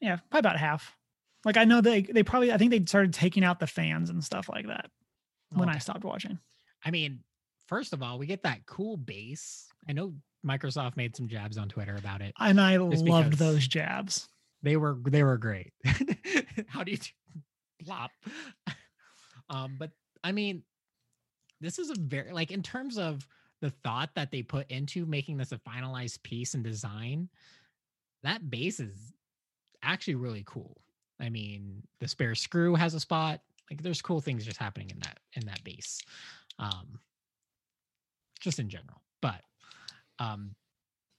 yeah, 0.00 0.16
probably 0.30 0.40
about 0.40 0.58
half. 0.58 0.96
Like 1.44 1.56
I 1.56 1.64
know 1.64 1.80
they 1.80 2.02
they 2.02 2.22
probably 2.22 2.52
I 2.52 2.58
think 2.58 2.70
they 2.70 2.84
started 2.84 3.14
taking 3.14 3.44
out 3.44 3.60
the 3.60 3.66
fans 3.66 4.10
and 4.10 4.22
stuff 4.22 4.48
like 4.48 4.66
that 4.66 4.90
when 5.50 5.68
I 5.68 5.78
stopped 5.78 6.04
watching. 6.04 6.38
I 6.84 6.90
mean, 6.90 7.20
first 7.66 7.92
of 7.92 8.02
all, 8.02 8.18
we 8.18 8.26
get 8.26 8.42
that 8.42 8.66
cool 8.66 8.96
base. 8.96 9.66
I 9.88 9.92
know 9.92 10.14
Microsoft 10.46 10.96
made 10.96 11.16
some 11.16 11.28
jabs 11.28 11.58
on 11.58 11.68
Twitter 11.68 11.96
about 11.96 12.20
it. 12.20 12.32
And 12.38 12.60
I 12.60 12.76
loved 12.76 13.34
those 13.34 13.66
jabs. 13.66 14.28
They 14.62 14.76
were 14.76 14.98
they 15.06 15.22
were 15.22 15.38
great. 15.38 15.72
How 16.68 16.84
do 16.84 16.92
you 16.92 16.98
do 16.98 17.08
plop? 17.84 18.10
um, 19.50 19.76
but 19.78 19.90
I 20.22 20.32
mean, 20.32 20.62
this 21.60 21.78
is 21.78 21.90
a 21.90 21.94
very 21.98 22.32
like 22.32 22.50
in 22.50 22.62
terms 22.62 22.98
of 22.98 23.26
the 23.60 23.70
thought 23.70 24.10
that 24.14 24.30
they 24.30 24.42
put 24.42 24.70
into 24.70 25.06
making 25.06 25.36
this 25.36 25.52
a 25.52 25.58
finalized 25.58 26.22
piece 26.22 26.54
and 26.54 26.64
design, 26.64 27.28
that 28.22 28.50
base 28.50 28.80
is 28.80 29.12
actually 29.82 30.14
really 30.14 30.42
cool. 30.46 30.80
I 31.20 31.28
mean, 31.28 31.82
the 32.00 32.08
spare 32.08 32.34
screw 32.34 32.74
has 32.74 32.94
a 32.94 33.00
spot. 33.00 33.40
Like 33.70 33.82
there's 33.82 34.02
cool 34.02 34.20
things 34.20 34.44
just 34.44 34.56
happening 34.58 34.90
in 34.90 34.98
that 35.00 35.18
in 35.34 35.46
that 35.46 35.62
base. 35.62 36.00
Um 36.58 36.98
just 38.40 38.58
in 38.58 38.68
general. 38.68 39.02
But 39.20 39.42
um 40.18 40.54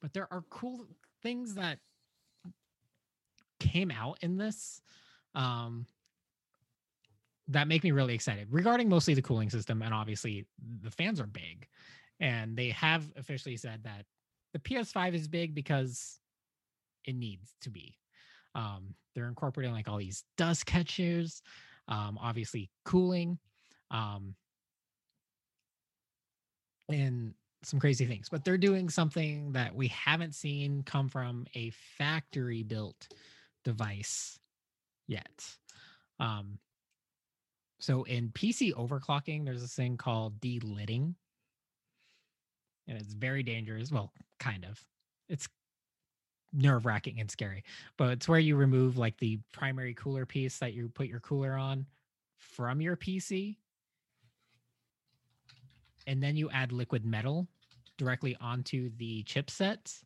but 0.01 0.13
there 0.13 0.27
are 0.31 0.43
cool 0.49 0.85
things 1.21 1.55
that 1.55 1.79
came 3.59 3.91
out 3.91 4.17
in 4.21 4.37
this 4.37 4.81
um 5.35 5.85
that 7.47 7.67
make 7.67 7.83
me 7.83 7.91
really 7.91 8.15
excited 8.15 8.47
regarding 8.49 8.89
mostly 8.89 9.13
the 9.13 9.21
cooling 9.21 9.49
system 9.49 9.81
and 9.81 9.93
obviously 9.93 10.45
the 10.81 10.91
fans 10.91 11.19
are 11.19 11.27
big 11.27 11.67
and 12.19 12.55
they 12.55 12.69
have 12.69 13.05
officially 13.17 13.57
said 13.57 13.83
that 13.83 14.05
the 14.53 14.59
PS5 14.59 15.13
is 15.13 15.27
big 15.27 15.53
because 15.53 16.19
it 17.05 17.15
needs 17.15 17.53
to 17.61 17.69
be 17.69 17.95
um 18.55 18.95
they're 19.15 19.27
incorporating 19.27 19.73
like 19.73 19.87
all 19.87 19.97
these 19.97 20.23
dust 20.37 20.65
catchers 20.65 21.41
um 21.87 22.17
obviously 22.21 22.69
cooling 22.85 23.37
um 23.91 24.35
and 26.89 27.33
some 27.63 27.79
crazy 27.79 28.05
things 28.05 28.27
but 28.29 28.43
they're 28.43 28.57
doing 28.57 28.89
something 28.89 29.51
that 29.51 29.73
we 29.75 29.87
haven't 29.89 30.33
seen 30.33 30.83
come 30.83 31.07
from 31.07 31.45
a 31.55 31.71
factory 31.97 32.63
built 32.63 33.07
device 33.63 34.39
yet. 35.11 35.45
Um, 36.19 36.57
so 37.79 38.03
in 38.03 38.29
PC 38.29 38.73
overclocking, 38.73 39.45
there's 39.45 39.61
this 39.61 39.73
thing 39.75 39.97
called 39.97 40.39
delidding, 40.39 41.15
and 42.87 42.97
it's 42.97 43.13
very 43.13 43.43
dangerous. 43.43 43.91
Well, 43.91 44.11
kind 44.39 44.65
of. 44.65 44.79
It's 45.29 45.47
nerve 46.53 46.85
wracking 46.85 47.19
and 47.19 47.29
scary, 47.29 47.63
but 47.97 48.09
it's 48.11 48.27
where 48.27 48.39
you 48.39 48.55
remove 48.55 48.97
like 48.97 49.17
the 49.17 49.39
primary 49.51 49.93
cooler 49.93 50.25
piece 50.25 50.57
that 50.59 50.73
you 50.73 50.89
put 50.89 51.07
your 51.07 51.19
cooler 51.19 51.53
on 51.53 51.85
from 52.37 52.81
your 52.81 52.97
PC, 52.97 53.57
and 56.07 56.21
then 56.21 56.35
you 56.35 56.49
add 56.49 56.71
liquid 56.71 57.05
metal 57.05 57.47
directly 57.97 58.35
onto 58.41 58.89
the 58.97 59.23
chipset 59.23 60.03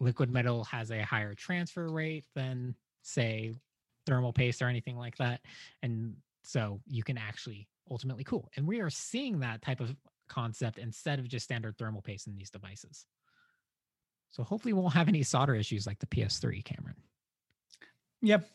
liquid 0.00 0.30
metal 0.30 0.64
has 0.64 0.90
a 0.90 1.02
higher 1.02 1.34
transfer 1.34 1.88
rate 1.88 2.24
than 2.34 2.74
say 3.02 3.52
thermal 4.06 4.32
paste 4.32 4.62
or 4.62 4.66
anything 4.66 4.96
like 4.96 5.16
that 5.16 5.40
and 5.82 6.14
so 6.42 6.80
you 6.88 7.02
can 7.02 7.18
actually 7.18 7.68
ultimately 7.90 8.24
cool 8.24 8.48
and 8.56 8.66
we 8.66 8.80
are 8.80 8.90
seeing 8.90 9.38
that 9.40 9.60
type 9.62 9.80
of 9.80 9.94
concept 10.28 10.78
instead 10.78 11.18
of 11.18 11.28
just 11.28 11.44
standard 11.44 11.76
thermal 11.78 12.02
paste 12.02 12.26
in 12.26 12.34
these 12.34 12.50
devices 12.50 13.06
so 14.30 14.42
hopefully 14.42 14.72
we 14.72 14.80
won't 14.80 14.94
have 14.94 15.08
any 15.08 15.22
solder 15.22 15.54
issues 15.54 15.86
like 15.86 15.98
the 15.98 16.06
ps3 16.06 16.64
cameron 16.64 16.96
Yep. 18.20 18.48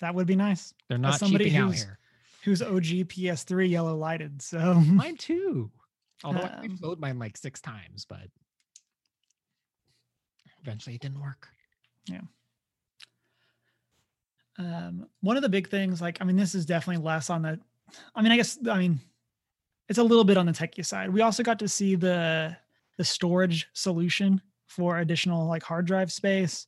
That 0.00 0.14
would 0.14 0.26
be 0.26 0.36
nice. 0.36 0.72
they're 0.88 0.98
not 0.98 1.18
somebody 1.18 1.44
cheaping 1.46 1.60
out 1.60 1.68
who's- 1.68 1.82
here 1.82 1.98
Who's 2.44 2.60
OG 2.60 3.04
PS3 3.08 3.70
yellow 3.70 3.96
lighted? 3.96 4.42
So 4.42 4.74
mine 4.74 5.16
too 5.16 5.70
although 6.22 6.40
i 6.40 6.64
Um, 6.64 6.76
flowed 6.76 7.00
mine 7.00 7.18
like 7.18 7.36
six 7.36 7.60
times 7.60 8.04
but 8.04 8.28
eventually 10.62 10.94
it 10.96 11.00
didn't 11.00 11.20
work 11.20 11.48
Yeah. 12.06 12.20
um, 14.58 15.08
one 15.20 15.36
of 15.36 15.42
the 15.42 15.48
big 15.48 15.68
things, 15.68 16.00
like, 16.00 16.18
I 16.20 16.24
mean, 16.24 16.36
this 16.36 16.54
is 16.54 16.64
definitely 16.64 17.02
less 17.04 17.28
on 17.28 17.42
the, 17.42 17.58
I 18.14 18.22
mean, 18.22 18.30
I 18.30 18.36
guess, 18.36 18.56
I 18.70 18.78
mean, 18.78 19.00
it's 19.88 19.98
a 19.98 20.02
little 20.02 20.22
bit 20.24 20.36
on 20.36 20.46
the 20.46 20.52
techie 20.52 20.84
side. 20.86 21.10
We 21.10 21.22
also 21.22 21.42
got 21.42 21.58
to 21.58 21.68
see 21.68 21.96
the 21.96 22.56
the 22.98 23.04
storage 23.04 23.68
solution 23.72 24.40
for 24.68 24.98
additional 24.98 25.46
like 25.46 25.62
hard 25.62 25.86
drive 25.86 26.12
space. 26.12 26.66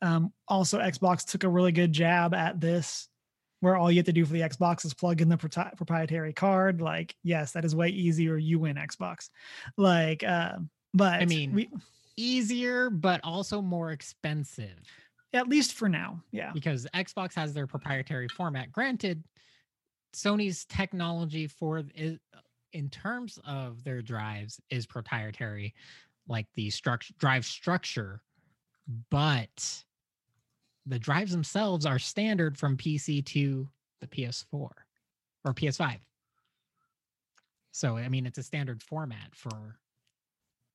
Um, 0.00 0.32
also, 0.48 0.78
Xbox 0.80 1.24
took 1.24 1.44
a 1.44 1.48
really 1.48 1.72
good 1.72 1.92
jab 1.92 2.34
at 2.34 2.60
this, 2.60 3.08
where 3.60 3.76
all 3.76 3.90
you 3.90 3.98
have 3.98 4.06
to 4.06 4.12
do 4.12 4.24
for 4.24 4.32
the 4.32 4.40
Xbox 4.40 4.84
is 4.84 4.94
plug 4.94 5.20
in 5.20 5.28
the 5.28 5.36
proti- 5.36 5.76
proprietary 5.76 6.32
card. 6.32 6.80
Like, 6.80 7.14
yes, 7.22 7.52
that 7.52 7.64
is 7.64 7.76
way 7.76 7.88
easier. 7.88 8.36
You 8.36 8.58
win 8.58 8.76
Xbox. 8.76 9.30
Like, 9.76 10.24
uh, 10.24 10.56
but 10.92 11.22
I 11.22 11.26
mean, 11.26 11.52
we, 11.52 11.70
Easier, 12.16 12.90
but 12.90 13.20
also 13.24 13.62
more 13.62 13.90
expensive 13.90 14.76
at 15.32 15.48
least 15.48 15.74
for 15.74 15.88
now, 15.88 16.22
yeah. 16.30 16.50
because 16.52 16.86
Xbox 16.94 17.34
has 17.34 17.54
their 17.54 17.66
proprietary 17.66 18.28
format. 18.28 18.70
Granted, 18.70 19.24
Sony's 20.14 20.64
technology 20.66 21.46
for 21.46 21.82
is, 21.94 22.18
in 22.72 22.88
terms 22.88 23.38
of 23.46 23.84
their 23.84 24.02
drives 24.02 24.60
is 24.70 24.86
proprietary, 24.86 25.74
like 26.28 26.46
the 26.54 26.70
structure 26.70 27.14
drive 27.18 27.44
structure, 27.44 28.22
but 29.10 29.84
the 30.86 30.98
drives 30.98 31.32
themselves 31.32 31.86
are 31.86 31.98
standard 31.98 32.58
from 32.58 32.76
PC 32.76 33.24
to 33.26 33.68
the 34.00 34.06
PS4 34.06 34.44
or 34.52 35.54
PS5. 35.54 35.98
So 37.72 37.96
I 37.96 38.08
mean, 38.08 38.26
it's 38.26 38.38
a 38.38 38.42
standard 38.42 38.82
format 38.82 39.34
for 39.34 39.78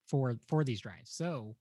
for 0.07 0.39
for 0.47 0.63
these 0.63 0.81
drives. 0.81 1.11
So 1.11 1.55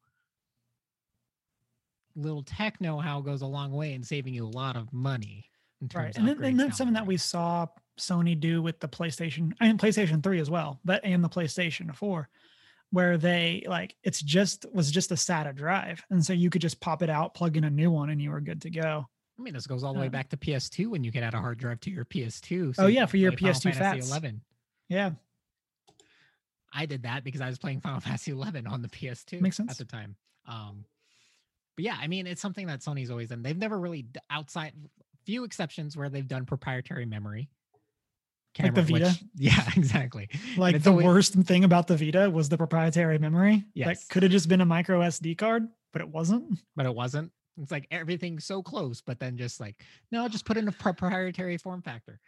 little 2.14 2.42
tech 2.42 2.80
know-how 2.80 3.20
goes 3.20 3.42
a 3.42 3.46
long 3.46 3.72
way 3.72 3.92
in 3.92 4.02
saving 4.02 4.32
you 4.34 4.46
a 4.46 4.48
lot 4.48 4.76
of 4.76 4.92
money. 4.92 5.44
In 5.82 5.88
terms 5.88 6.04
right 6.04 6.16
of 6.16 6.28
and, 6.28 6.28
then, 6.28 6.44
and 6.44 6.60
that's 6.60 6.78
something 6.78 6.94
that 6.94 7.06
we 7.06 7.18
saw 7.18 7.66
sony 7.98 8.38
do 8.38 8.62
with 8.62 8.78
the 8.80 8.88
playstation 8.88 9.52
and 9.60 9.78
playstation 9.78 10.22
3 10.22 10.40
as 10.40 10.50
well 10.50 10.80
but 10.84 11.04
and 11.04 11.24
the 11.24 11.28
playstation 11.28 11.94
4 11.94 12.28
where 12.90 13.18
they 13.18 13.64
like 13.66 13.96
it's 14.02 14.22
just 14.22 14.66
was 14.72 14.90
just 14.90 15.10
a 15.10 15.14
sata 15.14 15.54
drive 15.54 16.04
and 16.10 16.24
so 16.24 16.32
you 16.32 16.50
could 16.50 16.62
just 16.62 16.80
pop 16.80 17.02
it 17.02 17.10
out 17.10 17.34
plug 17.34 17.56
in 17.56 17.64
a 17.64 17.70
new 17.70 17.90
one 17.90 18.10
and 18.10 18.20
you 18.20 18.30
were 18.30 18.40
good 18.40 18.62
to 18.62 18.70
go 18.70 19.06
I 19.38 19.42
mean, 19.42 19.52
this 19.52 19.66
goes 19.66 19.84
all 19.84 19.92
the 19.92 20.00
way 20.00 20.08
back 20.08 20.30
to 20.30 20.38
PS2 20.38 20.86
when 20.86 21.04
you 21.04 21.12
could 21.12 21.22
add 21.22 21.34
a 21.34 21.38
hard 21.38 21.58
drive 21.58 21.78
to 21.80 21.90
your 21.90 22.06
PS2. 22.06 22.76
Oh, 22.78 22.86
you 22.86 22.94
yeah, 22.94 23.04
for 23.04 23.18
your 23.18 23.32
PS2 23.32 23.74
Fantasy 23.74 24.08
11. 24.10 24.40
yeah 24.88 25.10
I 26.76 26.86
did 26.86 27.04
that 27.04 27.24
because 27.24 27.40
I 27.40 27.46
was 27.46 27.58
playing 27.58 27.80
Final 27.80 28.00
Fantasy 28.00 28.32
11 28.32 28.66
on 28.66 28.82
the 28.82 28.88
PS2 28.88 29.40
Makes 29.40 29.56
sense. 29.56 29.70
at 29.70 29.78
the 29.78 29.84
time. 29.84 30.16
Um, 30.46 30.84
but 31.74 31.84
yeah, 31.84 31.96
I 32.00 32.06
mean, 32.06 32.26
it's 32.26 32.40
something 32.40 32.66
that 32.66 32.80
Sony's 32.80 33.10
always 33.10 33.30
done. 33.30 33.42
They've 33.42 33.56
never 33.56 33.78
really 33.78 34.06
outside 34.30 34.72
few 35.24 35.44
exceptions 35.44 35.96
where 35.96 36.08
they've 36.08 36.26
done 36.26 36.44
proprietary 36.44 37.06
memory. 37.06 37.48
Like 38.58 38.74
the 38.74 38.82
camera, 38.82 39.00
Vita? 39.06 39.18
yeah, 39.36 39.62
exactly. 39.76 40.28
Like 40.56 40.82
the 40.82 40.90
always- 40.90 41.04
worst 41.06 41.34
thing 41.34 41.64
about 41.64 41.86
the 41.86 41.96
vita 41.96 42.30
was 42.30 42.48
the 42.48 42.56
proprietary 42.56 43.18
memory 43.18 43.64
Yes. 43.74 43.86
that 44.06 44.12
could 44.12 44.22
have 44.22 44.32
just 44.32 44.48
been 44.48 44.60
a 44.60 44.66
micro 44.66 45.00
sd 45.00 45.36
card 45.36 45.68
but 45.92 46.00
it 46.02 46.08
wasn't 46.08 46.58
but 46.74 46.86
it 46.86 46.94
wasn't. 46.94 47.32
It's 47.62 47.70
like 47.70 47.86
everything 47.90 48.38
so 48.38 48.62
close, 48.62 49.00
but 49.00 49.18
then 49.18 49.38
just 49.38 49.60
like 49.60 49.76
no, 50.12 50.28
just 50.28 50.44
put 50.44 50.56
in 50.58 50.68
a 50.68 50.72
proprietary 50.72 51.56
form 51.56 51.80
factor. 51.82 52.20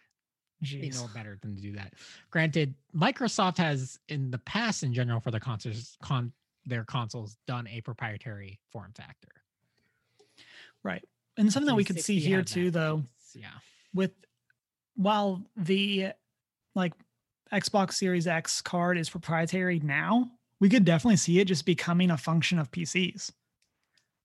They 0.62 0.88
know 0.88 1.06
better 1.14 1.38
than 1.42 1.54
to 1.54 1.60
do 1.62 1.72
that. 1.74 1.92
Granted, 2.30 2.74
Microsoft 2.96 3.58
has 3.58 3.98
in 4.08 4.30
the 4.30 4.38
past, 4.38 4.82
in 4.82 4.92
general, 4.94 5.20
for 5.20 5.30
their 5.30 5.38
consoles, 5.40 5.96
con 6.02 6.32
their 6.66 6.82
consoles, 6.84 7.36
done 7.46 7.66
a 7.68 7.80
proprietary 7.82 8.58
form 8.72 8.92
factor. 8.96 9.28
right 10.84 11.04
and 11.36 11.52
something 11.52 11.66
that 11.68 11.74
we 11.74 11.84
could 11.84 12.00
see 12.00 12.18
here 12.18 12.42
too 12.42 12.70
though 12.70 13.04
Yeah, 13.34 13.46
with 13.94 14.12
while 14.98 15.40
the 15.56 16.08
like 16.74 16.92
Xbox 17.52 17.94
Series 17.94 18.26
X 18.26 18.60
card 18.60 18.98
is 18.98 19.08
proprietary 19.08 19.78
now, 19.78 20.28
we 20.60 20.68
could 20.68 20.84
definitely 20.84 21.16
see 21.16 21.38
it 21.38 21.46
just 21.46 21.64
becoming 21.64 22.10
a 22.10 22.16
function 22.16 22.58
of 22.58 22.70
PCs. 22.72 23.30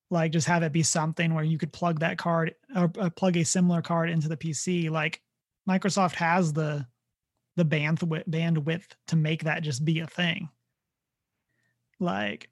Like 0.10 0.32
just 0.32 0.48
have 0.48 0.64
it 0.64 0.72
be 0.72 0.84
something 0.84 1.34
where 1.34 1.44
you 1.44 1.60
could 1.60 1.72
plug 1.72 2.00
that 2.00 2.18
card 2.18 2.56
or 2.76 2.92
uh, 3.00 3.12
plug 3.12 3.38
a 3.38 3.46
similar 3.46 3.84
card 3.84 4.10
into 4.10 4.28
the 4.28 4.36
PC. 4.36 4.90
Like 4.90 5.22
Microsoft 5.70 6.14
has 6.16 6.52
the 6.52 6.86
the 7.56 7.66
bandwidth 7.66 8.28
bandwidth 8.28 8.86
to 9.08 9.16
make 9.16 9.44
that 9.44 9.62
just 9.62 9.86
be 9.86 10.00
a 10.00 10.08
thing. 10.08 10.50
Like 12.00 12.50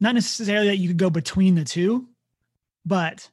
not 0.00 0.14
necessarily 0.14 0.68
that 0.68 0.76
you 0.76 0.88
could 0.88 0.98
go 0.98 1.08
between 1.08 1.54
the 1.54 1.64
two, 1.64 2.08
but 2.84 3.28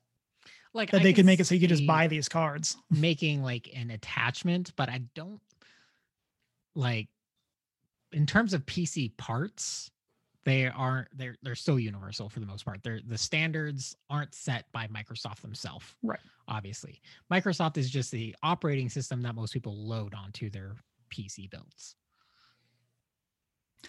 like 0.76 0.92
that 0.92 1.02
I 1.02 1.04
they 1.04 1.14
could 1.14 1.26
make 1.26 1.40
it 1.40 1.46
so 1.46 1.56
you 1.56 1.62
could 1.62 1.70
just 1.70 1.88
buy 1.88 2.08
these 2.08 2.30
cards. 2.30 2.78
making 2.92 3.42
like 3.42 3.70
an 3.74 3.92
attachment, 3.92 4.74
but 4.76 4.90
I 4.90 5.02
don't 5.16 5.40
like 6.76 7.08
in 8.12 8.26
terms 8.26 8.54
of 8.54 8.66
PC 8.66 9.16
parts. 9.18 9.90
They 10.44 10.68
aren't. 10.68 11.08
They're 11.18 11.38
they're 11.42 11.56
still 11.56 11.80
universal 11.80 12.30
for 12.30 12.40
the 12.40 12.46
most 12.46 12.66
part. 12.66 12.84
They're 12.84 13.00
the 13.08 13.18
standards 13.18 13.96
aren't 14.12 14.36
set 14.36 14.66
by 14.72 14.88
Microsoft 14.88 15.42
themselves. 15.42 15.86
Right. 16.04 16.20
Obviously, 16.48 17.02
Microsoft 17.34 17.78
is 17.78 17.90
just 17.90 18.12
the 18.12 18.36
operating 18.44 18.90
system 18.90 19.24
that 19.24 19.34
most 19.34 19.54
people 19.54 19.76
load 19.76 20.14
onto 20.14 20.52
their 20.52 20.76
PC 21.12 21.50
builds. 21.50 21.96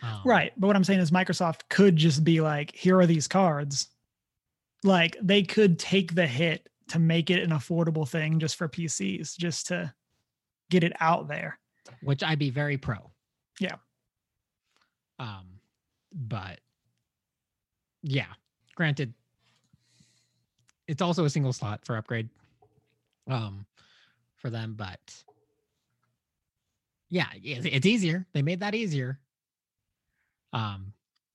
Um, 0.02 0.20
Right. 0.24 0.52
But 0.56 0.68
what 0.68 0.76
I'm 0.76 0.84
saying 0.84 1.00
is 1.00 1.10
Microsoft 1.10 1.62
could 1.68 1.96
just 1.96 2.24
be 2.24 2.40
like, 2.40 2.74
here 2.74 2.98
are 2.98 3.06
these 3.06 3.28
cards. 3.28 3.88
Like 4.82 5.16
they 5.20 5.42
could 5.42 5.78
take 5.78 6.14
the 6.14 6.26
hit 6.26 6.68
to 6.88 6.98
make 6.98 7.30
it 7.30 7.42
an 7.42 7.50
affordable 7.50 8.08
thing 8.08 8.38
just 8.38 8.56
for 8.56 8.68
PCs, 8.68 9.36
just 9.36 9.66
to 9.68 9.92
get 10.70 10.84
it 10.84 10.92
out 11.00 11.28
there. 11.28 11.58
which 12.02 12.22
I'd 12.22 12.38
be 12.38 12.50
very 12.50 12.76
pro. 12.76 12.96
Yeah. 13.60 13.76
Um, 15.18 15.60
but 16.12 16.60
yeah, 18.02 18.26
granted, 18.74 19.14
it's 20.88 21.02
also 21.02 21.24
a 21.24 21.30
single 21.30 21.52
slot 21.52 21.84
for 21.84 21.96
upgrade. 21.96 22.28
Um, 23.28 23.66
for 24.36 24.50
them, 24.50 24.74
but 24.76 25.00
yeah, 27.08 27.26
it's, 27.34 27.66
it's 27.66 27.86
easier. 27.86 28.26
They 28.32 28.42
made 28.42 28.60
that 28.60 28.74
easier. 28.74 29.18
Um, 30.52 30.92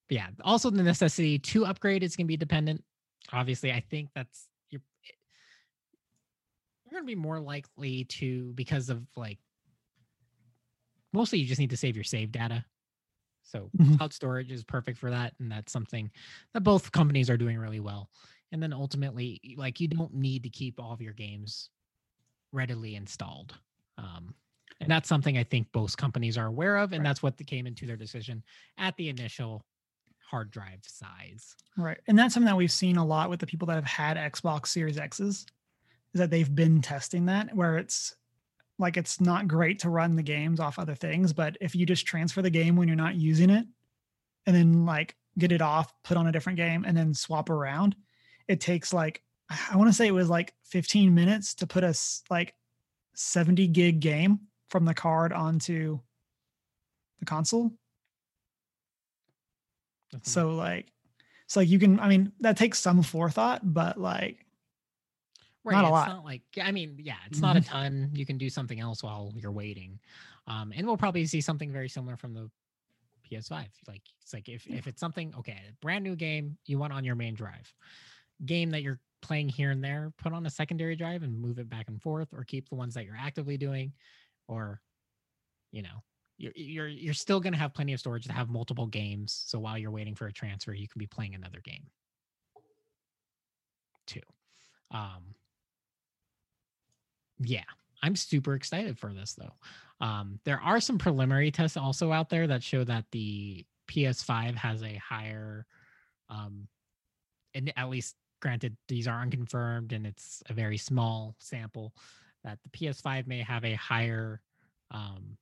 but 0.07 0.15
yeah. 0.15 0.27
Also, 0.43 0.69
the 0.69 0.83
necessity 0.83 1.39
to 1.39 1.65
upgrade 1.65 2.03
is 2.03 2.15
going 2.15 2.25
to 2.25 2.29
be 2.29 2.37
dependent. 2.37 2.83
Obviously, 3.33 3.71
I 3.71 3.83
think 3.89 4.09
that's 4.15 4.47
you're 6.91 7.01
going 7.01 7.07
to 7.07 7.15
be 7.15 7.21
more 7.21 7.39
likely 7.39 8.05
to 8.05 8.53
because 8.53 8.89
of 8.89 9.07
like 9.17 9.39
mostly 11.13 11.39
you 11.39 11.45
just 11.45 11.59
need 11.59 11.69
to 11.69 11.77
save 11.77 11.95
your 11.95 12.03
save 12.03 12.31
data. 12.31 12.65
So 13.43 13.71
Mhm. 13.73 13.97
cloud 13.97 14.13
storage 14.13 14.51
is 14.51 14.63
perfect 14.63 14.97
for 14.99 15.11
that, 15.11 15.35
and 15.39 15.51
that's 15.51 15.71
something 15.71 16.11
that 16.53 16.61
both 16.63 16.91
companies 16.91 17.29
are 17.29 17.37
doing 17.37 17.57
really 17.57 17.79
well. 17.79 18.09
And 18.51 18.61
then 18.61 18.73
ultimately, 18.73 19.41
like 19.57 19.79
you 19.79 19.87
don't 19.87 20.13
need 20.13 20.43
to 20.43 20.49
keep 20.49 20.79
all 20.79 20.93
of 20.93 21.01
your 21.01 21.13
games 21.13 21.69
readily 22.51 22.95
installed. 22.95 23.59
Um, 23.97 24.35
and 24.81 24.91
that's 24.91 25.09
something 25.09 25.37
I 25.37 25.43
think 25.45 25.71
both 25.73 25.97
companies 25.97 26.37
are 26.37 26.47
aware 26.47 26.77
of, 26.77 26.93
and 26.93 27.03
Right. 27.03 27.05
that's 27.05 27.23
what 27.23 27.37
came 27.47 27.67
into 27.67 27.87
their 27.87 27.97
decision 27.97 28.43
at 28.77 28.97
the 28.97 29.09
initial 29.09 29.65
hard 30.29 30.51
drive 30.51 30.81
size. 30.85 31.55
Right. 31.77 31.99
And 32.07 32.17
that's 32.19 32.33
something 32.33 32.47
that 32.47 32.57
we've 32.57 32.71
seen 32.71 32.97
a 32.97 33.05
lot 33.05 33.29
with 33.29 33.39
the 33.39 33.47
people 33.47 33.65
that 33.67 33.75
have 33.75 33.85
had 33.85 34.17
Xbox 34.17 34.67
Series 34.67 34.97
X's 34.97 35.45
that 36.13 36.29
they've 36.29 36.53
been 36.53 36.81
testing 36.81 37.25
that 37.27 37.55
where 37.55 37.77
it's 37.77 38.15
like 38.79 38.97
it's 38.97 39.21
not 39.21 39.47
great 39.47 39.79
to 39.79 39.89
run 39.89 40.15
the 40.15 40.23
games 40.23 40.59
off 40.59 40.79
other 40.79 40.95
things, 40.95 41.33
but 41.33 41.55
if 41.61 41.75
you 41.75 41.85
just 41.85 42.05
transfer 42.05 42.41
the 42.41 42.49
game 42.49 42.75
when 42.75 42.87
you're 42.87 42.97
not 42.97 43.15
using 43.15 43.49
it 43.49 43.65
and 44.45 44.55
then 44.55 44.85
like 44.85 45.15
get 45.37 45.51
it 45.51 45.61
off, 45.61 45.93
put 46.03 46.17
on 46.17 46.27
a 46.27 46.31
different 46.31 46.57
game 46.57 46.83
and 46.85 46.97
then 46.97 47.13
swap 47.13 47.49
around, 47.49 47.95
it 48.47 48.59
takes 48.59 48.91
like 48.91 49.21
I 49.71 49.75
want 49.75 49.89
to 49.89 49.93
say 49.93 50.07
it 50.07 50.13
was 50.13 50.29
like 50.29 50.53
15 50.65 51.13
minutes 51.13 51.53
to 51.55 51.67
put 51.67 51.83
a 51.83 51.93
like 52.29 52.55
70 53.13 53.67
gig 53.67 53.99
game 53.99 54.39
from 54.69 54.85
the 54.85 54.93
card 54.93 55.33
onto 55.33 55.99
the 57.19 57.25
console. 57.25 57.71
So 60.23 60.55
like 60.55 60.87
so 61.47 61.59
like 61.61 61.69
you 61.69 61.79
can 61.79 61.99
I 61.99 62.09
mean 62.09 62.31
that 62.39 62.57
takes 62.57 62.79
some 62.79 63.03
forethought, 63.03 63.61
but 63.63 63.99
like 63.99 64.45
Right. 65.63 65.75
Not 65.75 65.83
a 65.85 65.87
it's 65.87 65.91
lot. 65.91 66.07
not 66.07 66.25
like 66.25 66.43
I 66.61 66.71
mean, 66.71 66.97
yeah, 66.99 67.17
it's 67.27 67.41
not 67.41 67.55
a 67.55 67.59
Mhm. 67.59 67.65
ton. 67.65 68.09
You 68.13 68.25
can 68.25 68.37
do 68.37 68.49
something 68.49 68.79
else 68.79 69.03
while 69.03 69.31
you're 69.35 69.51
waiting. 69.51 69.99
Um, 70.47 70.71
and 70.75 70.87
we'll 70.87 70.97
probably 70.97 71.25
see 71.27 71.41
something 71.41 71.71
very 71.71 71.87
similar 71.89 72.17
from 72.17 72.33
the 72.33 72.51
PS5. 73.23 73.69
Like 73.87 74.01
it's 74.21 74.33
like 74.33 74.49
if, 74.49 74.67
Yeah. 74.67 74.77
if 74.77 74.87
it's 74.87 74.99
something 74.99 75.35
okay, 75.35 75.61
a 75.69 75.73
brand 75.73 76.03
new 76.03 76.15
game 76.15 76.57
you 76.65 76.79
want 76.79 76.93
on 76.93 77.03
your 77.03 77.15
main 77.15 77.35
drive, 77.35 77.73
game 78.45 78.71
that 78.71 78.81
you're 78.81 78.99
playing 79.21 79.49
here 79.49 79.69
and 79.69 79.83
there, 79.83 80.11
put 80.17 80.33
on 80.33 80.45
a 80.47 80.49
secondary 80.49 80.95
drive 80.95 81.21
and 81.21 81.39
move 81.39 81.59
it 81.59 81.69
back 81.69 81.87
and 81.89 82.01
forth, 82.01 82.33
or 82.33 82.43
keep 82.43 82.67
the 82.69 82.75
ones 82.75 82.95
that 82.95 83.05
you're 83.05 83.15
actively 83.15 83.57
doing, 83.57 83.93
or 84.47 84.81
you 85.71 85.83
know, 85.83 86.03
you're 86.37 86.53
you're 86.55 86.87
you're 86.87 87.13
still 87.13 87.39
gonna 87.39 87.57
have 87.57 87.73
plenty 87.73 87.93
of 87.93 87.99
storage 87.99 88.25
to 88.25 88.33
have 88.33 88.49
multiple 88.49 88.87
games. 88.87 89.31
So 89.47 89.59
while 89.59 89.77
you're 89.77 89.91
waiting 89.91 90.15
for 90.15 90.27
a 90.27 90.33
transfer, 90.33 90.73
you 90.73 90.87
can 90.87 90.99
be 90.99 91.07
playing 91.07 91.35
another 91.35 91.61
game 91.61 91.91
too. 94.07 94.21
Um, 94.91 95.35
yeah, 97.43 97.63
I'm 98.03 98.15
super 98.15 98.53
excited 98.55 98.97
for 98.97 99.13
this 99.13 99.33
though. 99.33 100.05
Um, 100.05 100.39
there 100.45 100.59
are 100.61 100.79
some 100.79 100.97
preliminary 100.97 101.51
tests 101.51 101.77
also 101.77 102.11
out 102.11 102.29
there 102.29 102.47
that 102.47 102.63
show 102.63 102.83
that 102.83 103.05
the 103.11 103.65
PS5 103.89 104.55
has 104.55 104.81
a 104.81 104.95
higher, 104.95 105.65
um, 106.29 106.67
and 107.53 107.71
at 107.75 107.89
least 107.89 108.15
granted 108.41 108.75
these 108.87 109.07
are 109.07 109.21
unconfirmed 109.21 109.93
and 109.93 110.07
it's 110.07 110.41
a 110.49 110.53
very 110.53 110.77
small 110.77 111.35
sample, 111.39 111.93
that 112.43 112.57
the 112.63 112.69
PS5 112.69 113.27
may 113.27 113.41
have 113.41 113.63
a 113.63 113.75
higher 113.75 114.41
um, 114.89 115.37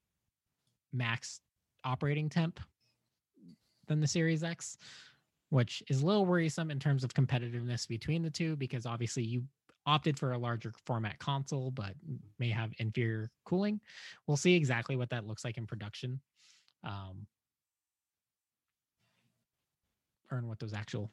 max 0.92 1.40
operating 1.86 2.30
temp 2.30 2.60
than 3.88 4.02
the 4.02 4.08
Series 4.08 4.44
X, 4.44 4.78
which 5.50 5.82
is 5.88 6.02
a 6.02 6.06
little 6.06 6.26
worrisome 6.26 6.70
in 6.70 6.80
terms 6.80 7.04
of 7.04 7.14
competitiveness 7.14 7.88
between 7.88 8.22
the 8.22 8.30
two 8.30 8.56
because 8.58 8.86
obviously 8.86 9.24
you 9.24 9.44
opted 9.90 10.20
for 10.20 10.34
a 10.34 10.38
larger 10.38 10.72
format 10.86 11.18
console 11.20 11.72
but 11.72 11.94
may 12.38 12.50
have 12.50 12.72
inferior 12.78 13.30
cooling. 13.46 13.82
We'll 14.28 14.38
see 14.38 14.56
exactly 14.56 14.96
what 14.96 15.10
that 15.10 15.26
looks 15.26 15.44
like 15.44 15.58
in 15.58 15.66
production. 15.66 16.22
Um, 16.84 17.26
or 20.32 20.40
what 20.42 20.60
those 20.60 20.74
actual 20.74 21.10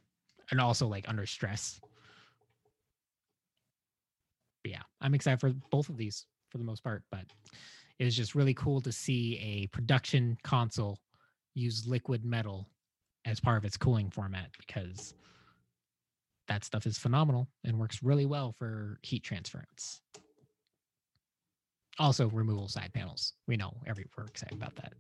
and 0.51 0.61
also 0.61 0.87
like 0.87 1.09
under 1.09 1.27
stress. 1.27 1.81
But 4.63 4.73
yeah, 4.73 4.83
I'm 5.01 5.15
excited 5.15 5.41
for 5.41 5.53
both 5.71 5.89
of 5.89 5.97
these 5.97 6.27
for 6.51 6.59
the 6.59 6.65
most 6.65 6.85
part, 6.85 7.03
but 7.11 7.25
it 7.99 8.05
was 8.05 8.15
just 8.15 8.35
really 8.35 8.55
cool 8.55 8.81
to 8.83 8.93
see 8.93 9.39
a 9.39 9.67
production 9.69 10.37
console 10.45 10.99
use 11.55 11.87
liquid 11.87 12.25
metal 12.25 12.69
as 13.25 13.41
part 13.41 13.57
of 13.57 13.65
its 13.65 13.77
cooling 13.77 14.11
format 14.11 14.51
because 14.59 15.15
that 16.49 16.65
stuff 16.65 16.87
is 16.87 16.99
phenomenal 16.99 17.49
and 17.65 17.79
works 17.79 18.03
really 18.03 18.27
well 18.27 18.53
for 18.59 18.99
heat 19.03 19.23
transference. 19.23 20.01
Also, 21.99 22.29
removal 22.29 22.69
side 22.69 22.93
panels. 22.93 23.33
We 23.47 23.57
know 23.57 23.73
every 23.87 24.07
we're 24.17 24.25
excited 24.25 24.57
about 24.57 24.77
that. 24.77 24.93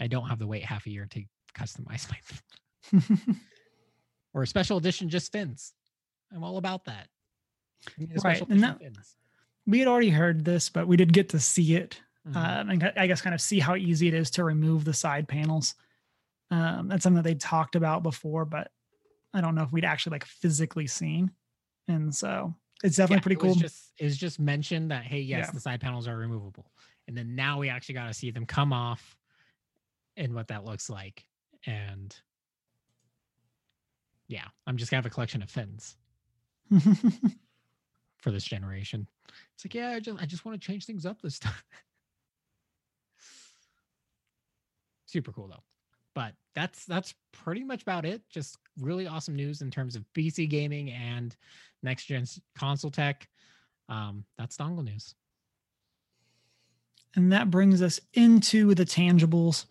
I 0.00 0.06
don't 0.06 0.28
have 0.28 0.38
to 0.38 0.46
wait 0.46 0.64
half 0.64 0.86
a 0.86 0.90
year 0.90 1.06
to 1.10 1.24
customize 1.54 2.08
my 2.10 3.00
or 4.34 4.42
a 4.42 4.46
special 4.46 4.76
edition 4.76 5.08
just 5.08 5.32
fins. 5.32 5.72
I'm 6.32 6.44
all 6.44 6.58
about 6.58 6.84
that. 6.84 7.08
Right, 8.22 8.40
and 8.48 8.62
that, 8.62 8.78
we 9.66 9.78
had 9.78 9.88
already 9.88 10.10
heard 10.10 10.44
this, 10.44 10.68
but 10.68 10.86
we 10.86 10.96
did 10.96 11.12
get 11.12 11.30
to 11.30 11.40
see 11.40 11.74
it, 11.74 12.00
mm-hmm. 12.26 12.36
uh, 12.36 12.72
and 12.72 12.92
I 12.96 13.06
guess 13.06 13.20
kind 13.20 13.34
of 13.34 13.40
see 13.40 13.58
how 13.58 13.76
easy 13.76 14.08
it 14.08 14.14
is 14.14 14.30
to 14.32 14.44
remove 14.44 14.84
the 14.84 14.94
side 14.94 15.28
panels. 15.28 15.74
Um, 16.50 16.88
that's 16.88 17.02
something 17.02 17.22
that 17.22 17.28
they 17.28 17.34
talked 17.34 17.76
about 17.76 18.02
before, 18.02 18.44
but 18.44 18.70
I 19.38 19.40
don't 19.40 19.54
know 19.54 19.62
if 19.62 19.72
we'd 19.72 19.84
actually 19.84 20.12
like 20.12 20.24
physically 20.24 20.88
seen. 20.88 21.30
And 21.86 22.12
so 22.14 22.54
it's 22.82 22.96
definitely 22.96 23.16
yeah, 23.16 23.20
pretty 23.20 23.36
it 23.36 23.40
cool. 23.40 23.54
Just 23.54 23.92
it's 23.98 24.16
just 24.16 24.40
mentioned 24.40 24.90
that 24.90 25.04
hey, 25.04 25.20
yes, 25.20 25.46
yeah. 25.46 25.50
the 25.52 25.60
side 25.60 25.80
panels 25.80 26.08
are 26.08 26.16
removable, 26.16 26.70
and 27.06 27.16
then 27.16 27.34
now 27.34 27.58
we 27.58 27.68
actually 27.68 27.94
got 27.94 28.06
to 28.06 28.14
see 28.14 28.30
them 28.30 28.46
come 28.46 28.72
off, 28.72 29.16
and 30.16 30.34
what 30.34 30.48
that 30.48 30.64
looks 30.64 30.90
like, 30.90 31.24
and 31.66 32.14
yeah, 34.28 34.44
I'm 34.66 34.76
just 34.76 34.90
gonna 34.90 34.98
have 34.98 35.06
a 35.06 35.10
collection 35.10 35.42
of 35.42 35.50
fins 35.50 35.96
for 38.18 38.30
this 38.30 38.44
generation. 38.44 39.08
It's 39.54 39.64
like 39.64 39.74
yeah, 39.74 39.90
I 39.90 40.00
just 40.00 40.22
I 40.22 40.26
just 40.26 40.44
want 40.44 40.60
to 40.60 40.66
change 40.66 40.84
things 40.84 41.06
up 41.06 41.22
this 41.22 41.38
time. 41.38 41.54
Super 45.06 45.32
cool 45.32 45.48
though 45.48 45.62
but 46.18 46.34
that's 46.52 46.84
that's 46.84 47.14
pretty 47.30 47.62
much 47.62 47.82
about 47.82 48.04
it. 48.04 48.22
Just 48.28 48.58
really 48.80 49.06
awesome 49.06 49.36
news 49.36 49.60
in 49.60 49.70
terms 49.70 49.94
of 49.94 50.04
PC 50.16 50.50
gaming 50.50 50.90
and 50.90 51.36
next 51.84 52.06
gen 52.06 52.24
console 52.58 52.90
tech. 52.90 53.28
Um, 53.88 54.24
that's 54.36 54.56
dongle 54.56 54.82
news. 54.82 55.14
And 57.14 57.30
that 57.32 57.52
brings 57.52 57.82
us 57.82 58.00
into 58.14 58.74
the 58.74 58.84
tangibles. 58.84 59.66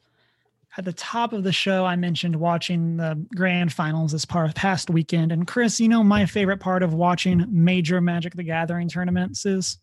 At 0.77 0.85
the 0.85 0.93
top 0.93 1.33
of 1.33 1.43
the 1.43 1.51
show, 1.51 1.83
I 1.83 1.97
mentioned 1.97 2.37
watching 2.37 2.95
the 2.95 3.21
grand 3.35 3.73
finals 3.73 4.13
this 4.13 4.23
past 4.23 4.89
weekend. 4.89 5.33
And 5.33 5.45
Chris, 5.45 5.81
you 5.81 5.89
know, 5.89 6.01
my 6.01 6.25
favorite 6.25 6.61
part 6.61 6.81
of 6.81 6.93
watching 6.93 7.45
major 7.49 7.99
Magic 7.99 8.35
the 8.35 8.43
Gathering 8.43 8.87
tournaments 8.87 9.45
is 9.45 9.79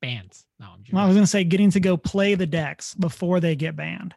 bands. 0.00 0.44
No, 0.58 0.70
well, 0.92 1.04
I 1.04 1.06
was 1.06 1.14
going 1.14 1.22
to 1.22 1.30
say 1.30 1.44
getting 1.44 1.70
to 1.70 1.80
go 1.80 1.96
play 1.96 2.34
the 2.34 2.46
decks 2.46 2.94
before 2.94 3.38
they 3.38 3.54
get 3.54 3.76
banned. 3.76 4.16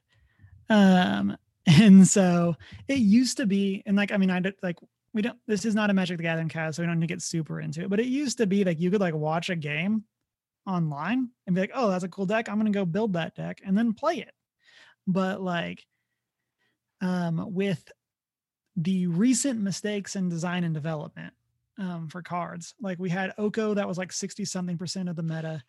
Um, 0.70 1.38
and 1.68 2.08
so 2.08 2.56
it 2.88 3.00
used 3.00 3.38
to 3.38 3.46
be, 3.46 3.84
and 3.86 3.98
like, 3.98 4.12
I 4.12 4.18
mean, 4.18 4.30
I 4.30 4.40
did 4.40 4.56
like, 4.64 4.78
we 5.14 5.22
don't, 5.22 5.38
this 5.48 5.66
is 5.66 5.76
not 5.76 5.90
a 5.90 5.94
Magic 5.94 6.18
the 6.18 6.24
Gathering 6.24 6.50
cast, 6.50 6.78
so 6.78 6.84
we 6.84 6.88
don't 6.88 7.00
need 7.00 7.08
to 7.08 7.14
get 7.14 7.22
super 7.22 7.60
into 7.60 7.84
it, 7.84 7.90
but 7.90 8.00
it 8.00 8.08
used 8.08 8.38
to 8.38 8.48
be 8.48 8.64
like 8.64 8.80
you 8.80 8.92
could 8.92 9.02
like 9.02 9.16
watch 9.16 9.50
a 9.50 9.56
game 9.56 10.04
online 10.68 11.30
and 11.46 11.56
be 11.56 11.62
like, 11.62 11.72
oh, 11.74 11.90
that's 11.90 12.04
a 12.04 12.10
cool 12.10 12.26
deck. 12.26 12.48
I'm 12.48 12.60
going 12.60 12.72
to 12.72 12.78
go 12.78 12.86
build 12.86 13.14
that 13.14 13.36
deck 13.36 13.62
and 13.66 13.78
then 13.78 13.94
play 13.94 14.18
it. 14.18 14.32
But 15.08 15.42
like, 15.42 15.84
um, 17.02 17.54
with 17.54 17.92
the 18.76 19.08
recent 19.08 19.60
mistakes 19.60 20.16
in 20.16 20.30
design 20.30 20.64
and 20.64 20.74
development 20.74 21.34
um, 21.78 22.08
for 22.10 22.22
cards, 22.22 22.76
like 22.82 23.00
we 23.00 23.10
had 23.10 23.34
Oko 23.38 23.74
that 23.74 23.88
was 23.88 23.98
like 23.98 24.12
60 24.12 24.46
something 24.46 24.78
percent 24.78 25.10
of 25.10 25.16
the 25.16 25.24
meta. 25.24 25.64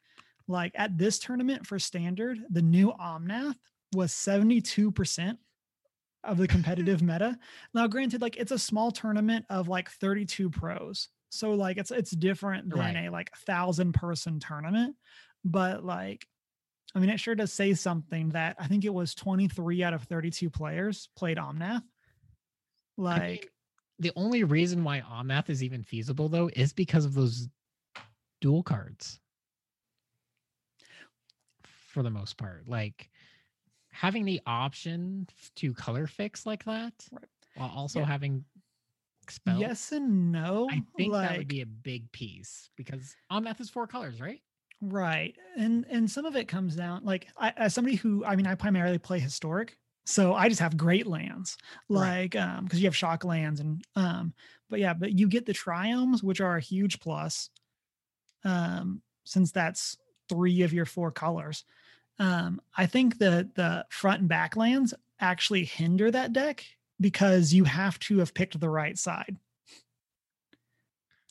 Like 0.48 0.72
at 0.74 0.98
this 0.98 1.18
tournament 1.18 1.66
for 1.66 1.78
standard, 1.78 2.40
the 2.51 2.62
new 2.62 2.92
Omnath 3.01 3.57
was 3.93 4.12
72% 4.12 5.36
of 6.24 6.38
the 6.38 6.49
competitive 6.49 7.03
meta. 7.03 7.38
Now, 7.74 7.86
granted, 7.86 8.22
like 8.22 8.36
it's 8.36 8.53
a 8.53 8.59
small 8.59 8.91
tournament 8.91 9.47
of 9.51 9.68
like 9.68 9.91
32 9.91 10.51
pros. 10.51 11.09
So 11.30 11.55
like 11.55 11.78
it's 11.78 11.91
it's 11.91 12.11
different 12.11 12.70
than 12.70 12.78
right. 12.80 13.07
a 13.07 13.11
like 13.11 13.30
thousand 13.47 13.93
person 13.93 14.41
tournament. 14.41 14.97
But 15.45 15.84
like, 15.84 16.26
I 16.95 16.99
mean, 16.99 17.11
it 17.11 17.20
sure 17.20 17.36
does 17.36 17.53
say 17.53 17.74
something 17.74 18.30
that 18.30 18.57
I 18.59 18.66
think 18.66 18.84
it 18.84 18.93
was 18.93 19.14
23 19.14 19.84
out 19.84 19.95
of 19.95 20.03
32 20.03 20.51
players 20.51 21.09
played 21.16 21.38
Omnath. 21.38 21.82
Like 22.97 23.22
I 23.22 23.28
mean, 23.28 23.38
the 24.01 24.12
only 24.16 24.45
reason 24.45 24.82
why 24.82 25.03
Omnath 25.03 25.51
is 25.51 25.62
even 25.62 25.84
feasible 25.84 26.28
though 26.28 26.51
is 26.55 26.72
because 26.72 27.05
of 27.05 27.14
those 27.14 27.49
dual 28.41 28.62
cards. 28.62 29.20
For 31.88 32.03
the 32.03 32.11
most 32.11 32.36
part. 32.36 32.68
Like 32.68 33.09
having 34.01 34.24
the 34.24 34.40
option 34.46 35.28
to 35.57 35.74
color 35.74 36.07
fix 36.07 36.46
like 36.46 36.64
that 36.64 36.94
right. 37.12 37.24
while 37.55 37.70
also 37.76 37.98
yeah. 37.98 38.07
having 38.07 38.42
spell. 39.28 39.61
Yes 39.61 39.92
and 39.92 40.32
no. 40.32 40.68
I 40.70 40.82
think 40.96 41.12
like, 41.12 41.28
that 41.28 41.38
would 41.38 41.48
be 41.48 41.61
a 41.61 41.66
big 41.66 42.11
piece 42.11 42.70
because 42.76 43.14
Omnath 43.30 43.61
is 43.61 43.68
four 43.68 43.86
colors, 43.86 44.18
right? 44.18 44.40
Right. 44.80 45.36
And 45.55 45.84
and 45.90 46.11
some 46.11 46.24
of 46.24 46.34
it 46.34 46.48
comes 46.48 46.74
down 46.76 47.05
like 47.05 47.28
I, 47.36 47.53
as 47.59 47.74
somebody 47.74 47.96
who 47.96 48.24
I 48.24 48.36
mean 48.36 48.46
I 48.46 48.55
primarily 48.55 48.96
play 48.96 49.18
historic. 49.18 49.76
So 50.07 50.32
I 50.32 50.48
just 50.48 50.62
have 50.62 50.78
great 50.78 51.07
lands. 51.07 51.59
Like 51.90 52.34
right. 52.34 52.57
um 52.57 52.64
because 52.64 52.80
you 52.80 52.86
have 52.86 52.96
shock 52.96 53.22
lands 53.22 53.61
and 53.61 53.84
um 53.96 54.32
but 54.70 54.80
yeah, 54.80 54.94
but 54.94 55.12
you 55.12 55.28
get 55.28 55.44
the 55.44 55.53
triomes, 55.53 56.22
which 56.22 56.40
are 56.40 56.57
a 56.57 56.62
huge 56.62 57.01
plus. 57.01 57.51
Um 58.44 59.03
since 59.24 59.53
that's 59.53 59.98
three 60.30 60.62
of 60.62 60.72
your 60.72 60.86
four 60.86 61.11
colors. 61.11 61.66
Um, 62.21 62.61
I 62.77 62.85
think 62.87 63.18
the 63.18 63.49
the 63.55 63.87
front 63.89 64.21
and 64.21 64.29
back 64.29 64.55
lands 64.55 64.93
actually 65.21 65.64
hinder 65.64 66.11
that 66.11 66.33
deck 66.33 66.64
because 67.01 67.53
you 67.53 67.64
have 67.64 67.99
to 68.01 68.18
have 68.18 68.35
picked 68.35 68.61
the 68.61 68.68
right 68.68 68.97
side. 68.97 69.39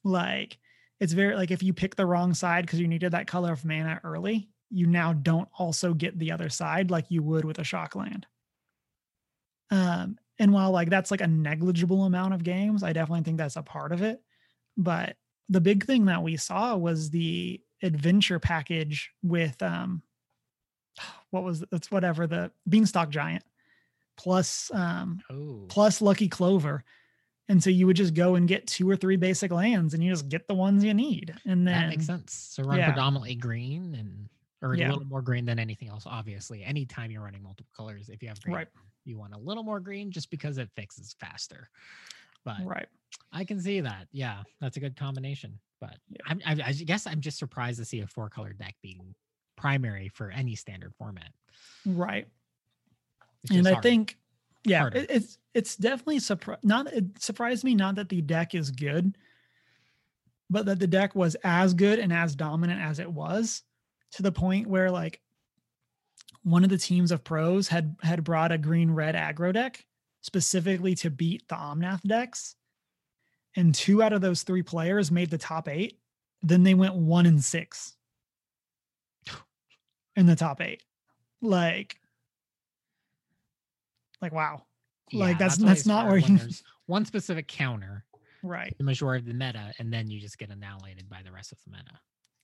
Like 0.04 0.58
it's 1.00 1.14
very 1.14 1.36
like 1.36 1.52
if 1.52 1.62
you 1.62 1.74
pick 1.74 1.96
the 1.96 2.08
wrong 2.08 2.34
side 2.34 2.66
because 2.66 2.80
you 2.80 2.88
needed 2.88 3.12
that 3.12 3.28
color 3.28 3.54
of 3.54 3.64
mana 3.64 4.02
early, 4.04 4.50
you 4.72 4.88
now 4.88 5.14
don't 5.14 5.48
also 5.58 5.94
get 5.94 6.18
the 6.18 6.32
other 6.32 6.50
side 6.50 6.90
like 6.90 7.06
you 7.10 7.22
would 7.22 7.46
with 7.46 7.60
a 7.60 7.64
shock 7.64 7.96
land. 7.96 8.26
Um, 9.70 10.18
and 10.40 10.52
while 10.52 10.72
like 10.72 10.90
that's 10.90 11.12
like 11.12 11.22
a 11.22 11.28
negligible 11.28 12.06
amount 12.06 12.34
of 12.34 12.44
games, 12.44 12.82
I 12.82 12.94
definitely 12.94 13.24
think 13.24 13.38
that's 13.38 13.58
a 13.58 13.62
part 13.62 13.92
of 13.92 14.02
it. 14.02 14.24
But 14.76 15.18
the 15.50 15.62
big 15.62 15.86
thing 15.86 16.06
that 16.06 16.24
we 16.24 16.36
saw 16.36 16.76
was 16.76 17.12
the 17.12 17.62
adventure 17.84 18.40
package 18.40 19.12
with 19.22 19.62
um 19.62 20.02
what 21.32 21.44
was 21.44 21.64
it's 21.72 21.92
whatever 21.92 22.28
the 22.28 22.52
beanstalk 22.68 23.10
giant 23.10 23.44
plus 24.18 24.70
um 24.74 25.22
oh. 25.32 25.66
plus 25.68 26.02
lucky 26.02 26.28
clover 26.28 26.84
and 27.48 27.64
so 27.64 27.70
you 27.70 27.88
would 27.88 27.96
just 27.96 28.14
go 28.14 28.36
and 28.36 28.48
get 28.48 28.68
two 28.68 28.90
or 28.90 28.96
three 28.96 29.16
basic 29.16 29.52
lands 29.52 29.94
and 29.94 30.04
you 30.04 30.12
just 30.12 30.30
get 30.30 30.48
the 30.48 30.54
ones 30.54 30.84
you 30.84 30.94
need 30.94 31.34
and 31.46 31.68
then 31.68 31.74
that 31.74 31.90
makes 31.90 32.06
sense 32.06 32.34
so 32.52 32.64
run 32.64 32.78
yeah. 32.78 32.92
predominantly 32.92 33.36
green 33.36 33.96
and 33.96 34.30
or 34.62 34.76
yeah. 34.76 34.90
a 34.90 34.92
little 34.92 35.06
more 35.06 35.22
green 35.22 35.46
than 35.46 35.58
anything 35.58 35.90
else 35.90 36.04
obviously 36.06 36.64
anytime 36.64 37.12
you're 37.12 37.24
running 37.24 37.42
multiple 37.42 37.72
colors 37.76 38.10
if 38.10 38.22
you 38.22 38.30
have 38.30 38.40
green 38.42 38.56
right. 38.56 38.68
you 39.06 39.18
want 39.18 39.34
a 39.34 39.38
little 39.38 39.64
more 39.64 39.80
green 39.80 40.12
just 40.12 40.30
because 40.30 40.58
it 40.58 40.70
fixes 40.76 41.16
faster 41.20 41.70
but 42.46 42.58
right 42.64 42.88
i 43.34 43.44
can 43.44 43.60
see 43.60 43.82
that 43.82 44.08
yeah 44.12 44.44
that's 44.62 44.78
a 44.78 44.80
good 44.80 44.96
combination 44.96 45.58
but 45.82 45.96
yeah. 46.10 46.36
I, 46.46 46.58
I 46.68 46.72
guess 46.74 47.08
i'm 47.08 47.22
just 47.22 47.40
surprised 47.40 47.80
to 47.80 47.86
see 47.86 48.02
a 48.02 48.08
four 48.08 48.30
color 48.30 48.54
deck 48.54 48.76
being 48.84 49.16
primary 49.60 50.10
for 50.10 50.32
any 50.32 50.56
standard 50.56 50.94
format. 50.96 51.32
Right. 51.86 52.28
And 53.52 53.68
I 53.68 53.80
think, 53.82 54.18
yeah, 54.64 54.88
it, 54.88 55.10
it's 55.10 55.38
it's 55.54 55.76
definitely 55.76 56.20
surprised. 56.20 56.64
Not 56.64 56.92
it 56.92 57.22
surprised 57.22 57.64
me 57.64 57.76
not 57.76 57.96
that 57.96 58.10
the 58.10 58.22
deck 58.22 58.56
is 58.56 58.72
good, 58.72 59.18
but 60.50 60.66
that 60.66 60.80
the 60.80 60.88
deck 60.88 61.16
was 61.16 61.36
as 61.44 61.74
good 61.74 62.00
and 62.00 62.12
as 62.12 62.36
dominant 62.36 62.82
as 62.82 63.00
it 63.00 63.12
was, 63.12 63.64
to 64.12 64.24
the 64.24 64.32
point 64.32 64.68
where 64.68 64.92
like 64.92 65.22
one 66.44 66.64
of 66.64 66.70
the 66.70 66.78
teams 66.78 67.12
of 67.12 67.24
pros 67.24 67.68
had 67.68 67.96
had 68.02 68.24
brought 68.24 68.52
a 68.52 68.58
green 68.58 68.92
red 68.92 69.16
aggro 69.16 69.54
deck 69.54 69.86
specifically 70.22 70.96
to 70.96 71.10
beat 71.10 71.48
the 71.48 71.56
Omnath 71.56 72.02
decks. 72.02 72.56
And 73.56 73.74
two 73.74 74.04
out 74.04 74.14
of 74.14 74.22
those 74.22 74.44
three 74.44 74.64
players 74.64 75.12
made 75.12 75.30
the 75.30 75.38
top 75.38 75.68
eight. 75.68 75.98
Then 76.44 76.64
they 76.64 76.76
went 76.76 76.96
one 76.96 77.26
and 77.26 77.44
six 77.44 77.96
in 80.20 80.26
the 80.26 80.36
top 80.36 80.62
eight. 80.62 80.84
Like, 81.42 81.98
like 84.22 84.34
wow. 84.34 84.64
like 85.14 85.40
that's 85.40 85.58
always 85.60 85.70
that's 85.70 85.86
not 85.86 86.08
where 86.08 86.18
you 86.18 86.38
one 86.88 87.06
specific 87.06 87.48
counter, 87.48 88.04
right. 88.44 88.76
the 88.78 88.84
majority 88.84 89.22
of 89.22 89.28
the 89.28 89.34
meta, 89.34 89.74
and 89.80 89.92
then 89.92 90.10
you 90.10 90.20
just 90.20 90.38
get 90.38 90.50
annihilated 90.50 91.10
by 91.10 91.22
the 91.24 91.32
rest 91.32 91.52
of 91.52 91.58
the 91.66 91.72
meta. 91.72 92.00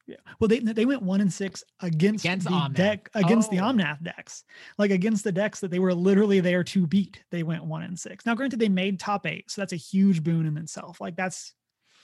Yeah. 0.08 0.18
Well, 0.40 0.48
they 0.48 0.60
they 0.60 0.86
went 0.86 1.02
one 1.02 1.20
and 1.20 1.34
six 1.34 1.64
against, 1.82 2.24
Against 2.24 2.48
the 2.48 2.54
Omnath. 2.54 2.74
deck 2.76 3.10
against 3.16 3.50
the 3.50 3.60
Oh. 3.60 3.64
Omnath 3.64 4.04
decks, 4.04 4.44
like 4.78 4.92
against 4.92 5.24
the 5.24 5.32
decks 5.32 5.60
that 5.60 5.72
they 5.72 5.80
were 5.80 5.94
literally 5.94 6.40
there 6.40 6.64
to 6.64 6.88
beat. 6.88 7.24
They 7.32 7.44
went 7.44 7.66
one 7.66 7.82
and 7.82 8.00
six. 8.00 8.26
Now, 8.26 8.36
granted, 8.36 8.60
they 8.60 8.70
made 8.70 9.00
top 9.00 9.26
eight, 9.26 9.50
so 9.52 9.62
that's 9.62 9.74
a 9.74 9.78
huge 9.78 10.24
boon 10.24 10.46
in 10.46 10.58
itself. 10.58 11.02
Like 11.02 11.16
that's 11.16 11.54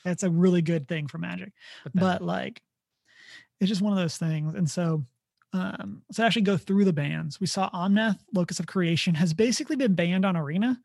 that's 0.03 0.23
a 0.23 0.29
really 0.29 0.61
good 0.61 0.87
thing 0.87 1.07
for 1.07 1.19
Magic. 1.19 1.53
But, 1.83 1.93
then, 1.93 2.03
But 2.03 2.21
like, 2.23 2.61
it's 3.59 3.69
just 3.69 3.83
one 3.83 3.93
of 3.93 3.99
those 3.99 4.17
things. 4.17 4.55
And 4.55 4.69
so, 4.69 5.05
um, 5.53 6.01
so 6.11 6.23
to 6.23 6.27
actually 6.27 6.43
go 6.43 6.57
through 6.57 6.85
the 6.85 6.93
bans, 6.93 7.39
we 7.39 7.47
saw 7.47 7.69
Omnath, 7.71 8.19
Locus 8.33 8.59
of 8.59 8.67
Creation, 8.67 9.15
has 9.15 9.33
basically 9.33 9.75
been 9.75 9.95
banned 9.95 10.25
on 10.25 10.37
Arena. 10.37 10.79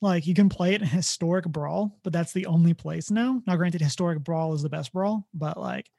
Like 0.00 0.26
you 0.26 0.34
can 0.34 0.48
play 0.48 0.74
it 0.74 0.82
in 0.82 0.88
Historic 0.88 1.46
Brawl, 1.46 1.96
but 2.02 2.12
that's 2.12 2.32
the 2.32 2.46
only 2.46 2.74
place 2.74 3.10
now. 3.10 3.40
Now, 3.46 3.56
granted, 3.56 3.80
Historic 3.80 4.18
Brawl 4.22 4.52
is 4.52 4.62
the 4.62 4.68
best 4.68 4.92
brawl, 4.92 5.26
but 5.32 5.58
like, 5.58 5.90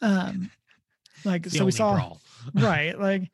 um, 0.00 0.50
like 1.24 1.46
so 1.46 1.64
we 1.64 1.70
saw 1.70 2.12
right 2.54 2.98
like 2.98 3.30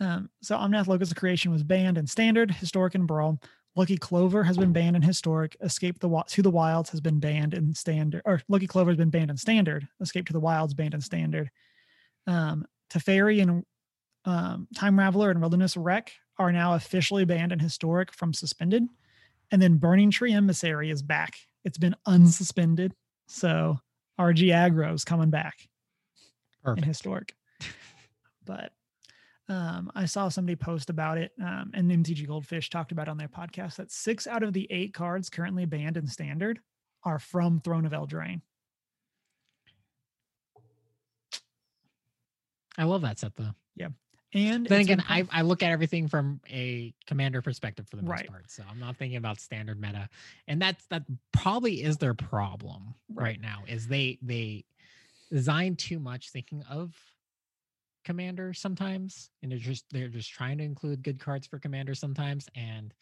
um 0.00 0.28
so 0.42 0.56
omnath 0.56 0.88
locus 0.88 1.10
of 1.10 1.16
creation 1.16 1.50
was 1.50 1.62
banned 1.62 1.98
in 1.98 2.06
standard 2.06 2.50
historic 2.50 2.94
and 2.94 3.06
brawl. 3.06 3.40
Lucky 3.76 3.96
clover 3.96 4.42
has 4.42 4.58
been 4.58 4.72
banned 4.72 4.96
in 4.96 5.02
historic. 5.02 5.56
Escape 5.60 6.00
the 6.00 6.24
to 6.26 6.42
the 6.42 6.50
wilds 6.50 6.90
has 6.90 7.00
been 7.00 7.20
banned 7.20 7.54
in 7.54 7.72
standard 7.72 8.20
or 8.24 8.42
lucky 8.48 8.66
clover 8.66 8.90
has 8.90 8.98
been 8.98 9.10
banned 9.10 9.30
in 9.30 9.36
standard. 9.36 9.86
Escape 10.00 10.26
to 10.26 10.32
the 10.32 10.40
wilds 10.40 10.74
banned 10.74 10.94
in 10.94 11.00
standard. 11.00 11.50
Um 12.26 12.66
teferi 12.92 13.42
and 13.42 13.64
um 14.24 14.68
time 14.76 14.96
raveler 14.96 15.30
and 15.30 15.40
wilderness 15.40 15.76
wreck 15.76 16.12
are 16.38 16.52
now 16.52 16.74
officially 16.74 17.24
banned 17.24 17.52
in 17.52 17.58
historic 17.58 18.12
from 18.12 18.32
suspended 18.32 18.86
and 19.50 19.60
then 19.60 19.76
burning 19.76 20.10
tree 20.10 20.32
emissary 20.32 20.90
is 20.90 21.02
back 21.02 21.36
it's 21.64 21.78
been 21.78 21.94
unsuspended 22.06 22.92
so 23.26 23.78
rg 24.18 24.48
aggro 24.48 24.94
is 24.94 25.04
coming 25.04 25.30
back 25.30 25.68
in 26.66 26.82
historic. 26.82 27.34
but 28.44 28.72
um, 29.48 29.90
I 29.94 30.04
saw 30.06 30.28
somebody 30.28 30.56
post 30.56 30.90
about 30.90 31.18
it, 31.18 31.32
um, 31.42 31.70
and 31.74 31.90
MTG 31.90 32.26
Goldfish 32.26 32.70
talked 32.70 32.92
about 32.92 33.08
it 33.08 33.10
on 33.10 33.16
their 33.16 33.28
podcast 33.28 33.76
that 33.76 33.90
six 33.90 34.26
out 34.26 34.42
of 34.42 34.52
the 34.52 34.66
eight 34.70 34.94
cards 34.94 35.28
currently 35.28 35.64
banned 35.64 35.96
in 35.96 36.06
standard 36.06 36.60
are 37.04 37.18
from 37.18 37.60
Throne 37.60 37.86
of 37.86 37.92
Eldraine. 37.92 38.42
I 42.78 42.84
love 42.84 43.02
that 43.02 43.18
set 43.18 43.36
though. 43.36 43.54
Yeah. 43.74 43.88
And 44.32 44.66
Then 44.68 44.80
again, 44.82 45.02
I, 45.08 45.26
I 45.30 45.42
look 45.42 45.62
at 45.62 45.70
everything 45.72 46.06
from 46.06 46.40
a 46.48 46.94
commander 47.06 47.42
perspective 47.42 47.88
for 47.88 47.96
the 47.96 48.02
most 48.02 48.08
Right. 48.08 48.26
part. 48.26 48.50
So 48.50 48.62
I'm 48.68 48.78
not 48.78 48.96
thinking 48.96 49.16
about 49.16 49.40
standard 49.40 49.80
meta. 49.80 50.08
And 50.46 50.62
that's 50.62 50.86
that 50.86 51.02
probably 51.32 51.82
is 51.82 51.98
their 51.98 52.14
problem 52.14 52.94
Right. 53.08 53.24
right, 53.24 53.40
now 53.40 53.64
is 53.66 53.88
they 53.88 54.18
they 54.22 54.64
design 55.30 55.76
too 55.76 55.98
much 55.98 56.30
thinking 56.30 56.62
of 56.64 56.94
commander 58.04 58.52
sometimes. 58.52 59.30
And 59.42 59.50
they're 59.52 59.58
just 59.58 59.86
they're 59.90 60.08
just 60.08 60.30
trying 60.30 60.58
to 60.58 60.64
include 60.64 61.02
good 61.02 61.18
cards 61.20 61.46
for 61.46 61.58
commander 61.58 61.94
sometimes 61.94 62.48
and 62.54 62.94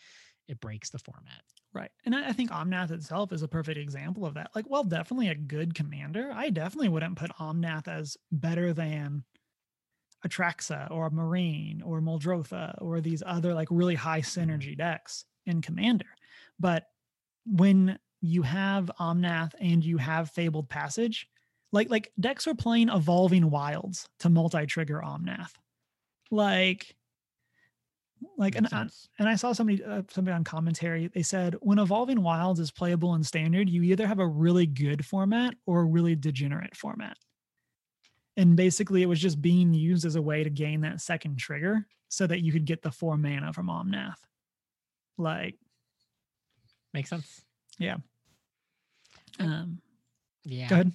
it 0.49 0.61
breaks 0.61 0.91
the 0.91 0.99
format. 0.99 1.43
right, 1.73 1.91
and 2.05 2.15
I, 2.15 2.29
I 2.29 2.33
think 2.33 2.51
Omnath 2.51 2.91
itself 2.91 3.33
is 3.33 3.43
a 3.43 3.49
perfect 3.49 3.79
example 3.79 4.25
of 4.27 4.35
that. 4.35 4.51
Like, 4.55 4.69
well, 4.69 4.85
definitely 4.85 5.29
a 5.29 5.35
good 5.35 5.75
commander. 5.75 6.31
I 6.33 6.51
definitely 6.51 6.89
wouldn't 6.89 7.17
put 7.19 7.31
Omnath 7.39 7.89
as 7.89 8.17
better 8.33 8.73
than 8.73 9.25
Atraxa 10.27 10.91
or 10.91 11.07
a 11.07 11.11
Marine 11.11 11.83
or 11.83 12.01
Muldrotha 12.01 12.75
or 12.81 13.01
these 13.01 13.23
other 13.25 13.55
like 13.55 13.69
really 13.71 13.95
high 13.95 14.21
synergy 14.21 14.77
decks 14.77 15.25
in 15.47 15.63
Commander. 15.63 16.07
But 16.59 16.87
when 17.47 17.99
you 18.21 18.43
have 18.43 18.91
Omnath 18.99 19.53
and 19.61 19.85
you 19.85 19.97
have 19.99 20.31
Fabled 20.31 20.69
Passage, 20.69 21.29
like 21.73 21.91
like 21.91 22.13
decks 22.19 22.47
are 22.47 22.55
playing 22.55 22.89
Evolving 22.89 23.51
Wilds 23.51 24.09
to 24.21 24.29
multi-trigger 24.29 25.03
Omnath. 25.05 25.53
Like 26.31 26.95
like 28.37 28.57
and, 28.57 28.65
Makes 28.65 28.73
and 28.73 28.91
sense. 28.91 29.09
and 29.19 29.29
I 29.29 29.37
saw 29.37 29.53
somebody 29.53 29.85
uh, 29.85 30.03
somebody 30.11 30.35
on 30.35 30.45
commentary. 30.45 31.07
They 31.09 31.23
said 31.23 31.55
when 31.61 31.79
Evolving 31.79 32.23
Wilds 32.23 32.59
is 32.59 32.73
playable 32.73 33.15
in 33.15 33.23
Standard, 33.23 33.69
you 33.71 33.83
either 33.83 34.07
have 34.07 34.19
a 34.19 34.27
really 34.27 34.67
good 34.67 35.05
format 35.05 35.55
or 35.67 35.81
a 35.81 35.85
really 35.85 36.17
degenerate 36.17 36.77
format. 36.77 37.17
And 38.39 38.55
basically, 38.57 39.03
it 39.03 39.07
was 39.07 39.21
just 39.21 39.43
being 39.43 39.75
used 39.75 40.05
as 40.07 40.15
a 40.15 40.23
way 40.23 40.45
to 40.45 40.49
gain 40.49 40.81
that 40.83 41.01
second 41.01 41.39
trigger, 41.39 41.85
so 42.09 42.25
that 42.27 42.41
you 42.41 42.53
could 42.53 42.65
get 42.65 42.81
the 42.83 42.91
four 42.93 43.17
mana 43.19 43.53
from 43.53 43.67
Omnath. 43.67 44.15
Like, 45.19 45.57
Makes 46.95 47.11
sense. 47.11 47.43
um, 49.41 49.81
Yeah. 50.45 50.69
go 50.69 50.75
ahead. 50.77 50.93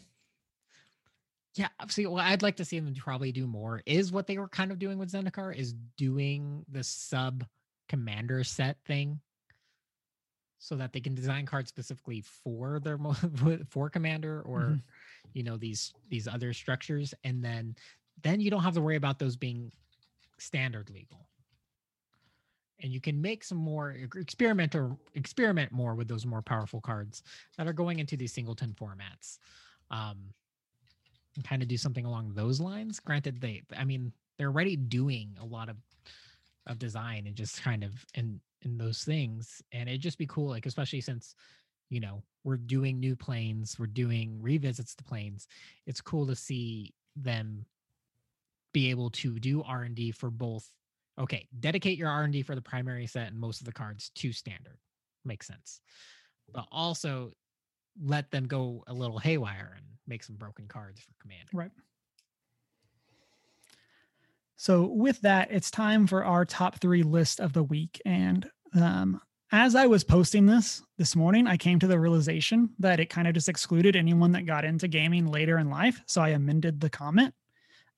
Yeah, 1.55 1.67
see, 1.89 2.07
what 2.07 2.25
I'd 2.25 2.41
like 2.41 2.55
to 2.55 2.65
see 2.65 2.79
them 2.79 2.95
probably 2.95 3.31
do 3.31 3.45
more 3.45 3.83
is 3.85 4.11
what 4.11 4.25
they 4.25 4.37
were 4.39 4.47
kind 4.47 4.71
of 4.71 4.79
doing 4.79 4.97
with 4.97 5.11
Zendikar 5.11 5.55
is 5.55 5.73
doing 5.97 6.65
the 6.69 6.83
sub 6.83 7.45
commander 7.89 8.43
set 8.43 8.77
thing, 8.85 9.19
so 10.57 10.77
that 10.77 10.93
they 10.93 11.01
can 11.01 11.13
design 11.13 11.45
cards 11.45 11.69
specifically 11.69 12.21
for 12.21 12.79
their 12.79 12.97
mo- 12.97 13.13
for 13.69 13.89
commander 13.89 14.41
or 14.43 14.61
Mhm. 14.61 14.81
You 15.33 15.43
know 15.43 15.57
these 15.57 15.93
these 16.09 16.27
other 16.27 16.53
structures, 16.53 17.13
and 17.23 17.43
then 17.43 17.75
then 18.21 18.39
you 18.39 18.51
don't 18.51 18.63
have 18.63 18.75
to 18.75 18.81
worry 18.81 18.95
about 18.95 19.19
those 19.19 19.35
being 19.35 19.71
standard 20.37 20.89
legal, 20.89 21.27
and 22.81 22.91
you 22.91 22.99
can 22.99 23.21
make 23.21 23.43
some 23.43 23.57
more 23.57 23.95
experiment 24.15 24.75
or 24.75 24.97
experiment 25.15 25.71
more 25.71 25.95
with 25.95 26.07
those 26.07 26.25
more 26.25 26.41
powerful 26.41 26.81
cards 26.81 27.23
that 27.57 27.67
are 27.67 27.73
going 27.73 27.99
into 27.99 28.17
these 28.17 28.33
singleton 28.33 28.75
formats. 28.79 29.39
Um, 29.91 30.33
and 31.35 31.43
kind 31.43 31.61
of 31.61 31.67
do 31.67 31.77
something 31.77 32.05
along 32.05 32.31
those 32.33 32.59
lines. 32.59 32.99
Granted, 32.99 33.41
they, 33.41 33.63
I 33.75 33.85
mean, 33.85 34.11
they're 34.37 34.49
already 34.49 34.75
doing 34.75 35.35
a 35.41 35.45
lot 35.45 35.69
of 35.69 35.77
of 36.67 36.79
design 36.79 37.27
and 37.27 37.35
just 37.35 37.61
kind 37.61 37.83
of 37.83 37.91
in 38.13 38.39
in 38.61 38.77
those 38.77 39.03
things, 39.03 39.61
and 39.71 39.89
it'd 39.89 40.01
just 40.01 40.17
be 40.17 40.27
cool, 40.27 40.49
like 40.49 40.65
especially 40.65 41.01
since 41.01 41.35
you 41.93 41.99
know 41.99 42.23
we're 42.43 42.57
doing 42.57 42.99
new 42.99 43.15
planes, 43.15 43.77
we're 43.77 43.85
doing 43.85 44.39
revisits 44.41 44.95
to 44.95 45.03
planes. 45.03 45.47
It's 45.85 46.01
cool 46.01 46.25
to 46.27 46.35
see 46.35 46.93
them 47.15 47.65
be 48.73 48.89
able 48.89 49.11
to 49.11 49.37
do 49.39 49.61
R 49.61 49.83
and 49.83 49.95
D 49.95 50.11
for 50.11 50.31
both. 50.31 50.67
Okay, 51.19 51.47
dedicate 51.59 51.99
your 51.99 52.09
R 52.09 52.23
and 52.23 52.33
D 52.33 52.41
for 52.41 52.55
the 52.55 52.61
primary 52.61 53.05
set 53.05 53.27
and 53.27 53.39
most 53.39 53.61
of 53.61 53.65
the 53.65 53.71
cards 53.71 54.09
to 54.15 54.33
standard. 54.33 54.79
Makes 55.23 55.47
sense, 55.47 55.81
but 56.51 56.65
also 56.71 57.31
let 58.03 58.31
them 58.31 58.47
go 58.47 58.83
a 58.87 58.93
little 58.93 59.19
haywire 59.19 59.75
and 59.77 59.85
make 60.07 60.23
some 60.23 60.35
broken 60.35 60.67
cards 60.67 60.99
for 60.99 61.11
commander. 61.21 61.51
Right. 61.53 61.71
So 64.55 64.87
with 64.87 65.21
that, 65.21 65.51
it's 65.51 65.69
time 65.69 66.07
for 66.07 66.25
our 66.25 66.43
top 66.43 66.79
three 66.79 67.03
list 67.03 67.39
of 67.39 67.53
the 67.53 67.63
week. 67.63 68.01
And 68.03 68.49
um, 68.73 69.21
as 69.53 69.75
I 69.75 69.85
was 69.85 70.03
posting 70.03 70.47
this 70.47 70.81
this 70.97 71.15
morning, 71.15 71.45
I 71.45 71.57
came 71.57 71.77
to 71.77 71.85
the 71.85 71.99
realization 71.99 72.71
that 72.79 72.99
it 72.99 73.11
kind 73.11 73.27
of 73.27 73.35
just 73.35 73.47
excluded 73.47 73.95
anyone 73.95 74.31
that 74.31 74.47
got 74.47 74.65
into 74.65 74.87
gaming 74.87 75.27
later 75.27 75.59
in 75.59 75.69
life. 75.69 76.01
So 76.07 76.23
I 76.23 76.29
amended 76.29 76.81
the 76.81 76.89
comment. 76.89 77.35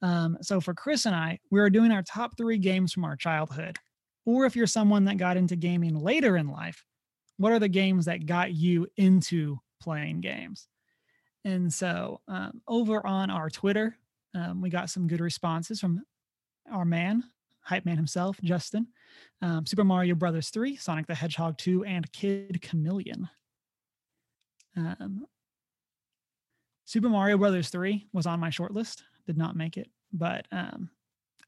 Um, 0.01 0.38
so 0.41 0.60
for 0.60 0.74
Chris 0.74 1.06
and 1.06 1.16
I, 1.16 1.39
we 1.51 1.62
are 1.62 1.70
doing 1.70 1.91
our 1.91 2.03
top 2.03 2.36
three 2.36 2.58
games 2.58 2.91
from 2.91 3.06
our 3.06 3.16
childhood. 3.16 3.78
Or 4.26 4.45
if 4.45 4.58
you're 4.58 4.68
someone 4.68 5.06
that 5.06 5.16
got 5.16 5.38
into 5.38 5.56
gaming 5.56 5.97
later 5.97 6.36
in 6.36 6.49
life, 6.49 6.84
what 7.38 7.53
are 7.53 7.60
the 7.60 7.70
games 7.70 8.03
that 8.06 8.26
got 8.26 8.53
you 8.53 8.88
into 8.97 9.58
playing 9.82 10.20
games? 10.20 10.68
And 11.45 11.74
so 11.74 12.20
um, 12.28 12.62
over 12.68 13.08
on 13.08 13.30
our 13.30 13.49
Twitter, 13.49 13.95
um, 14.34 14.60
we 14.60 14.70
got 14.70 14.89
some 14.89 15.08
good 15.08 15.22
responses 15.22 15.80
from 15.80 16.03
our 16.70 16.84
man, 16.84 17.24
hype 17.66 17.86
man 17.86 17.97
himself, 17.97 18.39
Justin. 18.43 18.88
Um, 19.41 19.66
Super 19.66 19.84
Mario 19.84 20.16
Brothers 20.16 20.49
3, 20.49 20.76
Sonic 20.76 21.07
the 21.07 21.16
Hedgehog 21.16 21.57
2, 21.57 21.84
and 21.84 22.11
Kid 22.11 22.61
Chameleon. 22.61 23.28
Um, 24.78 25.26
Super 26.86 27.09
Mario 27.09 27.38
Brothers 27.38 27.70
3 27.70 28.07
was 28.13 28.26
on 28.26 28.39
my 28.39 28.49
short 28.49 28.74
list, 28.74 29.03
did 29.26 29.38
not 29.38 29.55
make 29.55 29.78
it. 29.78 29.89
But, 30.13 30.47
um, 30.51 30.89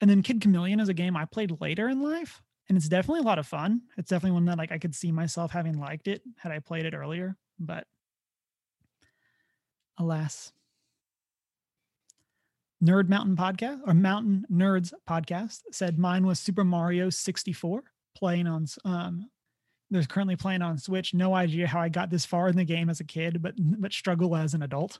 and 0.01 0.09
then 0.09 0.23
Kid 0.23 0.41
Chameleon 0.41 0.79
is 0.79 0.89
a 0.89 0.93
game 0.93 1.15
I 1.15 1.25
played 1.25 1.61
later 1.61 1.87
in 1.87 2.01
life, 2.01 2.41
and 2.67 2.77
it's 2.77 2.89
definitely 2.89 3.21
a 3.21 3.23
lot 3.23 3.39
of 3.39 3.47
fun. 3.47 3.81
It's 3.97 4.09
definitely 4.09 4.33
one 4.33 4.45
that 4.45 4.57
like 4.57 4.71
I 4.71 4.79
could 4.79 4.95
see 4.95 5.11
myself 5.11 5.51
having 5.51 5.79
liked 5.79 6.07
it 6.07 6.21
had 6.37 6.51
I 6.51 6.59
played 6.59 6.85
it 6.85 6.95
earlier, 6.95 7.37
but 7.59 7.85
alas. 9.97 10.51
Nerd 12.83 13.09
Mountain 13.09 13.35
podcast 13.35 13.79
or 13.87 13.93
Mountain 13.93 14.45
Nerds 14.51 14.93
podcast 15.09 15.61
said 15.71 15.97
mine 15.97 16.25
was 16.25 16.39
Super 16.39 16.63
Mario 16.63 17.09
64 17.09 17.83
playing 18.15 18.47
on 18.47 18.65
um 18.85 19.29
there's 19.89 20.07
currently 20.07 20.35
playing 20.35 20.61
on 20.61 20.77
Switch. 20.77 21.13
No 21.13 21.33
idea 21.33 21.65
how 21.65 21.79
I 21.79 21.87
got 21.87 22.09
this 22.09 22.25
far 22.25 22.49
in 22.49 22.57
the 22.57 22.65
game 22.65 22.89
as 22.89 22.99
a 22.99 23.05
kid, 23.05 23.41
but 23.41 23.53
but 23.57 23.93
struggle 23.93 24.35
as 24.35 24.53
an 24.53 24.61
adult. 24.61 24.99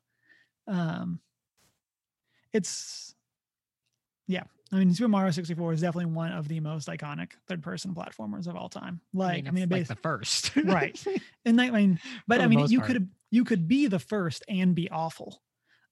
Um 0.68 1.20
it's 2.54 3.14
yeah. 4.28 4.44
I 4.72 4.78
mean 4.78 4.94
Super 4.94 5.10
Mario 5.10 5.32
64 5.32 5.74
is 5.74 5.82
definitely 5.82 6.12
one 6.14 6.32
of 6.32 6.48
the 6.48 6.60
most 6.60 6.88
iconic 6.88 7.34
third 7.48 7.62
person 7.62 7.94
platformers 7.94 8.48
of 8.48 8.56
all 8.56 8.70
time. 8.70 9.02
Like 9.14 9.48
I 9.48 9.52
mean, 9.52 9.64
it's 9.64 9.72
like 9.72 9.88
the 9.88 9.96
first. 9.96 10.56
Right. 10.56 11.02
and 11.46 11.62
I 11.62 11.70
mean, 11.70 12.00
but 12.28 12.38
For 12.38 12.44
I 12.44 12.48
mean, 12.48 12.68
you 12.68 12.80
part. 12.80 12.92
could 12.92 13.10
you 13.30 13.44
could 13.44 13.68
be 13.68 13.88
the 13.88 14.00
first 14.00 14.44
and 14.48 14.74
be 14.74 14.90
awful, 14.90 15.42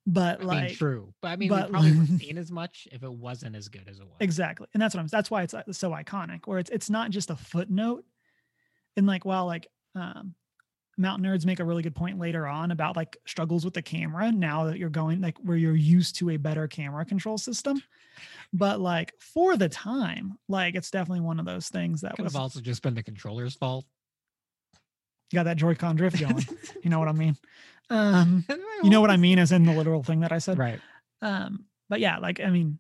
but 0.05 0.37
I 0.37 0.39
mean, 0.39 0.47
like 0.47 0.73
true. 0.73 1.13
But 1.21 1.29
I 1.29 1.35
mean, 1.35 1.49
but- 1.49 1.67
we 1.67 1.71
probably 1.71 1.91
wouldn't 1.93 2.21
seen 2.21 2.37
as 2.37 2.51
much 2.51 2.87
if 2.91 3.03
it 3.03 3.11
wasn't 3.11 3.55
as 3.55 3.67
good 3.67 3.87
as 3.87 3.99
it 3.99 4.03
was. 4.03 4.15
exactly, 4.19 4.67
and 4.73 4.81
that's 4.81 4.95
what 4.95 5.01
I'm. 5.01 5.07
That's 5.07 5.31
why 5.31 5.43
it's 5.43 5.53
uh, 5.53 5.63
so 5.71 5.91
iconic. 5.91 6.41
Where 6.45 6.59
it's 6.59 6.69
it's 6.69 6.89
not 6.89 7.11
just 7.11 7.29
a 7.29 7.35
footnote, 7.35 8.05
and 8.97 9.07
like 9.07 9.25
while 9.25 9.45
like 9.45 9.67
um, 9.95 10.35
Mountain 10.97 11.29
Nerds 11.29 11.45
make 11.45 11.59
a 11.59 11.65
really 11.65 11.83
good 11.83 11.95
point 11.95 12.19
later 12.19 12.47
on 12.47 12.71
about 12.71 12.95
like 12.95 13.17
struggles 13.25 13.65
with 13.65 13.73
the 13.73 13.81
camera 13.81 14.31
now 14.31 14.65
that 14.65 14.77
you're 14.77 14.89
going 14.89 15.21
like 15.21 15.37
where 15.39 15.57
you're 15.57 15.75
used 15.75 16.15
to 16.17 16.29
a 16.31 16.37
better 16.37 16.67
camera 16.67 17.03
control 17.05 17.37
system, 17.37 17.81
but 18.53 18.79
like 18.79 19.13
for 19.19 19.57
the 19.57 19.69
time, 19.69 20.37
like 20.47 20.75
it's 20.75 20.91
definitely 20.91 21.21
one 21.21 21.39
of 21.39 21.45
those 21.45 21.69
things 21.69 22.01
that 22.01 22.15
Could 22.15 22.23
was 22.23 22.33
have 22.33 22.41
also 22.41 22.61
just 22.61 22.81
been 22.81 22.93
the 22.93 23.03
controller's 23.03 23.55
fault. 23.55 23.85
You 25.31 25.37
got 25.37 25.43
that 25.43 25.57
Joy-Con 25.57 25.95
drift 25.95 26.19
going. 26.19 26.45
you 26.83 26.89
know 26.89 26.99
what 26.99 27.07
I 27.07 27.11
mean? 27.11 27.35
Um, 27.89 28.45
you 28.83 28.89
know 28.89 29.01
what 29.01 29.11
I 29.11 29.17
mean, 29.17 29.37
as 29.39 29.51
in 29.51 29.65
the 29.65 29.73
literal 29.77 30.03
thing 30.03 30.21
that 30.21 30.31
I 30.31 30.39
said. 30.39 30.57
Right. 30.57 30.79
um 31.21 31.65
but 31.89 31.99
yeah 31.99 32.17
like 32.17 32.39
i 32.41 32.49
mean 32.49 32.79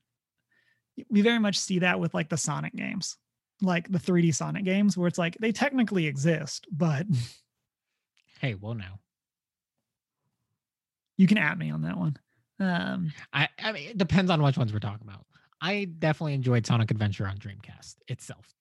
we 1.09 1.21
very 1.21 1.39
much 1.39 1.57
see 1.59 1.79
that 1.79 1.99
with 1.99 2.13
like 2.13 2.27
the 2.29 2.37
sonic 2.37 2.73
games 2.75 3.17
like 3.61 3.89
the 3.91 3.99
3d 3.99 4.33
sonic 4.33 4.63
games 4.65 4.97
where 4.97 5.07
it's 5.07 5.17
like 5.17 5.37
they 5.39 5.51
technically 5.51 6.07
exist 6.07 6.65
but 6.71 7.05
Hey, 8.41 8.55
well 8.55 8.73
now. 8.73 8.99
you 11.17 11.27
can 11.27 11.37
at 11.37 11.57
me 11.57 11.69
on 11.71 11.81
that 11.83 11.97
one 11.97 12.17
um 12.59 13.11
I, 13.33 13.47
I 13.59 13.71
mean, 13.71 13.89
it 13.89 13.97
depends 13.97 14.31
on 14.31 14.41
which 14.41 14.57
ones 14.57 14.71
we're 14.73 14.79
talking 14.79 15.05
about. 15.07 15.25
I 15.61 15.85
definitely 15.99 16.33
enjoyed 16.35 16.65
Sonic 16.65 16.89
Adventure 16.91 17.27
on 17.27 17.37
Dreamcast 17.37 17.95
itself. 18.07 18.53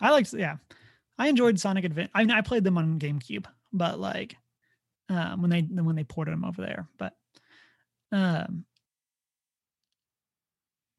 i 0.00 0.10
liked 0.10 0.32
yeah 0.32 0.56
i 1.18 1.28
enjoyed 1.28 1.58
sonic 1.58 1.84
adventure 1.84 2.10
i 2.14 2.20
mean 2.24 2.30
i 2.30 2.40
played 2.40 2.64
them 2.64 2.78
on 2.78 2.98
gamecube 2.98 3.46
but 3.72 3.98
like 3.98 4.36
um 5.08 5.40
when 5.42 5.50
they 5.50 5.60
when 5.62 5.96
they 5.96 6.04
ported 6.04 6.32
them 6.32 6.44
over 6.44 6.60
there 6.62 6.86
but 6.98 7.14
um 8.12 8.64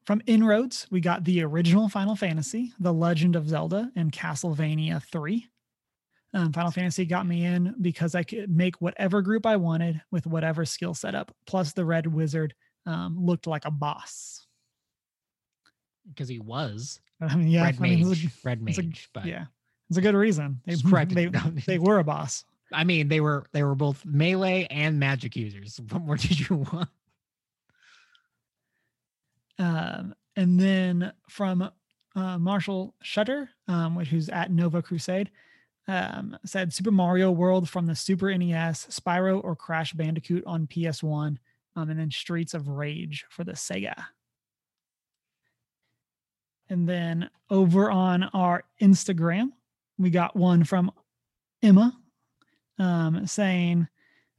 from 0.06 0.22
inroads 0.26 0.86
we 0.90 1.00
got 1.00 1.24
the 1.24 1.42
original 1.42 1.88
final 1.88 2.16
fantasy 2.16 2.72
the 2.80 2.92
legend 2.92 3.36
of 3.36 3.48
zelda 3.48 3.90
and 3.96 4.12
castlevania 4.12 5.02
3 5.04 5.46
um, 6.32 6.52
final 6.52 6.70
fantasy 6.70 7.04
got 7.04 7.26
me 7.26 7.44
in 7.44 7.74
because 7.80 8.14
i 8.14 8.22
could 8.22 8.50
make 8.50 8.80
whatever 8.80 9.20
group 9.22 9.46
i 9.46 9.56
wanted 9.56 10.00
with 10.10 10.26
whatever 10.26 10.64
skill 10.64 10.94
setup 10.94 11.34
plus 11.46 11.72
the 11.72 11.84
red 11.84 12.06
wizard 12.06 12.54
um, 12.86 13.16
looked 13.24 13.46
like 13.46 13.64
a 13.66 13.70
boss 13.70 14.46
Because 16.08 16.28
he 16.28 16.38
was 16.38 17.00
i 17.20 17.34
mean 17.36 17.48
yeah 17.48 17.64
Red 17.64 17.76
I 17.78 17.82
mean, 17.82 18.08
Mage. 18.08 18.28
Red 18.44 18.62
it's 18.66 18.78
a- 18.78 18.82
Mage. 18.82 19.08
but 19.12 19.26
yeah 19.26 19.44
it's 19.90 19.98
a 19.98 20.02
good 20.02 20.14
reason 20.14 20.60
they, 20.66 20.74
they, 21.14 21.26
they 21.66 21.78
were 21.78 21.98
a 21.98 22.04
boss 22.04 22.44
I 22.72 22.84
mean, 22.84 23.08
they 23.08 23.20
were 23.20 23.46
they 23.52 23.62
were 23.62 23.74
both 23.74 24.04
melee 24.04 24.66
and 24.70 24.98
magic 24.98 25.36
users. 25.36 25.80
What 25.90 26.02
more 26.02 26.16
did 26.16 26.48
you 26.48 26.66
want? 26.72 26.88
Um, 29.58 30.14
and 30.36 30.58
then 30.58 31.12
from 31.28 31.70
uh, 32.16 32.38
Marshall 32.38 32.94
Shutter, 33.02 33.50
um, 33.68 33.94
which 33.94 34.08
who's 34.08 34.28
at 34.28 34.50
Nova 34.50 34.82
Crusade, 34.82 35.30
um, 35.86 36.36
said 36.44 36.72
Super 36.72 36.90
Mario 36.90 37.30
World 37.30 37.68
from 37.68 37.86
the 37.86 37.94
Super 37.94 38.36
NES, 38.36 38.86
Spyro 38.86 39.42
or 39.42 39.56
Crash 39.56 39.92
Bandicoot 39.92 40.44
on 40.46 40.66
PS1, 40.66 41.36
um, 41.76 41.90
and 41.90 41.98
then 41.98 42.10
Streets 42.10 42.54
of 42.54 42.68
Rage 42.68 43.26
for 43.28 43.44
the 43.44 43.52
Sega. 43.52 43.94
And 46.68 46.88
then 46.88 47.28
over 47.50 47.90
on 47.90 48.24
our 48.32 48.64
Instagram, 48.80 49.50
we 49.98 50.10
got 50.10 50.36
one 50.36 50.64
from 50.64 50.92
Emma 51.62 51.99
um, 52.80 53.26
saying, 53.26 53.86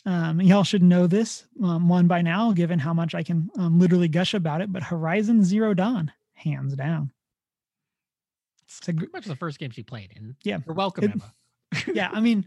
um, 0.06 0.42
y'all 0.42 0.64
should 0.64 0.84
know 0.84 1.08
this 1.08 1.46
um, 1.64 1.88
one 1.88 2.08
by 2.08 2.22
now, 2.22 2.52
given 2.52 2.80
how 2.80 2.94
much 2.94 3.14
I 3.16 3.24
can 3.24 3.50
um, 3.58 3.80
literally 3.80 4.08
gush 4.08 4.34
about 4.34 4.60
it. 4.62 4.74
But 4.74 4.84
Horizon 4.84 5.44
Zero 5.44 5.74
Dawn, 5.74 6.12
hands 6.34 6.76
down. 6.76 7.12
It's 8.66 8.80
a 8.88 8.94
pretty 8.94 9.12
much 9.14 9.26
the 9.26 9.36
first 9.36 9.60
game 9.60 9.70
she 9.72 9.84
played 9.84 10.12
in. 10.16 10.36
Yeah, 10.44 10.60
You're 10.66 10.76
welcome, 10.76 11.04
It- 11.06 11.12
Emma. 11.12 11.34
yeah. 11.94 12.10
I 12.12 12.20
mean, 12.20 12.46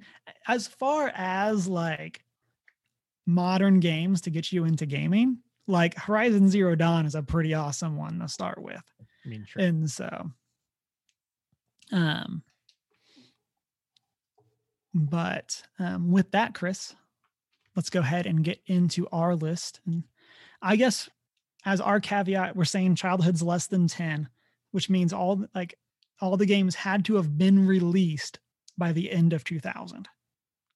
as 0.49 0.66
far 0.66 1.12
as 1.14 1.66
like 1.68 2.22
modern 3.26 3.80
games 3.80 4.20
to 4.22 4.30
get 4.30 4.53
you 4.53 4.64
into 4.64 4.84
gaming, 4.86 5.38
like 5.66 5.95
Horizon 5.97 6.49
Zero 6.51 6.74
Dawn 6.74 7.07
is 7.07 7.14
a 7.14 7.22
pretty 7.22 7.55
awesome 7.55 7.97
one 7.97 8.18
to 8.18 8.28
start 8.28 8.61
with. 8.61 8.82
I 9.24 9.28
mean, 9.28 9.47
sure. 9.49 9.62
And 9.62 9.90
so, 9.90 10.30
um, 11.92 12.42
but 14.95 15.62
um, 15.80 16.12
with 16.12 16.30
that, 16.30 16.55
Chris, 16.55 16.95
let's 17.74 17.90
go 17.90 18.01
ahead 18.01 18.26
and 18.26 18.45
get 18.45 18.61
into 18.66 19.09
our 19.11 19.34
list. 19.34 19.80
And 19.84 20.05
I 20.62 20.76
guess 20.76 21.09
as 21.64 21.80
our 21.80 21.99
caveat, 22.01 22.55
we're 22.55 22.64
saying 22.64 22.95
childhood's 22.95 23.42
less 23.42 23.66
than 23.66 23.88
10, 23.88 24.28
which 24.70 24.88
means 24.88 25.12
all 25.12 25.45
like 25.55 25.74
all 26.20 26.36
the 26.36 26.47
games 26.47 26.76
had 26.76 27.05
to 27.07 27.16
have 27.16 27.36
been 27.36 27.66
released 27.66 28.38
by 28.78 28.92
the 28.92 29.11
end 29.11 29.32
of 29.32 29.45
2000 29.45 30.09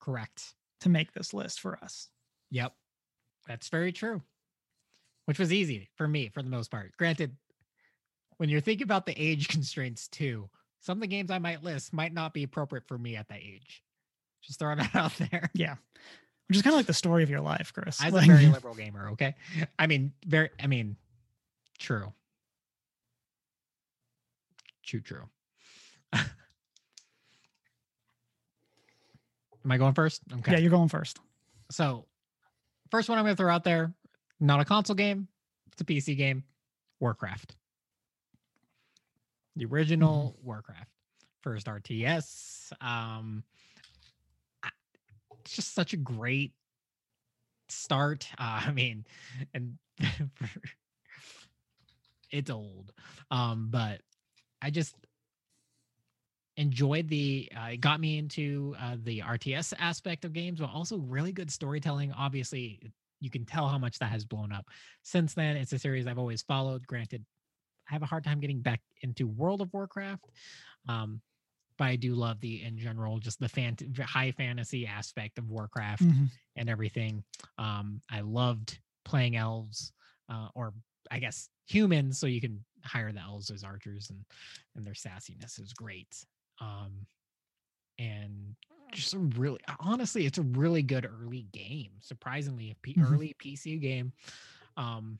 Correct. 0.01 0.55
to 0.81 0.89
make 0.89 1.13
this 1.13 1.33
list 1.33 1.61
for 1.61 1.79
us. 1.83 2.09
Yep. 2.51 2.73
That's 3.47 3.69
very 3.69 3.93
true. 3.93 4.23
Which 5.27 5.39
was 5.39 5.53
easy 5.53 5.91
for 5.97 6.09
me 6.09 6.31
for 6.33 6.43
the 6.43 6.51
most 6.51 6.71
part. 6.71 6.97
Granted, 6.97 7.37
when 8.39 8.49
you're 8.49 8.61
thinking 8.61 8.85
about 8.85 9.07
the 9.07 9.21
age 9.21 9.49
constraints 9.49 10.09
too, 10.09 10.49
some 10.81 10.99
of 10.99 11.03
the 11.03 11.07
games 11.07 11.31
I 11.31 11.39
might 11.39 11.63
list 11.63 11.93
might 11.93 12.13
not 12.13 12.33
be 12.33 12.43
appropriate 12.43 12.87
for 12.89 12.99
me 12.99 13.17
at 13.17 13.29
that 13.29 13.41
age. 13.41 13.83
Just 14.43 14.59
throwing 14.59 14.79
that 14.79 14.95
out 14.95 15.13
there. 15.17 15.51
Yeah. 15.55 15.77
Which 16.49 16.57
is 16.57 16.63
kind 16.63 16.73
of 16.75 16.79
like 16.79 16.87
the 16.87 16.95
story 16.95 17.23
of 17.23 17.31
your 17.31 17.41
life, 17.41 17.73
Chris. 17.75 18.03
As 18.03 18.13
Like- 18.13 18.25
a 18.29 18.33
very 18.33 18.47
liberal 18.53 18.75
gamer, 18.75 19.11
okay? 19.11 19.35
I 19.79 19.87
mean, 19.87 20.13
very 20.27 20.51
I 20.63 20.67
mean, 20.67 20.97
true. 21.79 22.13
True, 24.83 25.01
true. 25.01 25.29
Am 26.13 26.25
I 29.73 29.77
going 29.77 29.95
first? 29.95 30.23
Okay. 30.39 30.53
Yeah, 30.53 30.59
you're 30.59 30.71
going 30.71 30.89
first. 30.89 31.19
So, 31.71 32.07
first 32.91 33.09
one 33.09 33.19
I'm 33.19 33.25
going 33.25 33.37
to 33.37 33.43
throw 33.43 33.53
out 33.53 33.65
there, 33.65 33.93
not 34.41 34.61
a 34.61 34.65
console 34.65 34.97
game, 34.97 35.29
it's 35.73 35.81
a 35.83 35.85
PC 35.85 36.17
game, 36.17 36.45
Warcraft. 37.01 37.55
The 39.57 39.67
original 39.67 40.39
Warcraft, 40.43 40.89
first 41.43 41.67
RTS. 41.67 42.73
Um, 42.81 43.43
it's 45.49 45.57
just 45.57 45.75
such 45.75 45.95
a 45.95 45.97
great 45.97 46.53
start. 47.71 48.29
Uh, 48.39 48.65
I 48.67 48.71
mean, 48.71 49.07
and 49.55 49.79
it's 52.31 52.51
old, 52.51 52.93
um, 53.31 53.69
but 53.71 54.03
I 54.61 54.69
just 54.69 54.95
enjoyed 56.59 57.09
the 57.09 57.51
uh, 57.57 57.69
it 57.69 57.81
got 57.81 57.99
me 57.99 58.19
into 58.19 58.77
uh, 58.79 58.97
the 59.03 59.21
RTS 59.21 59.73
aspect 59.79 60.27
of 60.27 60.35
games, 60.35 60.61
but 60.61 60.69
also 60.69 60.99
really 60.99 61.33
good 61.33 61.51
storytelling. 61.51 62.13
Obviously, 62.13 62.93
you 63.21 63.31
can 63.31 63.47
tell 63.47 63.69
how 63.69 63.79
much 63.79 63.99
that 64.01 64.11
has 64.11 64.27
blown 64.27 64.53
up 64.53 64.67
since 65.03 65.33
then. 65.33 65.57
It's 65.57 65.73
a 65.73 65.79
series 65.79 66.07
I've 66.07 66.19
always 66.19 66.43
followed. 66.43 66.87
Granted, 66.87 67.25
I 67.89 67.95
have 67.95 68.03
a 68.03 68.07
hard 68.07 68.23
time 68.23 68.41
getting 68.41 68.61
back 68.61 68.83
into 69.01 69.27
World 69.27 69.63
of 69.63 69.73
Warcraft, 69.73 70.27
um, 70.91 71.23
but 71.79 71.85
I 71.85 71.97
do 71.97 72.15
love 72.15 72.41
the 72.41 72.63
in 72.63 72.77
general 72.77 73.19
just 73.19 73.39
the 73.41 73.49
fan 73.49 73.77
high 74.01 74.33
fantasy 74.33 74.87
aspect 74.87 75.39
of 75.39 75.49
Warcraft 75.49 76.03
Mhm. 76.03 76.29
and 76.57 76.69
everything. 76.69 77.25
Um, 77.57 78.03
I 78.11 78.21
loved 78.21 78.79
playing 79.05 79.37
elves, 79.37 79.93
uh, 80.29 80.49
or 80.55 80.75
I 81.11 81.19
guess 81.21 81.49
humans, 81.67 82.19
so 82.19 82.27
you 82.27 82.41
can 82.41 82.65
hire 82.85 83.13
the 83.13 83.21
elves 83.21 83.51
as 83.51 83.65
archers, 83.65 84.11
and 84.11 84.25
and 84.77 84.85
their 84.87 84.95
sassiness 84.95 85.59
is 85.61 85.73
great. 85.73 86.25
Um, 86.61 87.07
and 87.99 88.55
just 88.93 89.15
a 89.15 89.19
really, 89.19 89.61
honestly, 89.81 90.27
it's 90.27 90.39
a 90.39 90.43
really 90.43 90.83
good 90.83 91.05
early 91.07 91.43
game. 91.53 91.93
Surprisingly, 92.01 92.71
a 92.71 92.75
P- 92.77 92.95
Mhm. 92.95 93.13
early 93.13 93.35
PC 93.35 93.79
game. 93.81 94.13
Um, 94.77 95.19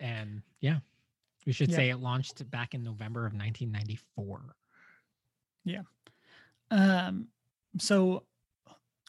and 0.00 0.42
yeah, 0.60 0.80
we 1.46 1.52
should 1.52 1.70
Yeah. 1.70 1.76
say 1.76 1.90
it 1.90 1.96
launched 1.98 2.48
back 2.50 2.74
in 2.74 2.82
November 2.82 3.26
of 3.26 3.32
1994. 3.34 4.56
Yeah. 5.64 5.82
Um, 6.70 7.28
so 7.78 8.24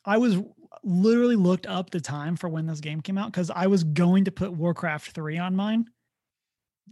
I 0.06 0.18
was 0.18 0.38
literally 0.84 1.36
looked 1.36 1.66
up 1.66 1.90
the 1.90 2.02
time 2.02 2.36
for 2.36 2.48
when 2.50 2.66
this 2.68 2.80
game 2.80 3.02
came 3.02 3.18
out 3.18 3.32
because 3.32 3.50
I 3.50 3.68
was 3.68 3.84
going 3.84 4.26
to 4.26 4.32
put 4.32 4.52
Warcraft 4.54 5.12
3 5.12 5.38
on 5.38 5.56
mine. 5.56 5.90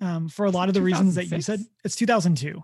Um, 0.01 0.27
for 0.29 0.45
a 0.45 0.49
lot 0.51 0.69
of 0.69 0.73
the 0.73 0.81
reasons 0.81 1.15
that 1.15 1.25
you 1.29 1.41
said, 1.41 1.63
it's 1.83 1.95
2002. 1.95 2.63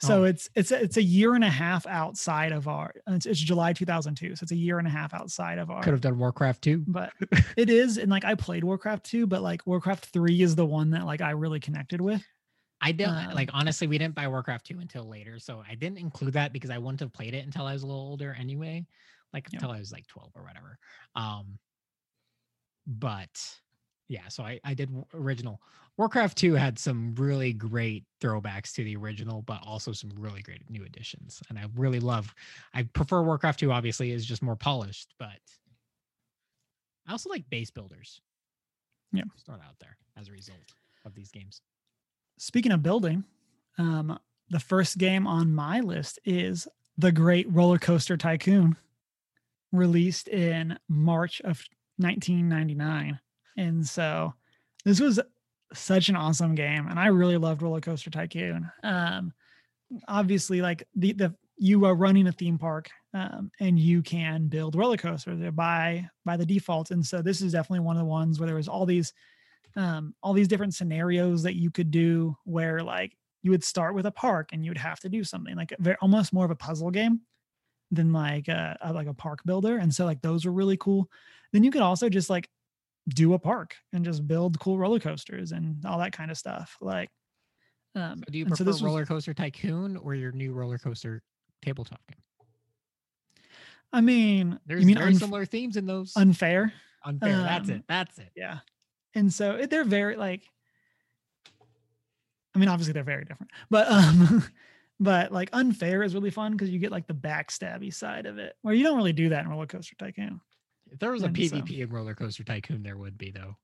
So 0.00 0.22
Oh. 0.22 0.24
it's 0.24 0.48
it's 0.54 0.70
a, 0.72 0.82
it's 0.82 0.96
a 0.96 1.02
year 1.02 1.34
and 1.34 1.44
a 1.44 1.48
half 1.50 1.86
outside 1.86 2.52
of 2.52 2.66
our. 2.68 2.92
It's, 3.06 3.26
it's 3.26 3.40
July 3.40 3.72
2002, 3.72 4.36
so 4.36 4.42
it's 4.42 4.52
a 4.52 4.56
year 4.56 4.78
and 4.78 4.86
a 4.88 4.90
half 4.90 5.14
outside 5.14 5.58
of 5.58 5.70
our. 5.70 5.82
Could 5.82 5.92
have 5.92 6.00
done 6.00 6.18
Warcraft 6.18 6.62
2, 6.62 6.84
But 6.86 7.12
it 7.56 7.70
is, 7.70 7.96
and 7.96 8.10
like 8.10 8.24
I 8.24 8.34
played 8.34 8.64
Warcraft 8.64 9.04
2, 9.06 9.26
but 9.26 9.40
like 9.42 9.66
Warcraft 9.66 10.06
3 10.06 10.42
is 10.42 10.56
the 10.56 10.66
one 10.66 10.90
that 10.90 11.06
like 11.06 11.20
I 11.20 11.30
really 11.30 11.60
connected 11.60 12.00
with. 12.00 12.22
I 12.80 12.92
don't 12.92 13.08
Um, 13.14 13.32
like 13.34 13.50
honestly. 13.54 13.86
We 13.86 13.96
didn't 13.96 14.14
buy 14.14 14.28
Warcraft 14.28 14.66
two 14.66 14.78
until 14.80 15.08
later, 15.08 15.38
so 15.38 15.62
I 15.66 15.74
didn't 15.74 15.98
include 15.98 16.34
that 16.34 16.52
because 16.52 16.68
I 16.70 16.76
wouldn't 16.76 17.00
have 17.00 17.12
played 17.14 17.32
it 17.32 17.44
until 17.46 17.64
I 17.64 17.72
was 17.72 17.82
a 17.82 17.86
little 17.86 18.02
older 18.02 18.36
anyway, 18.38 18.84
like 19.32 19.46
Yeah. 19.50 19.56
until 19.58 19.70
I 19.70 19.78
was 19.78 19.90
like 19.92 20.06
twelve 20.06 20.32
or 20.34 20.42
whatever. 20.42 20.78
Um, 21.14 21.58
but 22.86 23.30
yeah, 24.08 24.28
so 24.28 24.42
I 24.42 24.60
I 24.64 24.74
did 24.74 24.90
original. 25.14 25.62
Warcraft 25.96 26.36
two 26.36 26.54
had 26.54 26.78
some 26.78 27.14
really 27.14 27.52
great 27.52 28.04
throwbacks 28.20 28.72
to 28.74 28.84
the 28.84 28.96
original, 28.96 29.42
but 29.42 29.60
also 29.64 29.92
some 29.92 30.10
really 30.18 30.42
great 30.42 30.68
new 30.68 30.84
additions, 30.84 31.40
and 31.48 31.58
I 31.58 31.66
really 31.76 32.00
love. 32.00 32.34
I 32.72 32.82
prefer 32.82 33.22
Warcraft 33.22 33.60
two. 33.60 33.72
Obviously, 33.72 34.10
is 34.10 34.26
just 34.26 34.42
more 34.42 34.56
polished, 34.56 35.14
but 35.18 35.38
I 37.06 37.12
also 37.12 37.30
like 37.30 37.48
base 37.48 37.70
builders. 37.70 38.20
Yeah. 39.12 39.22
Throw 39.46 39.54
out 39.54 39.78
there 39.80 39.96
as 40.16 40.28
a 40.28 40.32
result 40.32 40.58
of 41.04 41.14
these 41.14 41.30
games. 41.30 41.60
Speaking 42.38 42.72
of 42.72 42.82
building, 42.82 43.24
um, 43.78 44.18
the 44.50 44.58
first 44.58 44.98
game 44.98 45.26
on 45.26 45.54
my 45.54 45.80
list 45.80 46.18
is 46.24 46.66
The 46.98 47.12
Great 47.12 47.46
Roller 47.52 47.78
Coaster 47.78 48.16
Tycoon, 48.16 48.76
released 49.72 50.28
in 50.28 50.78
March 50.88 51.40
of 51.42 51.62
1999. 51.98 53.20
And 53.56 53.86
so 53.86 54.34
this 54.84 55.00
was 55.00 55.20
such 55.74 56.08
an 56.08 56.16
awesome 56.16 56.54
game, 56.54 56.88
and 56.88 56.98
I 56.98 57.06
really 57.06 57.36
loved 57.36 57.62
Roller 57.62 57.80
Coaster 57.80 58.10
Tycoon. 58.10 58.70
Um, 58.82 59.32
obviously, 60.08 60.60
like 60.60 60.86
the 60.94 61.12
the 61.12 61.34
you 61.56 61.84
are 61.84 61.94
running 61.94 62.26
a 62.26 62.32
theme 62.32 62.58
park, 62.58 62.90
um, 63.12 63.50
and 63.60 63.78
you 63.78 64.02
can 64.02 64.48
build 64.48 64.74
roller 64.74 64.96
coasters 64.96 65.40
by 65.52 66.08
by 66.24 66.36
the 66.36 66.46
default. 66.46 66.90
And 66.90 67.04
so 67.04 67.22
this 67.22 67.40
is 67.40 67.52
definitely 67.52 67.84
one 67.84 67.96
of 67.96 68.00
the 68.00 68.06
ones 68.06 68.38
where 68.38 68.46
there 68.46 68.56
was 68.56 68.68
all 68.68 68.86
these 68.86 69.12
um, 69.76 70.14
all 70.22 70.32
these 70.32 70.48
different 70.48 70.74
scenarios 70.74 71.42
that 71.42 71.56
you 71.56 71.70
could 71.70 71.90
do 71.90 72.36
where 72.44 72.82
like 72.82 73.16
you 73.42 73.50
would 73.50 73.64
start 73.64 73.94
with 73.94 74.06
a 74.06 74.10
park 74.10 74.50
and 74.52 74.64
you 74.64 74.70
would 74.70 74.78
have 74.78 75.00
to 75.00 75.08
do 75.08 75.24
something 75.24 75.56
like 75.56 75.72
very, 75.78 75.96
almost 76.00 76.32
more 76.32 76.44
of 76.44 76.50
a 76.50 76.56
puzzle 76.56 76.90
game 76.90 77.20
than 77.90 78.12
like 78.12 78.48
a, 78.48 78.76
a 78.80 78.92
like 78.92 79.06
a 79.06 79.14
park 79.14 79.40
builder 79.44 79.78
and 79.78 79.94
so 79.94 80.04
like 80.04 80.22
those 80.22 80.44
were 80.44 80.52
really 80.52 80.76
cool 80.76 81.08
then 81.52 81.62
you 81.62 81.70
could 81.70 81.82
also 81.82 82.08
just 82.08 82.30
like 82.30 82.48
do 83.08 83.34
a 83.34 83.38
park 83.38 83.76
and 83.92 84.04
just 84.04 84.26
build 84.26 84.58
cool 84.60 84.78
roller 84.78 84.98
coasters 85.00 85.52
and 85.52 85.84
all 85.84 85.98
that 85.98 86.12
kind 86.12 86.30
of 86.30 86.38
stuff 86.38 86.76
like 86.80 87.10
um 87.94 88.18
So 88.18 88.32
do 88.32 88.38
you 88.38 88.46
prefer 88.46 88.64
this 88.64 88.74
was- 88.74 88.82
Roller 88.82 89.04
Coaster 89.06 89.34
Tycoon 89.34 89.96
or 89.98 90.14
your 90.14 90.32
new 90.32 90.52
Roller 90.52 90.78
Coaster 90.78 91.22
tabletop 91.62 92.00
game? 92.08 92.20
i 93.92 94.00
mean 94.00 94.58
There's 94.66 94.80
you 94.80 94.86
mean 94.86 94.98
very 94.98 95.12
unf- 95.12 95.18
similar 95.20 95.44
themes 95.44 95.76
in 95.76 95.86
those. 95.86 96.12
unfair 96.16 96.72
Unfair. 97.04 97.36
that's 97.38 97.68
um, 97.68 97.74
it. 97.76 97.82
That's 97.88 98.18
it. 98.18 98.30
yeah 98.34 98.58
and 99.14 99.32
so 99.32 99.52
it- 99.52 99.70
they're 99.70 99.84
very 99.84 100.16
like 100.16 100.42
i 102.54 102.58
mean 102.58 102.68
obviously 102.68 102.92
they're 102.92 103.04
very 103.04 103.24
different 103.24 103.50
but 103.70 103.88
um 103.90 104.44
but 105.00 105.30
like 105.32 105.50
unfair 105.52 106.02
is 106.02 106.14
really 106.14 106.30
fun 106.30 106.52
because 106.52 106.70
you 106.70 106.78
get 106.78 106.90
like 106.92 107.06
the 107.06 107.14
backstabby 107.14 107.92
side 107.92 108.26
of 108.26 108.38
it 108.38 108.54
where 108.62 108.74
you 108.74 108.82
don't 108.84 108.96
really 108.96 109.12
do 109.12 109.28
that 109.28 109.44
in 109.44 109.50
roller 109.50 109.66
coaster 109.66 109.94
tycoon 109.96 110.40
If 110.94 111.00
there 111.00 111.10
was 111.10 111.22
a 111.22 111.26
and 111.26 111.36
so- 111.36 111.56
PvP 111.56 111.80
in 111.80 111.90
Roller 111.90 112.14
Coaster 112.14 112.44
Tycoon, 112.44 112.82
there 112.84 112.96
would 112.96 113.18
be 113.18 113.30
though, 113.32 113.56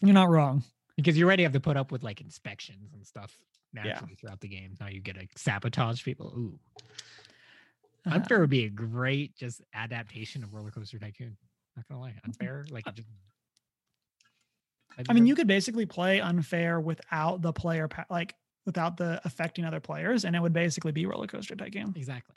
you're 0.00 0.14
not 0.14 0.30
wrong 0.30 0.62
because 0.96 1.18
you 1.18 1.26
already 1.26 1.42
have 1.42 1.52
to 1.52 1.60
put 1.60 1.76
up 1.76 1.90
with 1.92 2.02
like 2.04 2.20
inspections 2.20 2.92
and 2.94 3.04
stuff 3.04 3.36
naturally 3.72 4.14
throughout 4.14 4.40
the 4.40 4.48
game. 4.48 4.74
Now 4.80 4.86
you 4.86 5.00
get 5.00 5.16
to 5.16 5.26
sabotage 5.36 6.04
people. 6.04 6.32
Ooh, 6.36 6.58
Uh, 8.06 8.14
Unfair 8.14 8.38
would 8.40 8.48
be 8.48 8.64
a 8.64 8.70
great 8.70 9.36
just 9.36 9.60
adaptation 9.74 10.42
of 10.44 10.54
Roller 10.54 10.70
Coaster 10.70 10.98
Tycoon. 11.00 11.36
Not 11.76 11.88
gonna 11.88 12.00
lie, 12.00 12.14
unfair 12.24 12.64
like 12.70 12.86
it 12.86 12.94
just. 12.94 13.08
i 15.08 15.12
mean 15.12 15.26
you 15.26 15.34
could 15.36 15.46
basically 15.46 15.86
play 15.86 16.20
unfair 16.20 16.80
without 16.80 17.40
the 17.42 17.52
player 17.52 17.86
pa- 17.86 18.06
like 18.10 18.34
without 18.66 18.96
the 18.96 19.20
affecting 19.24 19.64
other 19.64 19.78
players 19.80 20.24
and 20.24 20.34
it 20.34 20.42
would 20.42 20.52
basically 20.52 20.90
be 20.90 21.06
roller 21.06 21.26
coaster 21.28 21.54
tycoon 21.54 21.92
exactly. 21.96 22.34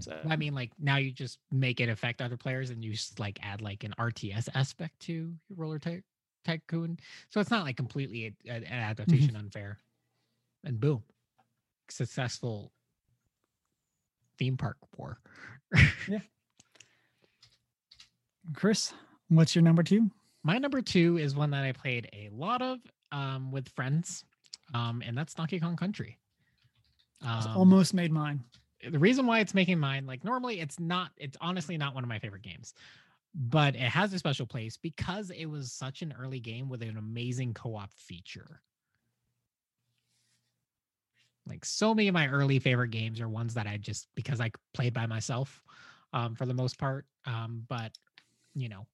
So 0.00 0.18
I 0.28 0.36
mean, 0.36 0.54
like 0.54 0.72
now 0.78 0.96
you 0.96 1.12
just 1.12 1.38
make 1.52 1.80
it 1.80 1.88
affect 1.88 2.20
other 2.20 2.36
players, 2.36 2.70
and 2.70 2.84
you 2.84 2.92
just 2.92 3.18
like 3.20 3.38
add 3.42 3.60
like 3.60 3.84
an 3.84 3.94
RTS 3.98 4.48
aspect 4.54 4.98
to 5.00 5.12
your 5.12 5.56
roller 5.56 5.78
ty- 5.78 6.02
tycoon. 6.44 6.98
So 7.30 7.40
it's 7.40 7.50
not 7.50 7.64
like 7.64 7.76
completely 7.76 8.34
a- 8.46 8.50
a- 8.50 8.54
an 8.56 8.64
adaptation 8.64 9.36
unfair. 9.36 9.78
And 10.64 10.80
boom, 10.80 11.02
successful 11.88 12.72
theme 14.38 14.56
park 14.56 14.76
war. 14.96 15.18
Yeah. 16.08 16.18
Chris 18.54 18.92
what's 19.28 19.54
your 19.54 19.62
number 19.62 19.82
two 19.82 20.10
My 20.42 20.58
number 20.58 20.82
two 20.82 21.16
is 21.16 21.34
one 21.34 21.50
that 21.52 21.64
I 21.64 21.72
played 21.72 22.08
a 22.12 22.28
lot 22.30 22.60
of 22.60 22.78
um, 23.10 23.50
with 23.52 23.68
friends, 23.70 24.24
um, 24.74 25.02
and 25.06 25.16
that's 25.16 25.32
Donkey 25.34 25.60
Kong 25.60 25.76
Country. 25.76 26.18
Um, 27.22 27.56
almost 27.56 27.94
made 27.94 28.12
mine 28.12 28.44
the 28.90 28.98
reason 28.98 29.26
why 29.26 29.40
it's 29.40 29.54
making 29.54 29.78
mine 29.78 30.06
like 30.06 30.24
normally 30.24 30.60
it's 30.60 30.78
not 30.78 31.10
it's 31.16 31.36
honestly 31.40 31.76
not 31.76 31.94
one 31.94 32.04
of 32.04 32.08
my 32.08 32.18
favorite 32.18 32.42
games 32.42 32.74
but 33.34 33.74
it 33.74 33.80
has 33.80 34.12
a 34.12 34.18
special 34.18 34.46
place 34.46 34.76
because 34.76 35.30
it 35.30 35.46
was 35.46 35.72
such 35.72 36.02
an 36.02 36.14
early 36.18 36.38
game 36.38 36.68
with 36.68 36.82
an 36.82 36.96
amazing 36.96 37.52
co-op 37.52 37.92
feature. 37.92 38.60
Like 41.46 41.64
so 41.64 41.94
many 41.94 42.08
of 42.08 42.14
my 42.14 42.28
early 42.28 42.58
favorite 42.60 42.90
games 42.90 43.20
are 43.20 43.28
ones 43.28 43.52
that 43.54 43.66
i 43.66 43.76
just 43.76 44.08
because 44.14 44.40
i 44.40 44.50
played 44.72 44.94
by 44.94 45.06
myself 45.06 45.62
um, 46.14 46.34
for 46.34 46.46
the 46.46 46.54
most 46.54 46.78
part 46.78 47.04
um, 47.26 47.64
but 47.68 47.92
you 48.54 48.70
know 48.70 48.86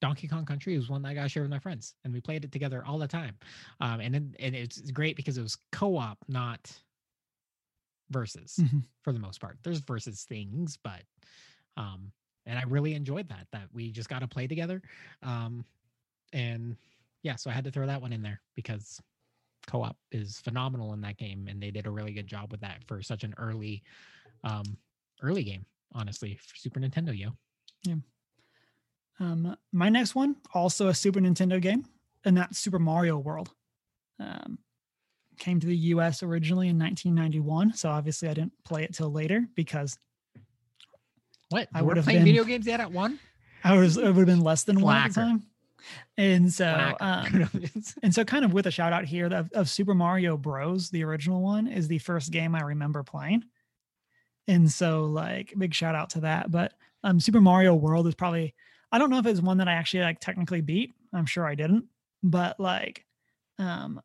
donkey 0.00 0.26
kong 0.26 0.44
country 0.44 0.76
was 0.76 0.88
one 0.88 1.02
that 1.02 1.10
i 1.10 1.14
got 1.14 1.22
to 1.22 1.28
share 1.28 1.44
with 1.44 1.50
my 1.52 1.60
friends 1.60 1.94
and 2.02 2.12
we 2.12 2.20
played 2.20 2.44
it 2.44 2.50
together 2.50 2.82
all 2.84 2.98
the 2.98 3.06
time 3.06 3.36
um, 3.80 4.00
and, 4.00 4.12
then 4.12 4.34
and 4.40 4.56
it's 4.56 4.80
great 4.90 5.14
because 5.14 5.38
it 5.38 5.42
was 5.42 5.56
co-op 5.70 6.18
not 6.26 6.72
versus 8.12 8.56
Mhm. 8.60 8.84
for 9.02 9.12
the 9.12 9.18
most 9.18 9.40
part. 9.40 9.58
There's 9.62 9.80
versus 9.80 10.24
things, 10.24 10.76
but 10.76 11.02
um 11.76 12.12
and 12.46 12.58
I 12.58 12.62
really 12.64 12.94
enjoyed 12.94 13.28
that 13.28 13.46
that 13.52 13.68
we 13.72 13.90
just 13.92 14.08
got 14.08 14.20
to 14.20 14.28
play 14.28 14.46
together. 14.46 14.82
Um 15.22 15.64
and 16.32 16.76
yeah, 17.22 17.36
so 17.36 17.50
I 17.50 17.52
had 17.52 17.64
to 17.64 17.70
throw 17.70 17.86
that 17.86 18.00
one 18.00 18.12
in 18.12 18.22
there 18.22 18.40
because 18.54 19.00
co-op 19.66 19.96
is 20.10 20.40
phenomenal 20.40 20.92
in 20.92 21.00
that 21.02 21.16
game 21.18 21.46
and 21.48 21.62
they 21.62 21.70
did 21.70 21.86
a 21.86 21.90
really 21.90 22.12
good 22.12 22.26
job 22.26 22.50
with 22.50 22.60
that 22.62 22.82
for 22.84 23.00
such 23.02 23.22
an 23.24 23.34
early 23.38 23.82
um 24.44 24.76
early 25.22 25.44
game, 25.44 25.64
honestly, 25.92 26.36
for 26.36 26.56
Super 26.56 26.80
Nintendo, 26.80 27.16
yo. 27.16 27.30
Yeah. 27.84 27.96
Um, 29.20 29.56
my 29.72 29.88
next 29.88 30.14
one, 30.14 30.36
also 30.54 30.88
a 30.88 30.94
Super 30.94 31.20
Nintendo 31.20 31.60
game, 31.60 31.84
and 32.24 32.36
that's 32.36 32.58
Super 32.58 32.78
Mario 32.80 33.18
World. 33.18 33.54
Um, 34.18 34.58
came 35.38 35.60
to 35.60 35.66
the 35.66 35.76
US 35.76 36.22
originally 36.22 36.68
in 36.68 36.78
1991. 36.78 37.74
So 37.74 37.90
obviously 37.90 38.28
I 38.28 38.34
didn't 38.34 38.52
play 38.64 38.84
it 38.84 38.94
till 38.94 39.10
later 39.10 39.46
because 39.54 39.98
What? 41.50 41.68
I 41.74 41.82
would've 41.82 42.04
playing 42.04 42.20
been- 42.20 42.26
video 42.26 42.44
games 42.44 42.66
yet 42.66 42.80
at 42.80 42.90
one? 42.90 43.18
I 43.64 43.76
was 43.76 43.96
it 43.96 44.04
would 44.04 44.16
have 44.16 44.26
been 44.26 44.40
less 44.40 44.64
than 44.64 44.80
one 44.80 44.96
at 44.96 45.08
the 45.08 45.14
time. 45.14 45.42
And 46.16 46.52
so 46.52 46.96
um, 47.00 47.48
and 48.02 48.14
so 48.14 48.24
kind 48.24 48.44
of 48.44 48.52
with 48.52 48.66
a 48.66 48.70
shout 48.70 48.92
out 48.92 49.04
here 49.04 49.26
of, 49.26 49.50
of 49.52 49.68
Super 49.68 49.94
Mario 49.94 50.36
Bros, 50.36 50.90
the 50.90 51.04
original 51.04 51.42
one 51.42 51.66
is 51.68 51.88
the 51.88 51.98
first 51.98 52.30
game 52.32 52.54
I 52.54 52.62
remember 52.62 53.02
playing. 53.02 53.44
And 54.48 54.70
so 54.70 55.04
like 55.04 55.52
big 55.56 55.74
shout 55.74 55.94
out 55.94 56.10
to 56.10 56.20
that. 56.20 56.50
But 56.50 56.72
um 57.04 57.20
Super 57.20 57.40
Mario 57.40 57.74
World 57.74 58.06
is 58.06 58.14
probably 58.14 58.54
I 58.90 58.98
don't 58.98 59.10
know 59.10 59.18
if 59.18 59.26
it's 59.26 59.40
one 59.40 59.58
that 59.58 59.68
I 59.68 59.74
actually 59.74 60.02
like 60.02 60.20
technically 60.20 60.60
beat. 60.60 60.92
I'm 61.12 61.26
sure 61.26 61.46
I 61.46 61.54
didn't, 61.54 61.84
but 62.22 62.58
like 62.58 63.04
um 63.58 64.00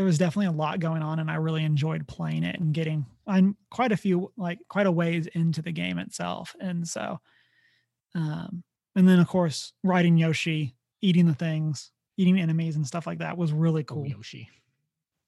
there 0.00 0.06
was 0.06 0.16
definitely 0.16 0.46
a 0.46 0.52
lot 0.52 0.80
going 0.80 1.02
on 1.02 1.18
and 1.18 1.30
I 1.30 1.34
really 1.34 1.62
enjoyed 1.62 2.08
playing 2.08 2.42
it 2.42 2.58
and 2.58 2.72
getting 2.72 3.04
I'm 3.26 3.54
quite 3.70 3.92
a 3.92 3.98
few 3.98 4.32
like 4.34 4.58
quite 4.66 4.86
a 4.86 4.90
ways 4.90 5.26
into 5.26 5.60
the 5.60 5.72
game 5.72 5.98
itself. 5.98 6.56
And 6.58 6.88
so 6.88 7.20
um 8.14 8.64
and 8.96 9.06
then 9.06 9.18
of 9.18 9.28
course 9.28 9.74
riding 9.84 10.16
Yoshi, 10.16 10.74
eating 11.02 11.26
the 11.26 11.34
things, 11.34 11.92
eating 12.16 12.40
enemies 12.40 12.76
and 12.76 12.86
stuff 12.86 13.06
like 13.06 13.18
that 13.18 13.36
was 13.36 13.52
really 13.52 13.82
Oh, 13.82 13.92
cool. 13.92 14.06
Yoshi. 14.06 14.48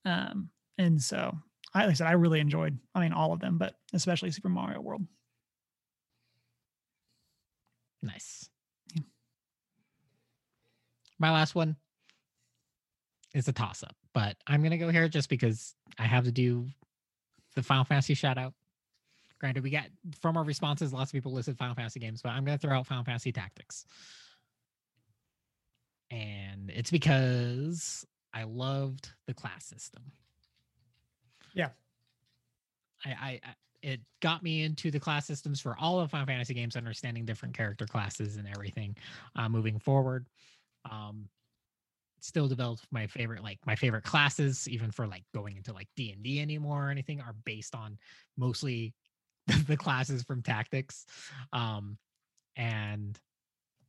Um, 0.06 0.48
and 0.78 1.02
so 1.02 1.36
I 1.74 1.80
like 1.80 1.90
I 1.90 1.92
said, 1.92 2.06
I 2.06 2.12
really 2.12 2.40
enjoyed, 2.40 2.78
I 2.94 3.00
mean, 3.00 3.12
all 3.12 3.34
of 3.34 3.40
them, 3.40 3.58
but 3.58 3.74
especially 3.92 4.30
Super 4.30 4.48
Mario 4.48 4.80
World. 4.80 5.02
Nice. 8.02 8.48
Yeah. 8.94 9.02
My 11.18 11.30
last 11.30 11.54
one 11.54 11.76
is 13.34 13.48
a 13.48 13.52
toss 13.52 13.82
up, 13.82 13.96
but 14.12 14.36
I'm 14.46 14.60
going 14.60 14.72
to 14.72 14.78
go 14.78 14.90
here 14.90 15.08
just 15.08 15.28
because 15.28 15.74
I 15.98 16.04
have 16.04 16.24
to 16.24 16.32
do 16.32 16.66
the 17.54 17.62
Final 17.62 17.84
Fantasy 17.84 18.14
shout 18.14 18.38
out. 18.38 18.54
Granted, 19.38 19.64
we 19.64 19.70
got 19.70 19.86
from 20.20 20.36
our 20.36 20.44
responses, 20.44 20.92
lots 20.92 21.10
of 21.10 21.14
people 21.14 21.32
listed 21.32 21.58
Final 21.58 21.74
Fantasy 21.74 22.00
games, 22.00 22.22
but 22.22 22.30
I'm 22.30 22.44
going 22.44 22.56
to 22.56 22.60
throw 22.60 22.78
out 22.78 22.86
Final 22.86 23.04
Fantasy 23.04 23.32
Tactics. 23.32 23.86
And 26.10 26.70
it's 26.70 26.90
because 26.90 28.06
I 28.32 28.44
loved 28.44 29.10
the 29.26 29.34
class 29.34 29.64
system. 29.64 30.02
Yeah. 31.54 31.70
I, 33.04 33.10
I, 33.10 33.40
I 33.44 33.54
it 33.82 34.00
got 34.20 34.44
me 34.44 34.62
into 34.62 34.90
the 34.92 35.00
class 35.00 35.26
systems 35.26 35.60
for 35.60 35.76
all 35.76 35.98
of 35.98 36.10
Final 36.10 36.26
Fantasy 36.26 36.54
games, 36.54 36.76
understanding 36.76 37.24
different 37.24 37.56
character 37.56 37.84
classes 37.84 38.36
and 38.36 38.46
everything 38.46 38.96
uh, 39.34 39.48
moving 39.48 39.78
forward. 39.78 40.26
Um, 40.88 41.28
still 42.22 42.46
developed 42.46 42.86
my 42.92 43.06
favorite 43.06 43.42
like 43.42 43.58
my 43.66 43.74
favorite 43.74 44.04
classes 44.04 44.68
even 44.68 44.90
for 44.92 45.06
like 45.06 45.24
going 45.34 45.56
into 45.56 45.72
like 45.72 45.88
d&d 45.96 46.40
anymore 46.40 46.86
or 46.86 46.90
anything 46.90 47.20
are 47.20 47.34
based 47.44 47.74
on 47.74 47.98
mostly 48.36 48.94
the 49.66 49.76
classes 49.76 50.22
from 50.22 50.42
tactics. 50.42 51.04
Um 51.52 51.98
and 52.56 53.18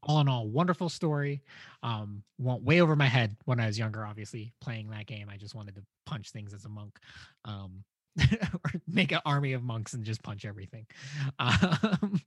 all 0.01 0.19
in 0.19 0.27
all 0.27 0.47
wonderful 0.47 0.89
story. 0.89 1.43
Um 1.83 2.23
went 2.37 2.63
way 2.63 2.81
over 2.81 2.95
my 2.95 3.07
head 3.07 3.37
when 3.45 3.59
i 3.59 3.67
was 3.67 3.77
younger 3.77 4.05
obviously 4.05 4.53
playing 4.61 4.89
that 4.89 5.05
game. 5.05 5.29
I 5.29 5.37
just 5.37 5.55
wanted 5.55 5.75
to 5.75 5.83
punch 6.05 6.31
things 6.31 6.53
as 6.53 6.65
a 6.65 6.69
monk. 6.69 6.97
Um 7.45 7.83
or 8.53 8.71
make 8.87 9.11
an 9.11 9.19
army 9.25 9.53
of 9.53 9.63
monks 9.63 9.93
and 9.93 10.03
just 10.03 10.23
punch 10.23 10.45
everything. 10.45 10.85
Um, 11.39 12.21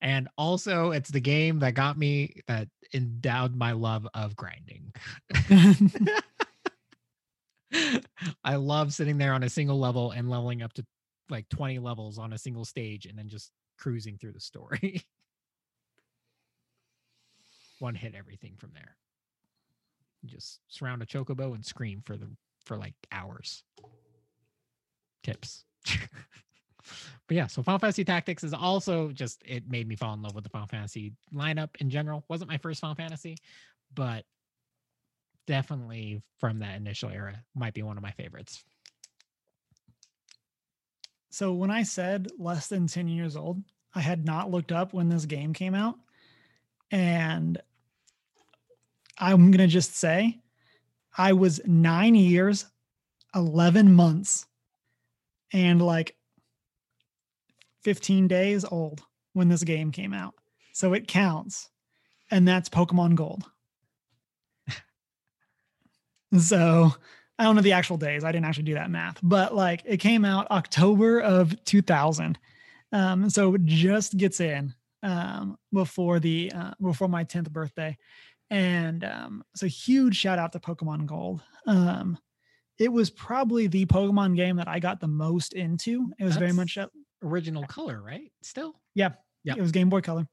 and 0.00 0.28
also 0.38 0.92
it's 0.92 1.10
the 1.10 1.20
game 1.20 1.58
that 1.60 1.74
got 1.74 1.98
me 1.98 2.40
that 2.46 2.68
endowed 2.92 3.54
my 3.54 3.72
love 3.72 4.06
of 4.14 4.36
grinding. 4.36 4.92
I 8.44 8.54
love 8.56 8.92
sitting 8.94 9.18
there 9.18 9.34
on 9.34 9.42
a 9.42 9.48
single 9.48 9.78
level 9.78 10.12
and 10.12 10.30
leveling 10.30 10.62
up 10.62 10.72
to 10.74 10.86
like 11.30 11.48
20 11.48 11.78
levels 11.80 12.18
on 12.18 12.32
a 12.32 12.38
single 12.38 12.64
stage 12.64 13.06
and 13.06 13.18
then 13.18 13.28
just 13.28 13.50
cruising 13.78 14.16
through 14.18 14.32
the 14.32 14.40
story. 14.40 15.02
One 17.80 17.94
hit 17.94 18.14
everything 18.14 18.54
from 18.56 18.70
there. 18.72 18.96
Just 20.24 20.60
surround 20.68 21.02
a 21.02 21.06
chocobo 21.06 21.54
and 21.54 21.64
scream 21.64 22.02
for 22.04 22.16
the 22.16 22.28
for 22.64 22.76
like 22.78 22.94
hours 23.12 23.62
tips. 25.24 25.64
but 27.26 27.36
yeah, 27.36 27.48
so 27.48 27.62
Final 27.62 27.80
Fantasy 27.80 28.04
Tactics 28.04 28.44
is 28.44 28.54
also 28.54 29.10
just 29.10 29.42
it 29.44 29.68
made 29.68 29.88
me 29.88 29.96
fall 29.96 30.14
in 30.14 30.22
love 30.22 30.34
with 30.34 30.44
the 30.44 30.50
Final 30.50 30.68
Fantasy 30.68 31.12
lineup 31.34 31.70
in 31.80 31.90
general. 31.90 32.24
Wasn't 32.28 32.50
my 32.50 32.58
first 32.58 32.80
Final 32.80 32.94
Fantasy, 32.94 33.36
but 33.94 34.24
definitely 35.46 36.22
from 36.38 36.60
that 36.60 36.76
initial 36.76 37.10
era 37.10 37.42
might 37.54 37.74
be 37.74 37.82
one 37.82 37.96
of 37.96 38.02
my 38.02 38.12
favorites. 38.12 38.62
So 41.30 41.52
when 41.52 41.70
I 41.70 41.82
said 41.82 42.28
less 42.38 42.68
than 42.68 42.86
10 42.86 43.08
years 43.08 43.34
old, 43.34 43.60
I 43.94 44.00
had 44.00 44.24
not 44.24 44.50
looked 44.50 44.70
up 44.70 44.92
when 44.92 45.08
this 45.08 45.26
game 45.26 45.52
came 45.52 45.74
out. 45.74 45.96
And 46.90 47.60
I'm 49.18 49.50
going 49.50 49.66
to 49.66 49.72
just 49.72 49.96
say 49.96 50.40
I 51.16 51.32
was 51.32 51.60
9 51.66 52.14
years 52.14 52.66
11 53.34 53.92
months 53.92 54.46
and 55.54 55.80
like 55.80 56.16
15 57.84 58.28
days 58.28 58.64
old 58.64 59.02
when 59.32 59.48
this 59.48 59.62
game 59.62 59.92
came 59.92 60.12
out. 60.12 60.34
So 60.74 60.92
it 60.92 61.08
counts. 61.08 61.70
And 62.30 62.46
that's 62.46 62.68
Pokemon 62.68 63.14
Gold. 63.14 63.44
so 66.38 66.92
I 67.38 67.44
don't 67.44 67.54
know 67.54 67.62
the 67.62 67.72
actual 67.72 67.96
days. 67.96 68.24
I 68.24 68.32
didn't 68.32 68.46
actually 68.46 68.64
do 68.64 68.74
that 68.74 68.90
math, 68.90 69.20
but 69.22 69.54
like 69.54 69.82
it 69.84 69.98
came 69.98 70.24
out 70.24 70.50
October 70.50 71.20
of 71.20 71.64
2000. 71.64 72.38
Um, 72.92 73.30
so 73.30 73.54
it 73.54 73.64
just 73.64 74.16
gets 74.16 74.40
in 74.40 74.74
um, 75.02 75.56
before 75.72 76.18
the 76.18 76.50
uh, 76.54 76.72
before 76.82 77.08
my 77.08 77.24
10th 77.24 77.50
birthday. 77.50 77.96
And 78.50 79.04
um, 79.04 79.44
so 79.54 79.66
huge 79.66 80.16
shout 80.16 80.38
out 80.38 80.52
to 80.52 80.58
Pokemon 80.58 81.06
Gold. 81.06 81.42
Um, 81.66 82.18
it 82.78 82.92
was 82.92 83.10
probably 83.10 83.66
the 83.66 83.86
Pokemon 83.86 84.36
game 84.36 84.56
that 84.56 84.68
I 84.68 84.80
got 84.80 85.00
the 85.00 85.08
most 85.08 85.52
into. 85.52 86.12
It 86.18 86.24
was 86.24 86.34
That's 86.34 86.40
very 86.40 86.52
much 86.52 86.76
a, 86.76 86.90
original 87.22 87.64
color, 87.64 88.02
right? 88.02 88.32
Still, 88.42 88.74
yeah, 88.94 89.10
yeah, 89.44 89.54
it 89.56 89.60
was 89.60 89.72
Game 89.72 89.88
Boy 89.88 90.00
Color, 90.00 90.26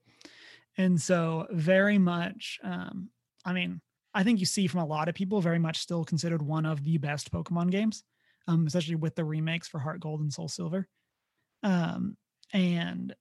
and 0.77 0.99
so 0.99 1.47
very 1.51 1.97
much. 1.97 2.59
Um, 2.63 3.09
I 3.45 3.53
mean, 3.53 3.81
I 4.13 4.23
think 4.23 4.39
you 4.39 4.45
see 4.45 4.67
from 4.67 4.81
a 4.81 4.85
lot 4.85 5.07
of 5.07 5.15
people 5.15 5.41
very 5.41 5.59
much 5.59 5.77
still 5.77 6.03
considered 6.03 6.41
one 6.41 6.65
of 6.65 6.83
the 6.83 6.97
best 6.97 7.31
Pokemon 7.31 7.71
games, 7.71 8.03
um, 8.47 8.65
especially 8.67 8.95
with 8.95 9.15
the 9.15 9.23
remakes 9.23 9.67
for 9.67 9.79
Heart 9.79 9.99
Gold 9.99 10.21
and 10.21 10.33
Soul 10.33 10.47
Silver. 10.47 10.87
Um, 11.63 12.17
and 12.53 13.13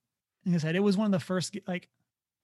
like 0.46 0.54
I 0.54 0.58
said, 0.58 0.76
it 0.76 0.82
was 0.82 0.96
one 0.96 1.06
of 1.06 1.12
the 1.12 1.24
first 1.24 1.56
like 1.66 1.88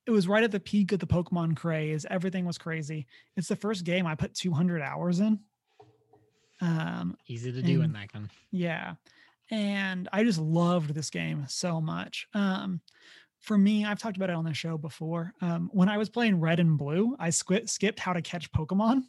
it 0.07 0.11
was 0.11 0.29
right 0.29 0.45
at 0.45 0.53
the 0.53 0.61
peak 0.61 0.93
of 0.93 1.01
the 1.01 1.07
Pokemon 1.07 1.57
craze. 1.57 2.07
Everything 2.09 2.45
was 2.45 2.59
crazy. 2.59 3.07
It's 3.37 3.49
the 3.49 3.57
first 3.57 3.85
game 3.85 4.07
I 4.07 4.15
put 4.15 4.35
200 4.35 4.81
hours 4.81 5.21
in. 5.21 5.41
Um, 6.61 7.17
Easy 7.27 7.53
to 7.53 7.63
do 7.63 7.83
and, 7.83 7.85
in 7.85 7.93
that 7.93 8.15
one. 8.15 8.31
Yeah. 8.51 8.95
And 9.51 10.09
I 10.13 10.25
just 10.25 10.39
loved 10.39 10.95
this 10.95 11.11
game 11.11 11.45
so 11.49 11.81
much. 11.81 12.27
Um, 12.35 12.81
for 13.41 13.57
me, 13.57 13.85
I've 13.85 13.99
talked 13.99 14.17
about 14.17 14.31
it 14.31 14.37
on 14.37 14.45
the 14.45 14.55
show 14.55 14.77
before. 14.77 15.33
Um, 15.41 15.71
when 15.73 15.89
I 15.89 15.99
was 15.99 16.09
playing 16.09 16.41
Red 16.41 16.59
and 16.59 16.77
Blue, 16.77 17.15
I 17.19 17.29
squ- 17.29 17.69
skipped 17.69 18.01
how 18.01 18.13
to 18.13 18.23
catch 18.23 18.51
Pokemon, 18.51 19.03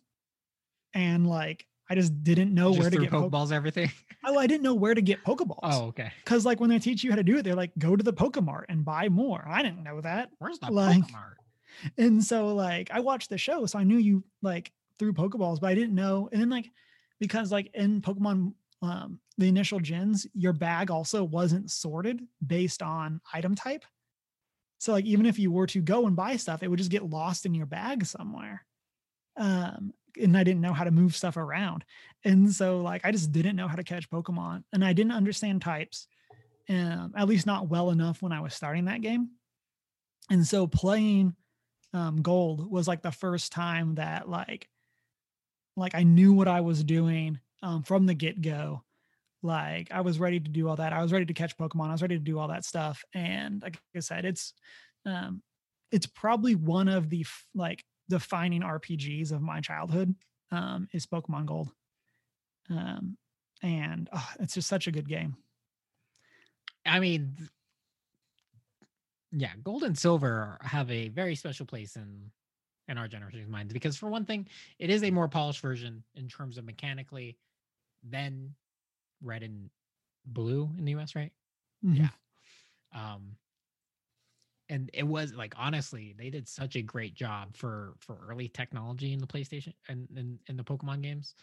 and 0.94 1.26
like 1.26 1.66
I 1.90 1.96
just 1.96 2.24
didn't 2.24 2.54
know 2.54 2.70
just 2.70 2.80
where 2.82 2.90
to 2.90 2.98
get 2.98 3.10
Pokeballs. 3.10 3.52
everything. 3.52 3.92
oh, 4.26 4.38
I 4.38 4.46
didn't 4.46 4.64
know 4.64 4.76
where 4.76 4.94
to 4.94 5.02
get 5.02 5.24
Pokeballs. 5.24 5.60
Oh, 5.64 5.86
okay. 5.86 6.12
Because 6.24 6.46
like 6.46 6.60
when 6.60 6.70
they 6.70 6.80
teach 6.80 7.04
you 7.04 7.10
how 7.10 7.16
to 7.16 7.24
do 7.24 7.38
it, 7.38 7.44
they're 7.44 7.56
like, 7.56 7.72
go 7.80 7.96
to 7.96 8.04
the 8.04 8.14
Pokemart 8.14 8.66
and 8.70 8.84
buy 8.84 9.10
more. 9.10 9.44
I 9.48 9.64
didn't 9.64 9.84
know 9.84 10.02
that. 10.02 10.30
Where's 10.40 10.60
the 10.60 10.72
like, 10.72 10.98
Pokemart? 10.98 11.34
And 11.98 12.24
so 12.24 12.54
like 12.54 12.90
I 12.92 13.00
watched 13.00 13.30
the 13.30 13.38
show, 13.38 13.66
so 13.66 13.80
I 13.80 13.84
knew 13.84 13.98
you 13.98 14.24
like 14.42 14.72
threw 15.00 15.14
Pokeballs, 15.14 15.62
but 15.62 15.68
I 15.68 15.76
didn't 15.76 15.96
know. 15.96 16.30
And 16.32 16.42
then 16.42 16.50
like 16.50 16.70
because 17.20 17.52
like 17.52 17.70
in 17.74 18.02
Pokemon 18.02 18.54
um, 18.82 19.20
the 19.38 19.48
initial 19.48 19.80
gens, 19.80 20.28
your 20.34 20.54
bag 20.54 20.92
also 20.92 21.24
wasn't 21.24 21.72
sorted 21.72 22.22
based 22.46 22.82
on 22.82 23.22
item 23.34 23.56
type. 23.56 23.84
So 24.80 24.92
like 24.92 25.06
even 25.06 25.26
if 25.26 25.40
you 25.40 25.52
were 25.52 25.68
to 25.68 25.82
go 25.82 26.06
and 26.06 26.16
buy 26.16 26.36
stuff, 26.38 26.62
it 26.62 26.68
would 26.68 26.80
just 26.80 26.92
get 26.92 27.10
lost 27.10 27.46
in 27.46 27.56
your 27.56 27.66
bag 27.66 28.06
somewhere. 28.06 28.66
Um, 29.36 29.94
and 30.20 30.38
I 30.38 30.44
didn't 30.44 30.62
know 30.62 30.74
how 30.74 30.84
to 30.84 30.92
move 30.92 31.16
stuff 31.16 31.38
around. 31.38 31.86
And 32.24 32.52
so 32.52 32.82
like 32.82 33.06
I 33.06 33.12
just 33.12 33.32
didn't 33.32 33.56
know 33.56 33.68
how 33.68 33.76
to 33.76 33.84
catch 33.84 34.10
Pokemon 34.10 34.64
and 34.74 34.84
I 34.84 34.94
didn't 34.94 35.12
understand 35.12 35.62
types. 35.62 36.08
Um, 36.70 37.14
at 37.16 37.30
least 37.30 37.46
not 37.46 37.70
well 37.70 37.92
enough 37.92 38.22
when 38.22 38.34
I 38.34 38.42
was 38.42 38.54
starting 38.54 38.86
that 38.86 39.02
game. 39.02 39.30
And 40.30 40.46
so 40.46 40.68
playing 40.68 41.34
um, 41.94 42.22
gold 42.22 42.70
was 42.70 42.88
like 42.88 43.02
the 43.02 43.12
first 43.12 43.54
time 43.54 43.96
that 43.96 44.28
like 44.28 44.68
like 45.78 45.96
I 45.96 46.04
knew 46.04 46.34
what 46.34 46.48
I 46.48 46.62
was 46.62 46.84
doing 46.84 47.40
um, 47.64 47.84
from 47.84 48.06
the 48.06 48.14
get 48.14 48.42
go. 48.42 48.84
Like 49.44 49.90
I 49.92 50.02
was 50.02 50.20
ready 50.20 50.40
to 50.40 50.50
do 50.50 50.68
all 50.68 50.76
that. 50.76 50.92
I 50.92 51.02
was 51.02 51.14
ready 51.14 51.26
to 51.26 51.34
catch 51.34 51.56
Pokemon. 51.56 51.90
I 51.90 51.92
was 51.94 52.02
ready 52.02 52.18
to 52.18 52.24
do 52.24 52.40
all 52.40 52.48
that 52.50 52.66
stuff. 52.66 53.04
And 53.14 53.62
like 53.62 53.80
I 53.96 54.00
said, 54.00 54.26
it's 54.26 54.54
um, 55.06 55.42
it's 55.92 56.08
probably 56.08 56.56
one 56.56 56.90
of 56.90 57.10
the 57.10 57.22
f- 57.22 57.46
like 57.54 57.86
defining 58.10 58.62
RPGs 58.62 59.32
of 59.32 59.42
my 59.42 59.62
childhood 59.62 60.16
um, 60.52 60.88
is 60.92 61.06
Pokemon 61.06 61.46
Gold. 61.46 61.70
Um, 62.70 63.16
and 63.62 64.10
oh, 64.12 64.30
it's 64.40 64.56
just 64.56 64.68
such 64.68 64.88
a 64.88 64.92
good 64.92 65.08
game. 65.08 65.38
I 66.86 67.00
mean, 67.00 67.36
yeah, 69.32 69.52
gold 69.64 69.84
and 69.84 69.98
silver 69.98 70.58
have 70.62 70.90
a 70.90 71.10
very 71.10 71.36
special 71.36 71.66
place 71.66 71.96
in 71.96 72.32
in 72.88 72.98
our 72.98 73.08
generation's 73.08 73.50
minds 73.50 73.74
because 73.74 73.98
for 73.98 74.08
one 74.10 74.26
thing 74.26 74.48
it 74.80 74.90
is 74.90 75.04
a 75.04 75.12
more 75.12 75.28
polished 75.28 75.62
version 75.62 76.04
in 76.16 76.28
terms 76.28 76.58
of 76.58 76.66
mechanically 76.66 77.38
than 78.08 78.54
red 79.22 79.44
and 79.44 79.70
blue 80.26 80.70
in 80.78 80.86
the 80.86 80.94
us 80.94 81.16
right? 81.16 81.32
Mm-hmm. 81.86 82.04
yeah. 82.04 82.10
Um 82.94 83.36
and 84.70 84.90
it 84.94 85.08
was 85.08 85.34
like 85.34 85.54
honestly 85.58 86.16
they 86.18 86.30
did 86.30 86.48
such 86.48 86.76
a 86.76 86.82
great 86.82 87.14
job 87.14 87.56
for 87.56 87.96
for 88.00 88.20
early 88.30 88.48
technology 88.48 89.14
in 89.14 89.20
the 89.20 89.28
playstation 89.28 89.74
and 89.88 90.08
in, 90.16 90.40
in 90.48 90.58
the 90.58 90.64
pokemon 90.64 91.02
games. 91.02 91.36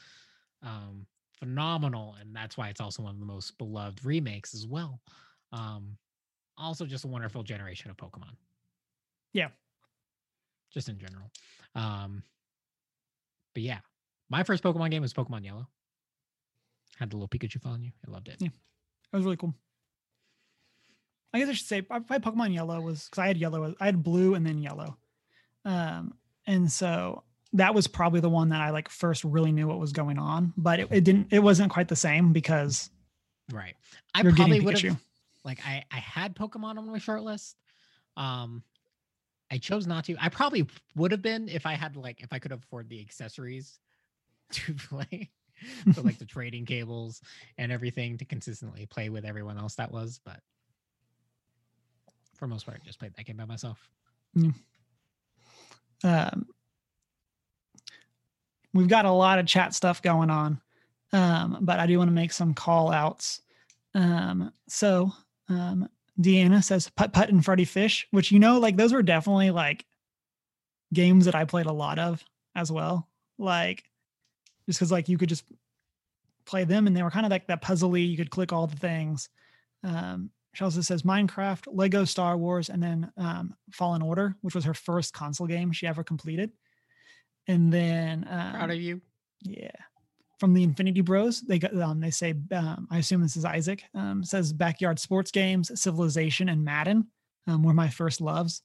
Um 0.62 1.06
phenomenal 1.38 2.16
and 2.20 2.34
that's 2.34 2.56
why 2.56 2.68
it's 2.68 2.80
also 2.80 3.02
one 3.02 3.14
of 3.14 3.20
the 3.20 3.26
most 3.26 3.58
beloved 3.58 4.04
remakes 4.04 4.54
as 4.54 4.66
well. 4.66 5.00
Um 5.52 5.96
also 6.56 6.86
just 6.86 7.04
a 7.04 7.08
wonderful 7.08 7.42
generation 7.42 7.90
of 7.90 7.96
pokemon. 7.96 8.36
Yeah 9.32 9.48
just 10.74 10.88
in 10.88 10.98
general. 10.98 11.30
Um, 11.74 12.22
but 13.54 13.62
yeah, 13.62 13.78
my 14.28 14.42
first 14.42 14.62
Pokemon 14.62 14.90
game 14.90 15.02
was 15.02 15.14
Pokemon 15.14 15.44
Yellow. 15.44 15.68
Had 16.98 17.10
the 17.10 17.16
little 17.16 17.28
Pikachu 17.28 17.60
following 17.60 17.84
you. 17.84 17.92
I 18.06 18.10
loved 18.10 18.28
it. 18.28 18.36
Yeah, 18.40 18.48
it 18.48 19.16
was 19.16 19.24
really 19.24 19.36
cool. 19.36 19.54
I 21.32 21.38
guess 21.38 21.48
I 21.48 21.52
should 21.52 21.66
say 21.66 21.82
my 21.90 22.18
Pokemon 22.18 22.54
Yellow 22.54 22.80
was 22.80 23.06
because 23.06 23.22
I 23.22 23.26
had 23.26 23.38
yellow, 23.38 23.74
I 23.80 23.86
had 23.86 24.02
blue 24.02 24.34
and 24.34 24.46
then 24.46 24.58
yellow, 24.58 24.96
um, 25.64 26.14
and 26.46 26.70
so 26.70 27.24
that 27.54 27.74
was 27.74 27.86
probably 27.86 28.20
the 28.20 28.28
one 28.28 28.50
that 28.50 28.60
I 28.60 28.70
like 28.70 28.88
first 28.88 29.24
really 29.24 29.52
knew 29.52 29.66
what 29.66 29.78
was 29.78 29.92
going 29.92 30.18
on. 30.18 30.52
But 30.56 30.80
it, 30.80 30.88
it 30.90 31.04
didn't. 31.04 31.28
It 31.32 31.40
wasn't 31.40 31.72
quite 31.72 31.88
the 31.88 31.96
same 31.96 32.32
because 32.32 32.90
right. 33.52 33.74
I 34.14 34.22
probably 34.22 34.60
would 34.60 34.80
have. 34.80 35.00
Like 35.44 35.60
I 35.66 35.84
I 35.90 35.98
had 35.98 36.36
Pokemon 36.36 36.78
on 36.78 36.86
my 36.86 36.98
short 36.98 37.22
list. 37.22 37.56
Um 38.16 38.62
I 39.50 39.58
chose 39.58 39.86
not 39.86 40.04
to. 40.04 40.16
I 40.20 40.28
probably 40.28 40.66
would 40.96 41.12
have 41.12 41.22
been 41.22 41.48
if 41.48 41.66
I 41.66 41.74
had 41.74 41.96
like 41.96 42.20
if 42.20 42.32
I 42.32 42.38
could 42.38 42.52
afford 42.52 42.88
the 42.88 43.00
accessories 43.00 43.78
to 44.52 44.74
play. 44.74 45.30
so 45.94 46.02
like 46.02 46.18
the 46.18 46.24
trading 46.26 46.64
cables 46.64 47.20
and 47.58 47.70
everything 47.70 48.18
to 48.18 48.24
consistently 48.24 48.86
play 48.86 49.08
with 49.08 49.24
everyone 49.24 49.58
else 49.58 49.74
that 49.76 49.92
was, 49.92 50.20
but 50.24 50.40
for 52.34 52.48
most 52.48 52.66
part, 52.66 52.80
I 52.82 52.84
just 52.84 52.98
played 52.98 53.14
that 53.14 53.24
game 53.24 53.36
by 53.36 53.44
myself. 53.44 53.78
Um, 56.02 56.46
we've 58.72 58.88
got 58.88 59.04
a 59.04 59.10
lot 59.10 59.38
of 59.38 59.46
chat 59.46 59.74
stuff 59.74 60.02
going 60.02 60.30
on, 60.30 60.60
um, 61.12 61.58
but 61.62 61.78
I 61.78 61.86
do 61.86 61.98
want 61.98 62.08
to 62.08 62.14
make 62.14 62.32
some 62.32 62.52
call 62.52 62.92
outs. 62.92 63.40
Um, 63.94 64.52
so 64.68 65.12
um, 65.48 65.88
Deanna 66.20 66.62
says 66.62 66.90
Putt 66.90 67.12
Putt 67.12 67.30
and 67.30 67.44
Freddy 67.44 67.64
Fish, 67.64 68.06
which 68.10 68.30
you 68.30 68.38
know, 68.38 68.58
like 68.58 68.76
those 68.76 68.92
were 68.92 69.02
definitely 69.02 69.50
like 69.50 69.84
games 70.92 71.24
that 71.24 71.34
I 71.34 71.44
played 71.44 71.66
a 71.66 71.72
lot 71.72 71.98
of 71.98 72.24
as 72.54 72.70
well. 72.70 73.08
Like 73.38 73.84
just 74.66 74.78
because 74.78 74.92
like 74.92 75.08
you 75.08 75.18
could 75.18 75.28
just 75.28 75.44
play 76.46 76.64
them 76.64 76.86
and 76.86 76.96
they 76.96 77.02
were 77.02 77.10
kind 77.10 77.26
of 77.26 77.32
like 77.32 77.46
that 77.48 77.62
puzzly, 77.62 78.08
you 78.08 78.16
could 78.16 78.30
click 78.30 78.52
all 78.52 78.66
the 78.66 78.76
things. 78.76 79.28
Um, 79.82 80.30
she 80.54 80.62
also 80.62 80.82
says 80.82 81.02
Minecraft, 81.02 81.66
Lego 81.72 82.04
Star 82.04 82.36
Wars, 82.36 82.68
and 82.68 82.80
then 82.82 83.10
um, 83.16 83.54
Fallen 83.72 84.02
Order, 84.02 84.36
which 84.40 84.54
was 84.54 84.64
her 84.64 84.74
first 84.74 85.12
console 85.12 85.48
game 85.48 85.72
she 85.72 85.86
ever 85.86 86.04
completed. 86.04 86.52
And 87.48 87.72
then 87.72 88.26
um, 88.30 88.52
Proud 88.54 88.70
of 88.70 88.76
you. 88.76 89.00
yeah. 89.42 89.70
From 90.44 90.52
the 90.52 90.62
Infinity 90.62 91.00
Bros, 91.00 91.40
they 91.40 91.58
got 91.58 91.74
um, 91.74 92.00
they 92.00 92.10
say 92.10 92.34
um, 92.52 92.86
I 92.90 92.98
assume 92.98 93.22
this 93.22 93.34
is 93.34 93.46
Isaac 93.46 93.82
um, 93.94 94.22
says 94.22 94.52
backyard 94.52 94.98
sports 94.98 95.30
games, 95.30 95.70
Civilization, 95.80 96.50
and 96.50 96.62
Madden 96.62 97.06
um, 97.46 97.62
were 97.62 97.72
my 97.72 97.88
first 97.88 98.20
loves. 98.20 98.60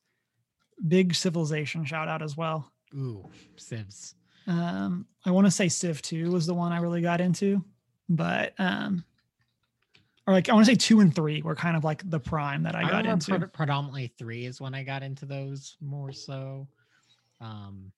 Big 0.89 1.15
Civilization 1.15 1.85
shout 1.85 2.09
out 2.09 2.21
as 2.21 2.35
well. 2.35 2.69
Ooh, 2.93 3.25
Civs. 3.55 4.15
Um, 4.45 5.05
I 5.25 5.31
want 5.31 5.47
to 5.47 5.51
say 5.51 5.69
Civ 5.69 6.01
2 6.01 6.29
was 6.29 6.45
the 6.45 6.53
one 6.53 6.73
I 6.73 6.81
really 6.81 6.99
got 6.99 7.21
into, 7.21 7.63
but 8.09 8.55
um, 8.59 9.05
or 10.27 10.33
like 10.33 10.49
I 10.49 10.53
want 10.53 10.65
to 10.65 10.71
say 10.73 10.75
two 10.75 10.99
and 10.99 11.15
three 11.15 11.41
were 11.41 11.55
kind 11.55 11.77
of 11.77 11.85
like 11.85 12.09
the 12.09 12.19
prime 12.19 12.63
that 12.63 12.75
I, 12.75 12.89
got 12.89 13.05
into. 13.05 13.31
pred- 13.31 13.53
predominantly 13.53 14.13
three 14.17 14.45
is 14.45 14.59
when 14.59 14.75
I 14.75 14.83
got 14.83 15.01
into 15.01 15.25
those 15.25 15.77
more 15.79 16.11
so. 16.11 16.67
Um, 17.39 17.93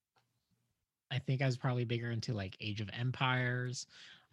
I 1.11 1.19
think 1.19 1.41
I 1.41 1.45
was 1.45 1.57
probably 1.57 1.83
bigger 1.83 2.09
into 2.09 2.33
like 2.33 2.55
Age 2.61 2.81
of 2.81 2.89
Empires. 2.97 3.85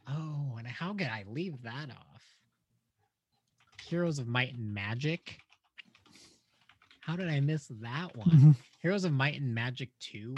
Oh, 0.09 0.55
and 0.56 0.66
how 0.66 0.94
could 0.94 1.09
I 1.09 1.24
leave 1.28 1.60
that 1.62 1.90
off? 1.90 2.22
Heroes 3.86 4.18
of 4.18 4.26
Might 4.28 4.55
and 4.55 4.72
Magic. 4.72 5.38
How 7.00 7.16
did 7.16 7.28
I 7.28 7.40
miss 7.40 7.66
that 7.80 8.14
one? 8.16 8.28
Mhm. 8.30 8.56
Heroes 8.80 9.05
of 9.05 9.12
Might 9.12 9.40
and 9.40 9.55
Magic 9.55 9.90
2. 10.00 10.34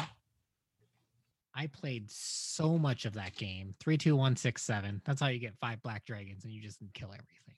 I 1.52 1.66
played 1.66 2.10
so 2.10 2.78
much 2.78 3.04
of 3.04 3.12
that 3.14 3.34
game. 3.34 3.74
Three, 3.80 3.98
two, 3.98 4.16
one, 4.16 4.36
six, 4.36 4.62
seven. 4.62 5.02
That's 5.04 5.20
how 5.20 5.26
you 5.28 5.40
get 5.40 5.58
five 5.58 5.82
black 5.82 6.04
dragons 6.04 6.44
and 6.44 6.52
you 6.52 6.62
just 6.62 6.78
kill 6.94 7.08
everything. 7.12 7.56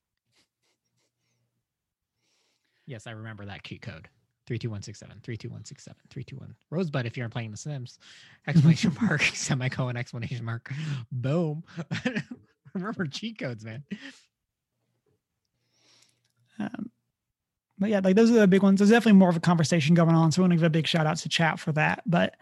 Yes, 2.86 3.06
I 3.06 3.12
remember 3.12 3.44
that 3.46 3.62
key 3.62 3.78
code. 3.78 4.08
Three, 4.46 4.58
two, 4.58 4.70
one, 4.70 4.82
six, 4.82 4.98
seven. 4.98 5.20
Three, 5.22 5.36
two, 5.36 5.50
one, 5.50 5.64
six, 5.64 5.84
seven. 5.84 6.00
Three, 6.10 6.24
two, 6.24 6.36
one. 6.36 6.54
Rosebud 6.70 7.06
if 7.06 7.16
you're 7.16 7.28
playing 7.28 7.52
The 7.52 7.56
Sims. 7.56 7.98
Exclamation 8.46 8.96
mark, 9.00 9.22
semicolon, 9.34 9.96
exclamation 9.96 10.44
mark. 10.44 10.72
Boom. 11.12 11.62
remember 12.74 13.06
cheat 13.06 13.38
codes, 13.38 13.64
man. 13.64 13.84
Um, 16.58 16.90
but 17.78 17.90
yeah, 17.90 18.00
like 18.02 18.16
those 18.16 18.30
are 18.30 18.34
the 18.34 18.46
big 18.46 18.62
ones. 18.62 18.78
There's 18.78 18.90
definitely 18.90 19.18
more 19.18 19.28
of 19.28 19.36
a 19.36 19.40
conversation 19.40 19.94
going 19.94 20.14
on. 20.14 20.32
So 20.32 20.40
I 20.40 20.42
want 20.42 20.52
to 20.52 20.56
give 20.56 20.64
a 20.64 20.70
big 20.70 20.86
shout 20.86 21.06
out 21.06 21.16
to 21.18 21.28
chat 21.28 21.58
for 21.58 21.72
that. 21.72 22.02
But 22.06 22.36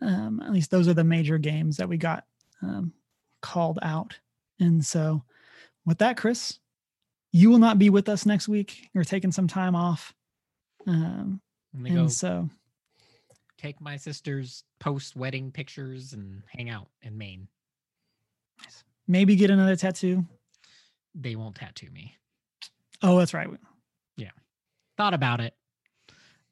um, 0.00 0.40
at 0.40 0.52
least 0.52 0.70
those 0.70 0.88
are 0.88 0.94
the 0.94 1.04
major 1.04 1.38
games 1.38 1.76
that 1.78 1.88
we 1.88 1.96
got 1.96 2.24
um, 2.62 2.92
called 3.40 3.78
out. 3.82 4.18
And 4.60 4.84
so 4.84 5.22
with 5.84 5.98
that, 5.98 6.16
Chris, 6.16 6.58
you 7.32 7.50
will 7.50 7.58
not 7.58 7.78
be 7.78 7.90
with 7.90 8.08
us 8.08 8.26
next 8.26 8.48
week. 8.48 8.88
You're 8.94 9.04
taking 9.04 9.32
some 9.32 9.48
time 9.48 9.74
off. 9.74 10.14
Um, 10.88 11.40
and 11.74 11.94
go 11.94 12.08
so 12.08 12.48
take 13.58 13.80
my 13.80 13.96
sister's 13.96 14.64
post 14.78 15.16
wedding 15.16 15.50
pictures 15.52 16.12
and 16.12 16.42
hang 16.48 16.70
out 16.70 16.88
in 17.02 17.18
Maine. 17.18 17.48
maybe 19.06 19.36
get 19.36 19.50
another 19.50 19.76
tattoo. 19.76 20.24
They 21.14 21.36
won't 21.36 21.56
tattoo 21.56 21.90
me. 21.90 22.14
Oh, 23.02 23.18
that's 23.18 23.34
right. 23.34 23.48
Yeah. 24.16 24.30
Thought 24.96 25.14
about 25.14 25.40
it. 25.40 25.54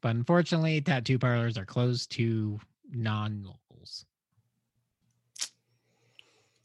But 0.03 0.17
unfortunately, 0.17 0.81
tattoo 0.81 1.19
parlors 1.19 1.57
are 1.57 1.65
closed 1.65 2.11
to 2.13 2.61
non 2.91 3.43
locals. 3.45 4.05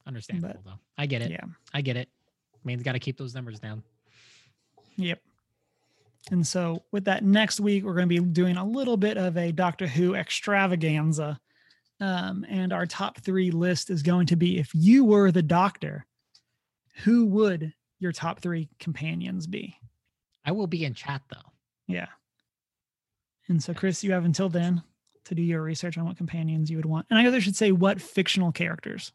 Understandable, 0.05 0.61
though. 0.65 0.79
I 0.97 1.05
get 1.05 1.21
it. 1.21 1.31
Yeah. 1.31 1.45
I 1.73 1.81
get 1.81 1.95
it. 1.95 2.09
Maine's 2.63 2.83
got 2.83 2.93
to 2.93 2.99
keep 2.99 3.17
those 3.17 3.33
numbers 3.33 3.59
down. 3.59 3.83
Yep. 4.97 5.21
And 6.29 6.45
so, 6.45 6.83
with 6.91 7.05
that, 7.05 7.23
next 7.23 7.59
week 7.59 7.83
we're 7.83 7.95
going 7.95 8.07
to 8.07 8.21
be 8.21 8.25
doing 8.31 8.55
a 8.57 8.65
little 8.65 8.95
bit 8.97 9.17
of 9.17 9.37
a 9.37 9.51
Doctor 9.51 9.87
Who 9.87 10.13
extravaganza. 10.15 11.39
Um, 11.99 12.45
and 12.49 12.71
our 12.73 12.85
top 12.85 13.19
three 13.21 13.51
list 13.51 13.89
is 13.89 14.01
going 14.03 14.27
to 14.27 14.35
be 14.35 14.57
if 14.59 14.69
you 14.73 15.03
were 15.03 15.31
the 15.31 15.41
Doctor, 15.43 16.05
who 17.03 17.25
would 17.27 17.73
your 17.99 18.11
top 18.11 18.39
three 18.39 18.69
companions 18.79 19.47
be? 19.47 19.75
I 20.45 20.51
will 20.51 20.67
be 20.67 20.85
in 20.85 20.93
chat, 20.93 21.21
though. 21.29 21.51
Yeah. 21.87 22.07
And 23.47 23.61
so, 23.61 23.73
Chris, 23.73 24.03
you 24.03 24.11
have 24.13 24.25
until 24.25 24.49
then 24.49 24.81
to 25.25 25.35
do 25.35 25.41
your 25.41 25.61
research 25.61 25.97
on 25.97 26.05
what 26.05 26.17
companions 26.17 26.69
you 26.71 26.77
would 26.77 26.85
want. 26.85 27.05
And 27.09 27.19
I 27.19 27.23
guess 27.23 27.33
I 27.33 27.39
should 27.39 27.55
say 27.55 27.71
what 27.71 28.01
fictional 28.01 28.51
characters 28.51 29.11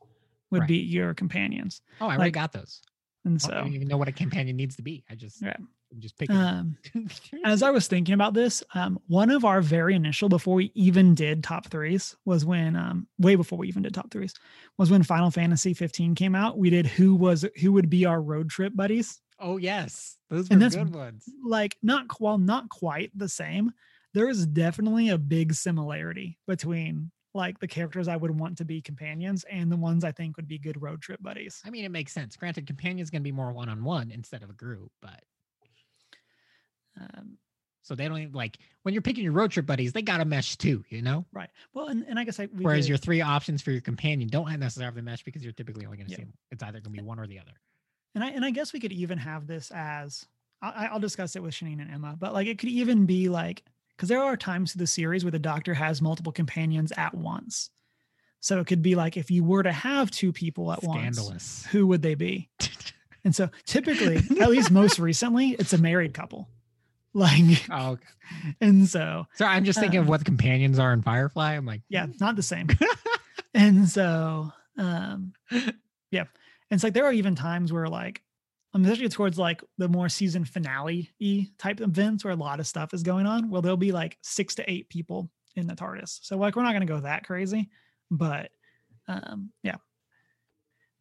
would 0.51 0.61
Right. 0.61 0.69
be 0.69 0.77
your 0.77 1.15
companions. 1.15 1.81
Oh, 2.01 2.05
I 2.07 2.11
already 2.11 2.25
Like, 2.27 2.35
got 2.35 2.53
those. 2.53 2.81
And 3.25 3.41
so 3.43 3.53
I 3.53 3.61
don't 3.61 3.75
even 3.75 3.89
know 3.89 3.97
what 3.97 4.07
a 4.07 4.13
companion 4.13 4.57
needs 4.57 4.77
to 4.77 4.83
be. 4.83 5.05
I 5.11 5.17
just, 5.17 5.43
Yeah. 5.43 5.57
I'm 5.93 6.01
just 6.01 6.19
picking. 6.19 6.37
um, 6.37 6.77
as 7.45 7.63
I 7.63 7.71
was 7.71 7.87
thinking 7.87 8.15
about 8.15 8.35
this, 8.35 8.63
um, 8.75 8.99
one 9.07 9.31
of 9.31 9.45
our 9.45 9.61
very 9.61 9.95
initial 9.95 10.29
before 10.29 10.55
we 10.55 10.73
even 10.75 11.15
did 11.15 11.43
top 11.43 11.69
threes 11.69 12.17
was 12.25 12.45
when 12.45 12.77
um, 12.77 13.07
way 13.19 13.35
before 13.35 13.59
we 13.59 13.69
even 13.69 13.83
did 13.83 13.95
top 13.95 14.11
threes 14.11 14.35
was 14.79 14.91
when 14.91 15.03
Final 15.03 15.31
Fantasy 15.31 15.75
15 15.75 16.15
came 16.15 16.35
out. 16.35 16.59
We 16.59 16.71
did 16.71 16.87
who 16.87 17.15
was 17.15 17.45
who 17.61 17.73
would 17.73 17.89
be 17.89 18.05
our 18.05 18.21
road 18.21 18.51
trip 18.51 18.73
buddies. 18.75 19.21
oh, 19.39 19.57
yes. 19.57 20.17
Those 20.29 20.51
were 20.51 20.57
good 20.57 20.95
ones. 20.95 21.25
Like 21.45 21.77
not 21.83 22.07
while 22.21 22.39
not 22.39 22.69
quite 22.69 23.11
the 23.15 23.29
same, 23.29 23.73
there 24.13 24.29
is 24.29 24.47
definitely 24.47 25.11
a 25.11 25.19
big 25.19 25.55
similarity 25.55 26.39
between 26.47 27.11
like 27.37 27.59
the 27.61 27.69
characters 27.69 28.09
I 28.09 28.17
would 28.17 28.37
want 28.37 28.59
to 28.59 28.65
be 28.65 28.81
companions 28.81 29.45
and 29.51 29.71
the 29.71 29.77
ones 29.77 30.03
I 30.03 30.11
think 30.11 30.37
would 30.37 30.49
be 30.49 30.59
good 30.59 30.81
road 30.81 31.03
trip 31.03 31.23
buddies. 31.23 31.61
I 31.65 31.71
mean, 31.71 31.85
it 31.85 31.91
makes 31.91 32.13
sense. 32.13 32.35
Granted, 32.35 32.67
companion's 32.67 33.11
going 33.11 33.23
to 33.23 33.29
be 33.29 33.33
more 33.33 33.53
one 33.53 33.69
on 33.69 33.85
one 33.85 34.11
instead 34.11 34.43
of 34.43 34.49
a 34.49 34.55
group, 34.55 34.91
but 35.03 35.23
Um, 37.01 37.39
so 37.83 37.95
they 37.95 38.09
don't 38.09 38.19
even 38.19 38.33
like 38.33 38.59
when 38.83 38.95
you're 38.95 39.03
picking 39.03 39.23
your 39.23 39.33
road 39.33 39.53
trip 39.53 39.65
buddies, 39.67 39.93
they 39.93 40.03
got 40.03 40.19
to 40.19 40.25
mesh 40.25 40.57
too, 40.57 40.85
you 40.89 41.03
know? 41.03 41.25
right. 41.33 41.51
Well, 41.73 41.87
and, 41.87 42.05
and 42.09 42.19
I 42.19 42.25
guess 42.25 42.41
I 42.41 42.47
we 42.53 42.65
Whereas 42.65 42.85
did- 42.87 42.89
your 42.91 42.99
three 42.99 43.21
options 43.21 43.63
for 43.63 43.71
your 43.71 43.81
companion 43.81 44.29
don't 44.29 44.49
necessarily 44.59 44.87
have 44.87 44.95
the 44.97 45.03
mesh 45.03 45.23
because 45.23 45.43
you're 45.45 45.53
typically 45.53 45.85
only 45.87 45.99
going 45.99 46.07
to 46.09 46.13
Yeah. 46.13 46.17
see 46.19 46.23
them. 46.25 46.33
It's 46.51 46.63
either 46.63 46.81
going 46.81 46.95
to 46.97 47.03
be 47.03 47.03
one 47.03 47.19
or 47.21 47.27
the 47.27 47.39
other. 47.39 47.53
and 48.15 48.25
I 48.25 48.31
and 48.31 48.45
I 48.45 48.51
guess 48.51 48.73
we 48.73 48.81
could 48.81 48.93
even 48.93 49.19
have 49.19 49.47
this 49.47 49.71
as 49.75 50.27
I, 50.63 50.87
I'll 50.87 50.99
discuss 51.01 51.37
it 51.37 51.43
with 51.43 51.53
Shanine 51.55 51.81
and 51.81 51.91
Emma, 51.91 52.17
but 52.19 52.33
like 52.33 52.47
it 52.49 52.59
could 52.59 52.71
even 52.71 53.07
be 53.07 53.29
like 53.29 53.63
because 53.97 54.09
there 54.09 54.23
are 54.23 54.37
times 54.37 54.73
to 54.73 54.79
the 54.79 54.87
series 54.87 55.25
where 55.25 55.31
the 55.31 55.39
Doctor 55.39 55.75
has 55.75 56.03
multiple 56.03 56.33
companions 56.33 56.93
at 56.97 57.15
once. 57.15 57.71
So 58.41 58.59
it 58.61 58.67
could 58.67 58.83
be 58.83 58.95
like 58.95 59.17
if 59.17 59.31
you 59.31 59.45
were 59.45 59.63
to 59.63 59.73
have 59.73 60.11
two 60.11 60.33
people 60.33 60.73
at 60.73 60.83
once, 60.83 61.65
who 61.67 61.87
would 61.89 62.03
they 62.03 62.15
be? 62.17 62.49
And 63.25 63.35
so 63.35 63.51
typically, 63.65 64.19
at 64.41 64.51
least 64.51 64.71
most 64.71 65.01
recently, 65.01 65.57
it's 65.59 65.73
a 65.73 65.79
married 65.79 66.15
couple. 66.15 66.49
Like, 67.21 67.67
oh, 67.71 67.93
okay. 67.93 68.05
and 68.61 68.87
so 68.87 69.27
so 69.37 69.47
I'm 69.47 69.65
just 69.65 69.81
thinking 69.81 70.01
of 70.01 70.05
Um, 70.05 70.09
what 70.11 70.19
the 70.19 70.25
companions 70.27 70.79
are 70.79 70.93
in 70.93 71.01
Firefly. 71.01 71.55
I'm 71.55 71.65
like, 71.65 71.81
yeah, 71.89 72.05
not 72.21 72.37
the 72.37 72.43
same. 72.43 72.69
and 73.55 73.89
so, 73.89 74.53
um, 74.77 75.33
yeah, 76.11 76.25
and 76.71 76.73
it's 76.73 76.85
like 76.85 76.93
there 76.93 77.07
are 77.07 77.15
even 77.15 77.35
times 77.35 77.73
where 77.73 77.89
like, 77.89 78.21
I'm 78.75 78.85
especially 78.85 79.09
towards 79.09 79.39
like 79.39 79.65
the 79.79 79.89
more 79.89 80.11
season 80.11 80.45
finale 80.45 81.11
y 81.19 81.49
type 81.57 81.81
events 81.81 82.23
where 82.23 82.35
a 82.35 82.37
lot 82.37 82.61
of 82.61 82.67
stuff 82.67 82.93
is 82.93 83.03
going 83.03 83.25
on. 83.25 83.49
Well, 83.49 83.63
there'll 83.63 83.79
be 83.79 83.93
like 83.93 84.19
six 84.21 84.55
to 84.57 84.71
eight 84.71 84.91
people 84.91 85.31
in 85.55 85.67
the 85.67 85.75
TARDIS. 85.75 86.19
So 86.23 86.37
like, 86.37 86.55
we're 86.55 86.65
not 86.65 86.73
going 86.73 86.87
to 86.87 86.93
go 86.93 87.01
that 87.01 87.27
crazy, 87.27 87.71
but 88.11 88.51
um, 89.09 89.53
yeah. 89.63 89.77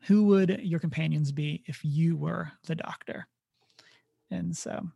Who 0.03 0.23
would 0.27 0.61
your 0.63 0.79
companions 0.79 1.33
be 1.33 1.63
if 1.65 1.83
you 1.83 2.15
were 2.15 2.51
the 2.67 2.75
Doctor? 2.75 3.27
And 4.31 4.55
so, 4.55 4.87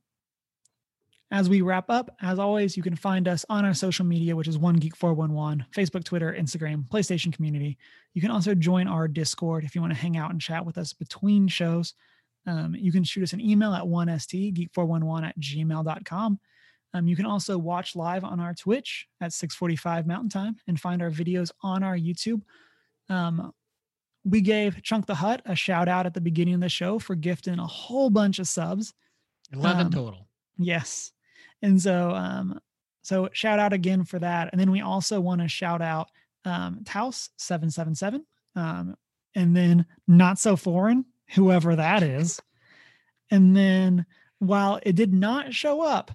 as 1.31 1.47
we 1.47 1.61
wrap 1.61 1.89
up, 1.89 2.15
as 2.21 2.39
always, 2.39 2.75
you 2.75 2.81
can 2.81 2.95
find 2.95 3.27
us 3.27 3.45
on 3.49 3.63
our 3.63 3.73
social 3.73 4.05
media, 4.05 4.35
which 4.35 4.47
is 4.47 4.57
One 4.57 4.75
Geek 4.75 4.95
411, 4.95 5.65
Facebook, 5.71 6.03
Twitter, 6.03 6.35
Instagram, 6.37 6.87
PlayStation 6.89 7.31
community. 7.31 7.77
You 8.15 8.21
can 8.21 8.31
also 8.31 8.55
join 8.55 8.87
our 8.87 9.07
Discord 9.07 9.63
if 9.63 9.75
you 9.75 9.81
want 9.81 9.93
to 9.93 9.99
hang 9.99 10.17
out 10.17 10.31
and 10.31 10.41
chat 10.41 10.65
with 10.65 10.77
us 10.77 10.91
between 10.91 11.47
shows. 11.47 11.93
Um, 12.47 12.75
you 12.75 12.91
can 12.91 13.03
shoot 13.03 13.23
us 13.23 13.33
an 13.33 13.41
email 13.41 13.73
at 13.73 13.83
1st 13.83 14.71
geek411 14.71 15.27
at 15.27 15.39
gmail.com. 15.39 16.39
Um, 16.95 17.07
you 17.07 17.15
can 17.15 17.27
also 17.27 17.57
watch 17.59 17.95
live 17.95 18.23
on 18.23 18.39
our 18.39 18.55
Twitch 18.55 19.07
at 19.21 19.31
645 19.31 20.07
Mountain 20.07 20.29
Time 20.29 20.55
and 20.67 20.79
find 20.79 21.01
our 21.03 21.11
videos 21.11 21.51
on 21.61 21.83
our 21.83 21.95
YouTube. 21.95 22.41
Um, 23.07 23.53
we 24.25 24.41
gave 24.41 24.81
Chunk 24.81 25.05
the 25.05 25.15
Hut 25.15 25.43
a 25.45 25.55
shout 25.55 25.87
out 25.87 26.07
at 26.07 26.15
the 26.15 26.21
beginning 26.21 26.55
of 26.55 26.61
the 26.61 26.69
show 26.69 26.97
for 26.97 27.13
gifting 27.13 27.59
a 27.59 27.67
whole 27.67 28.09
bunch 28.09 28.39
of 28.39 28.47
subs. 28.47 28.93
11 29.53 29.85
Um, 29.87 29.91
total. 29.91 30.27
Yes. 30.57 31.11
And 31.61 31.81
so 31.81 32.11
um 32.11 32.59
so 33.01 33.29
shout 33.31 33.59
out 33.59 33.73
again 33.73 34.03
for 34.03 34.19
that. 34.19 34.49
And 34.51 34.59
then 34.59 34.71
we 34.71 34.81
also 34.81 35.19
want 35.19 35.41
to 35.41 35.47
shout 35.47 35.81
out 35.81 36.09
um 36.45 36.81
Taus 36.85 37.29
777 37.37 38.25
um 38.55 38.95
and 39.35 39.55
then 39.55 39.85
not 40.07 40.39
so 40.39 40.55
foreign 40.55 41.05
whoever 41.31 41.75
that 41.75 42.03
is. 42.03 42.41
And 43.29 43.55
then 43.55 44.05
while 44.39 44.79
it 44.83 44.95
did 44.95 45.13
not 45.13 45.53
show 45.53 45.81
up, 45.81 46.11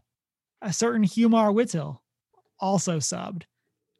a 0.61 0.73
certain 0.73 1.05
Humar 1.05 1.55
Whittle 1.55 2.03
also 2.59 2.99
subbed. 2.99 3.43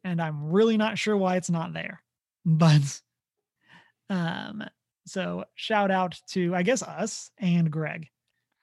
And 0.03 0.21
I'm 0.21 0.51
really 0.51 0.77
not 0.77 0.97
sure 0.97 1.15
why 1.15 1.37
it's 1.37 1.49
not 1.49 1.73
there. 1.73 2.01
But 2.47 3.01
um 4.09 4.63
so 5.07 5.45
shout 5.55 5.89
out 5.91 6.19
to 6.29 6.55
I 6.55 6.63
guess 6.63 6.83
us 6.83 7.31
and 7.39 7.71
Greg. 7.71 8.09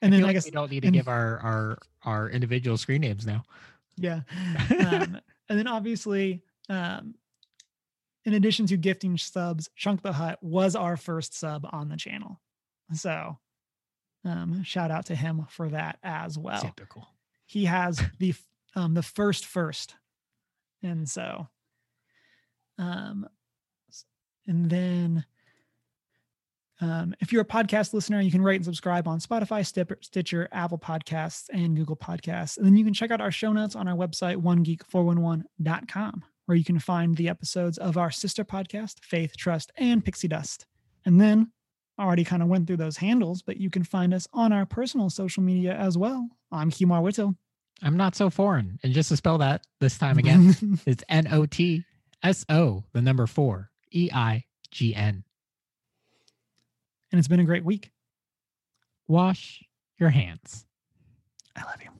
And 0.03 0.13
I 0.13 0.17
then 0.17 0.23
I 0.23 0.27
like 0.27 0.35
guess 0.35 0.45
we 0.45 0.51
don't 0.51 0.69
need 0.69 0.81
to 0.81 0.87
and- 0.87 0.93
give 0.95 1.07
our 1.07 1.39
our 1.39 1.77
our 2.03 2.29
individual 2.29 2.77
screen 2.77 3.01
names 3.01 3.25
now. 3.25 3.43
Yeah. 3.97 4.21
Um, 4.69 5.19
and 5.49 5.59
then 5.59 5.67
obviously, 5.67 6.41
um, 6.69 7.15
in 8.25 8.33
addition 8.33 8.65
to 8.67 8.77
gifting 8.77 9.17
subs, 9.17 9.69
Chunk 9.75 10.01
the 10.01 10.13
Hut 10.13 10.39
was 10.41 10.75
our 10.75 10.95
first 10.97 11.37
sub 11.37 11.67
on 11.71 11.89
the 11.89 11.97
channel. 11.97 12.39
So 12.93 13.37
um, 14.25 14.63
shout 14.63 14.89
out 14.91 15.07
to 15.07 15.15
him 15.15 15.45
for 15.49 15.69
that 15.69 15.99
as 16.03 16.37
well. 16.37 16.61
Typical. 16.61 17.07
He 17.45 17.65
has 17.65 18.01
the 18.19 18.33
um, 18.75 18.93
the 18.93 19.03
first 19.03 19.45
first. 19.45 19.95
And 20.81 21.07
so 21.07 21.47
um 22.77 23.27
and 24.47 24.69
then 24.69 25.25
um, 26.81 27.13
if 27.19 27.31
you're 27.31 27.43
a 27.43 27.45
podcast 27.45 27.93
listener, 27.93 28.19
you 28.19 28.31
can 28.31 28.41
rate 28.41 28.57
and 28.57 28.65
subscribe 28.65 29.07
on 29.07 29.19
Spotify, 29.19 29.65
Stitcher, 29.65 30.49
Apple 30.51 30.77
Podcasts, 30.77 31.45
and 31.51 31.75
Google 31.75 31.95
Podcasts. 31.95 32.57
And 32.57 32.65
then 32.65 32.75
you 32.75 32.83
can 32.83 32.93
check 32.93 33.11
out 33.11 33.21
our 33.21 33.31
show 33.31 33.53
notes 33.53 33.75
on 33.75 33.87
our 33.87 33.95
website, 33.95 34.37
onegeek411.com, 34.37 36.23
where 36.45 36.57
you 36.57 36.63
can 36.63 36.79
find 36.79 37.15
the 37.15 37.29
episodes 37.29 37.77
of 37.77 37.97
our 37.97 38.11
sister 38.11 38.43
podcast, 38.43 38.99
Faith, 39.01 39.37
Trust, 39.37 39.71
and 39.77 40.03
Pixie 40.03 40.27
Dust. 40.27 40.65
And 41.05 41.21
then 41.21 41.51
I 41.97 42.03
already 42.03 42.23
kind 42.23 42.41
of 42.41 42.49
went 42.49 42.65
through 42.65 42.77
those 42.77 42.97
handles, 42.97 43.41
but 43.41 43.57
you 43.57 43.69
can 43.69 43.83
find 43.83 44.13
us 44.13 44.27
on 44.33 44.51
our 44.51 44.65
personal 44.65 45.09
social 45.09 45.43
media 45.43 45.75
as 45.75 45.97
well. 45.97 46.27
I'm 46.51 46.71
Humar 46.71 47.03
Whittle. 47.03 47.35
I'm 47.83 47.97
not 47.97 48.15
so 48.15 48.29
foreign. 48.29 48.79
And 48.83 48.93
just 48.93 49.09
to 49.09 49.17
spell 49.17 49.37
that 49.39 49.65
this 49.79 49.97
time 49.97 50.17
again, 50.17 50.79
it's 50.85 51.03
N 51.09 51.27
O 51.31 51.45
T 51.45 51.83
S 52.23 52.45
O, 52.49 52.83
the 52.93 53.01
number 53.01 53.27
four, 53.27 53.69
E 53.91 54.09
I 54.11 54.45
G 54.71 54.95
N. 54.95 55.23
and 57.13 57.19
it's 57.19 57.27
been 57.27 57.39
a 57.39 57.45
great 57.45 57.63
week. 57.63 57.91
Wash 59.07 59.63
your 59.99 60.09
hands. 60.09 60.65
I 61.55 61.63
love 61.63 61.81
you. 61.83 61.91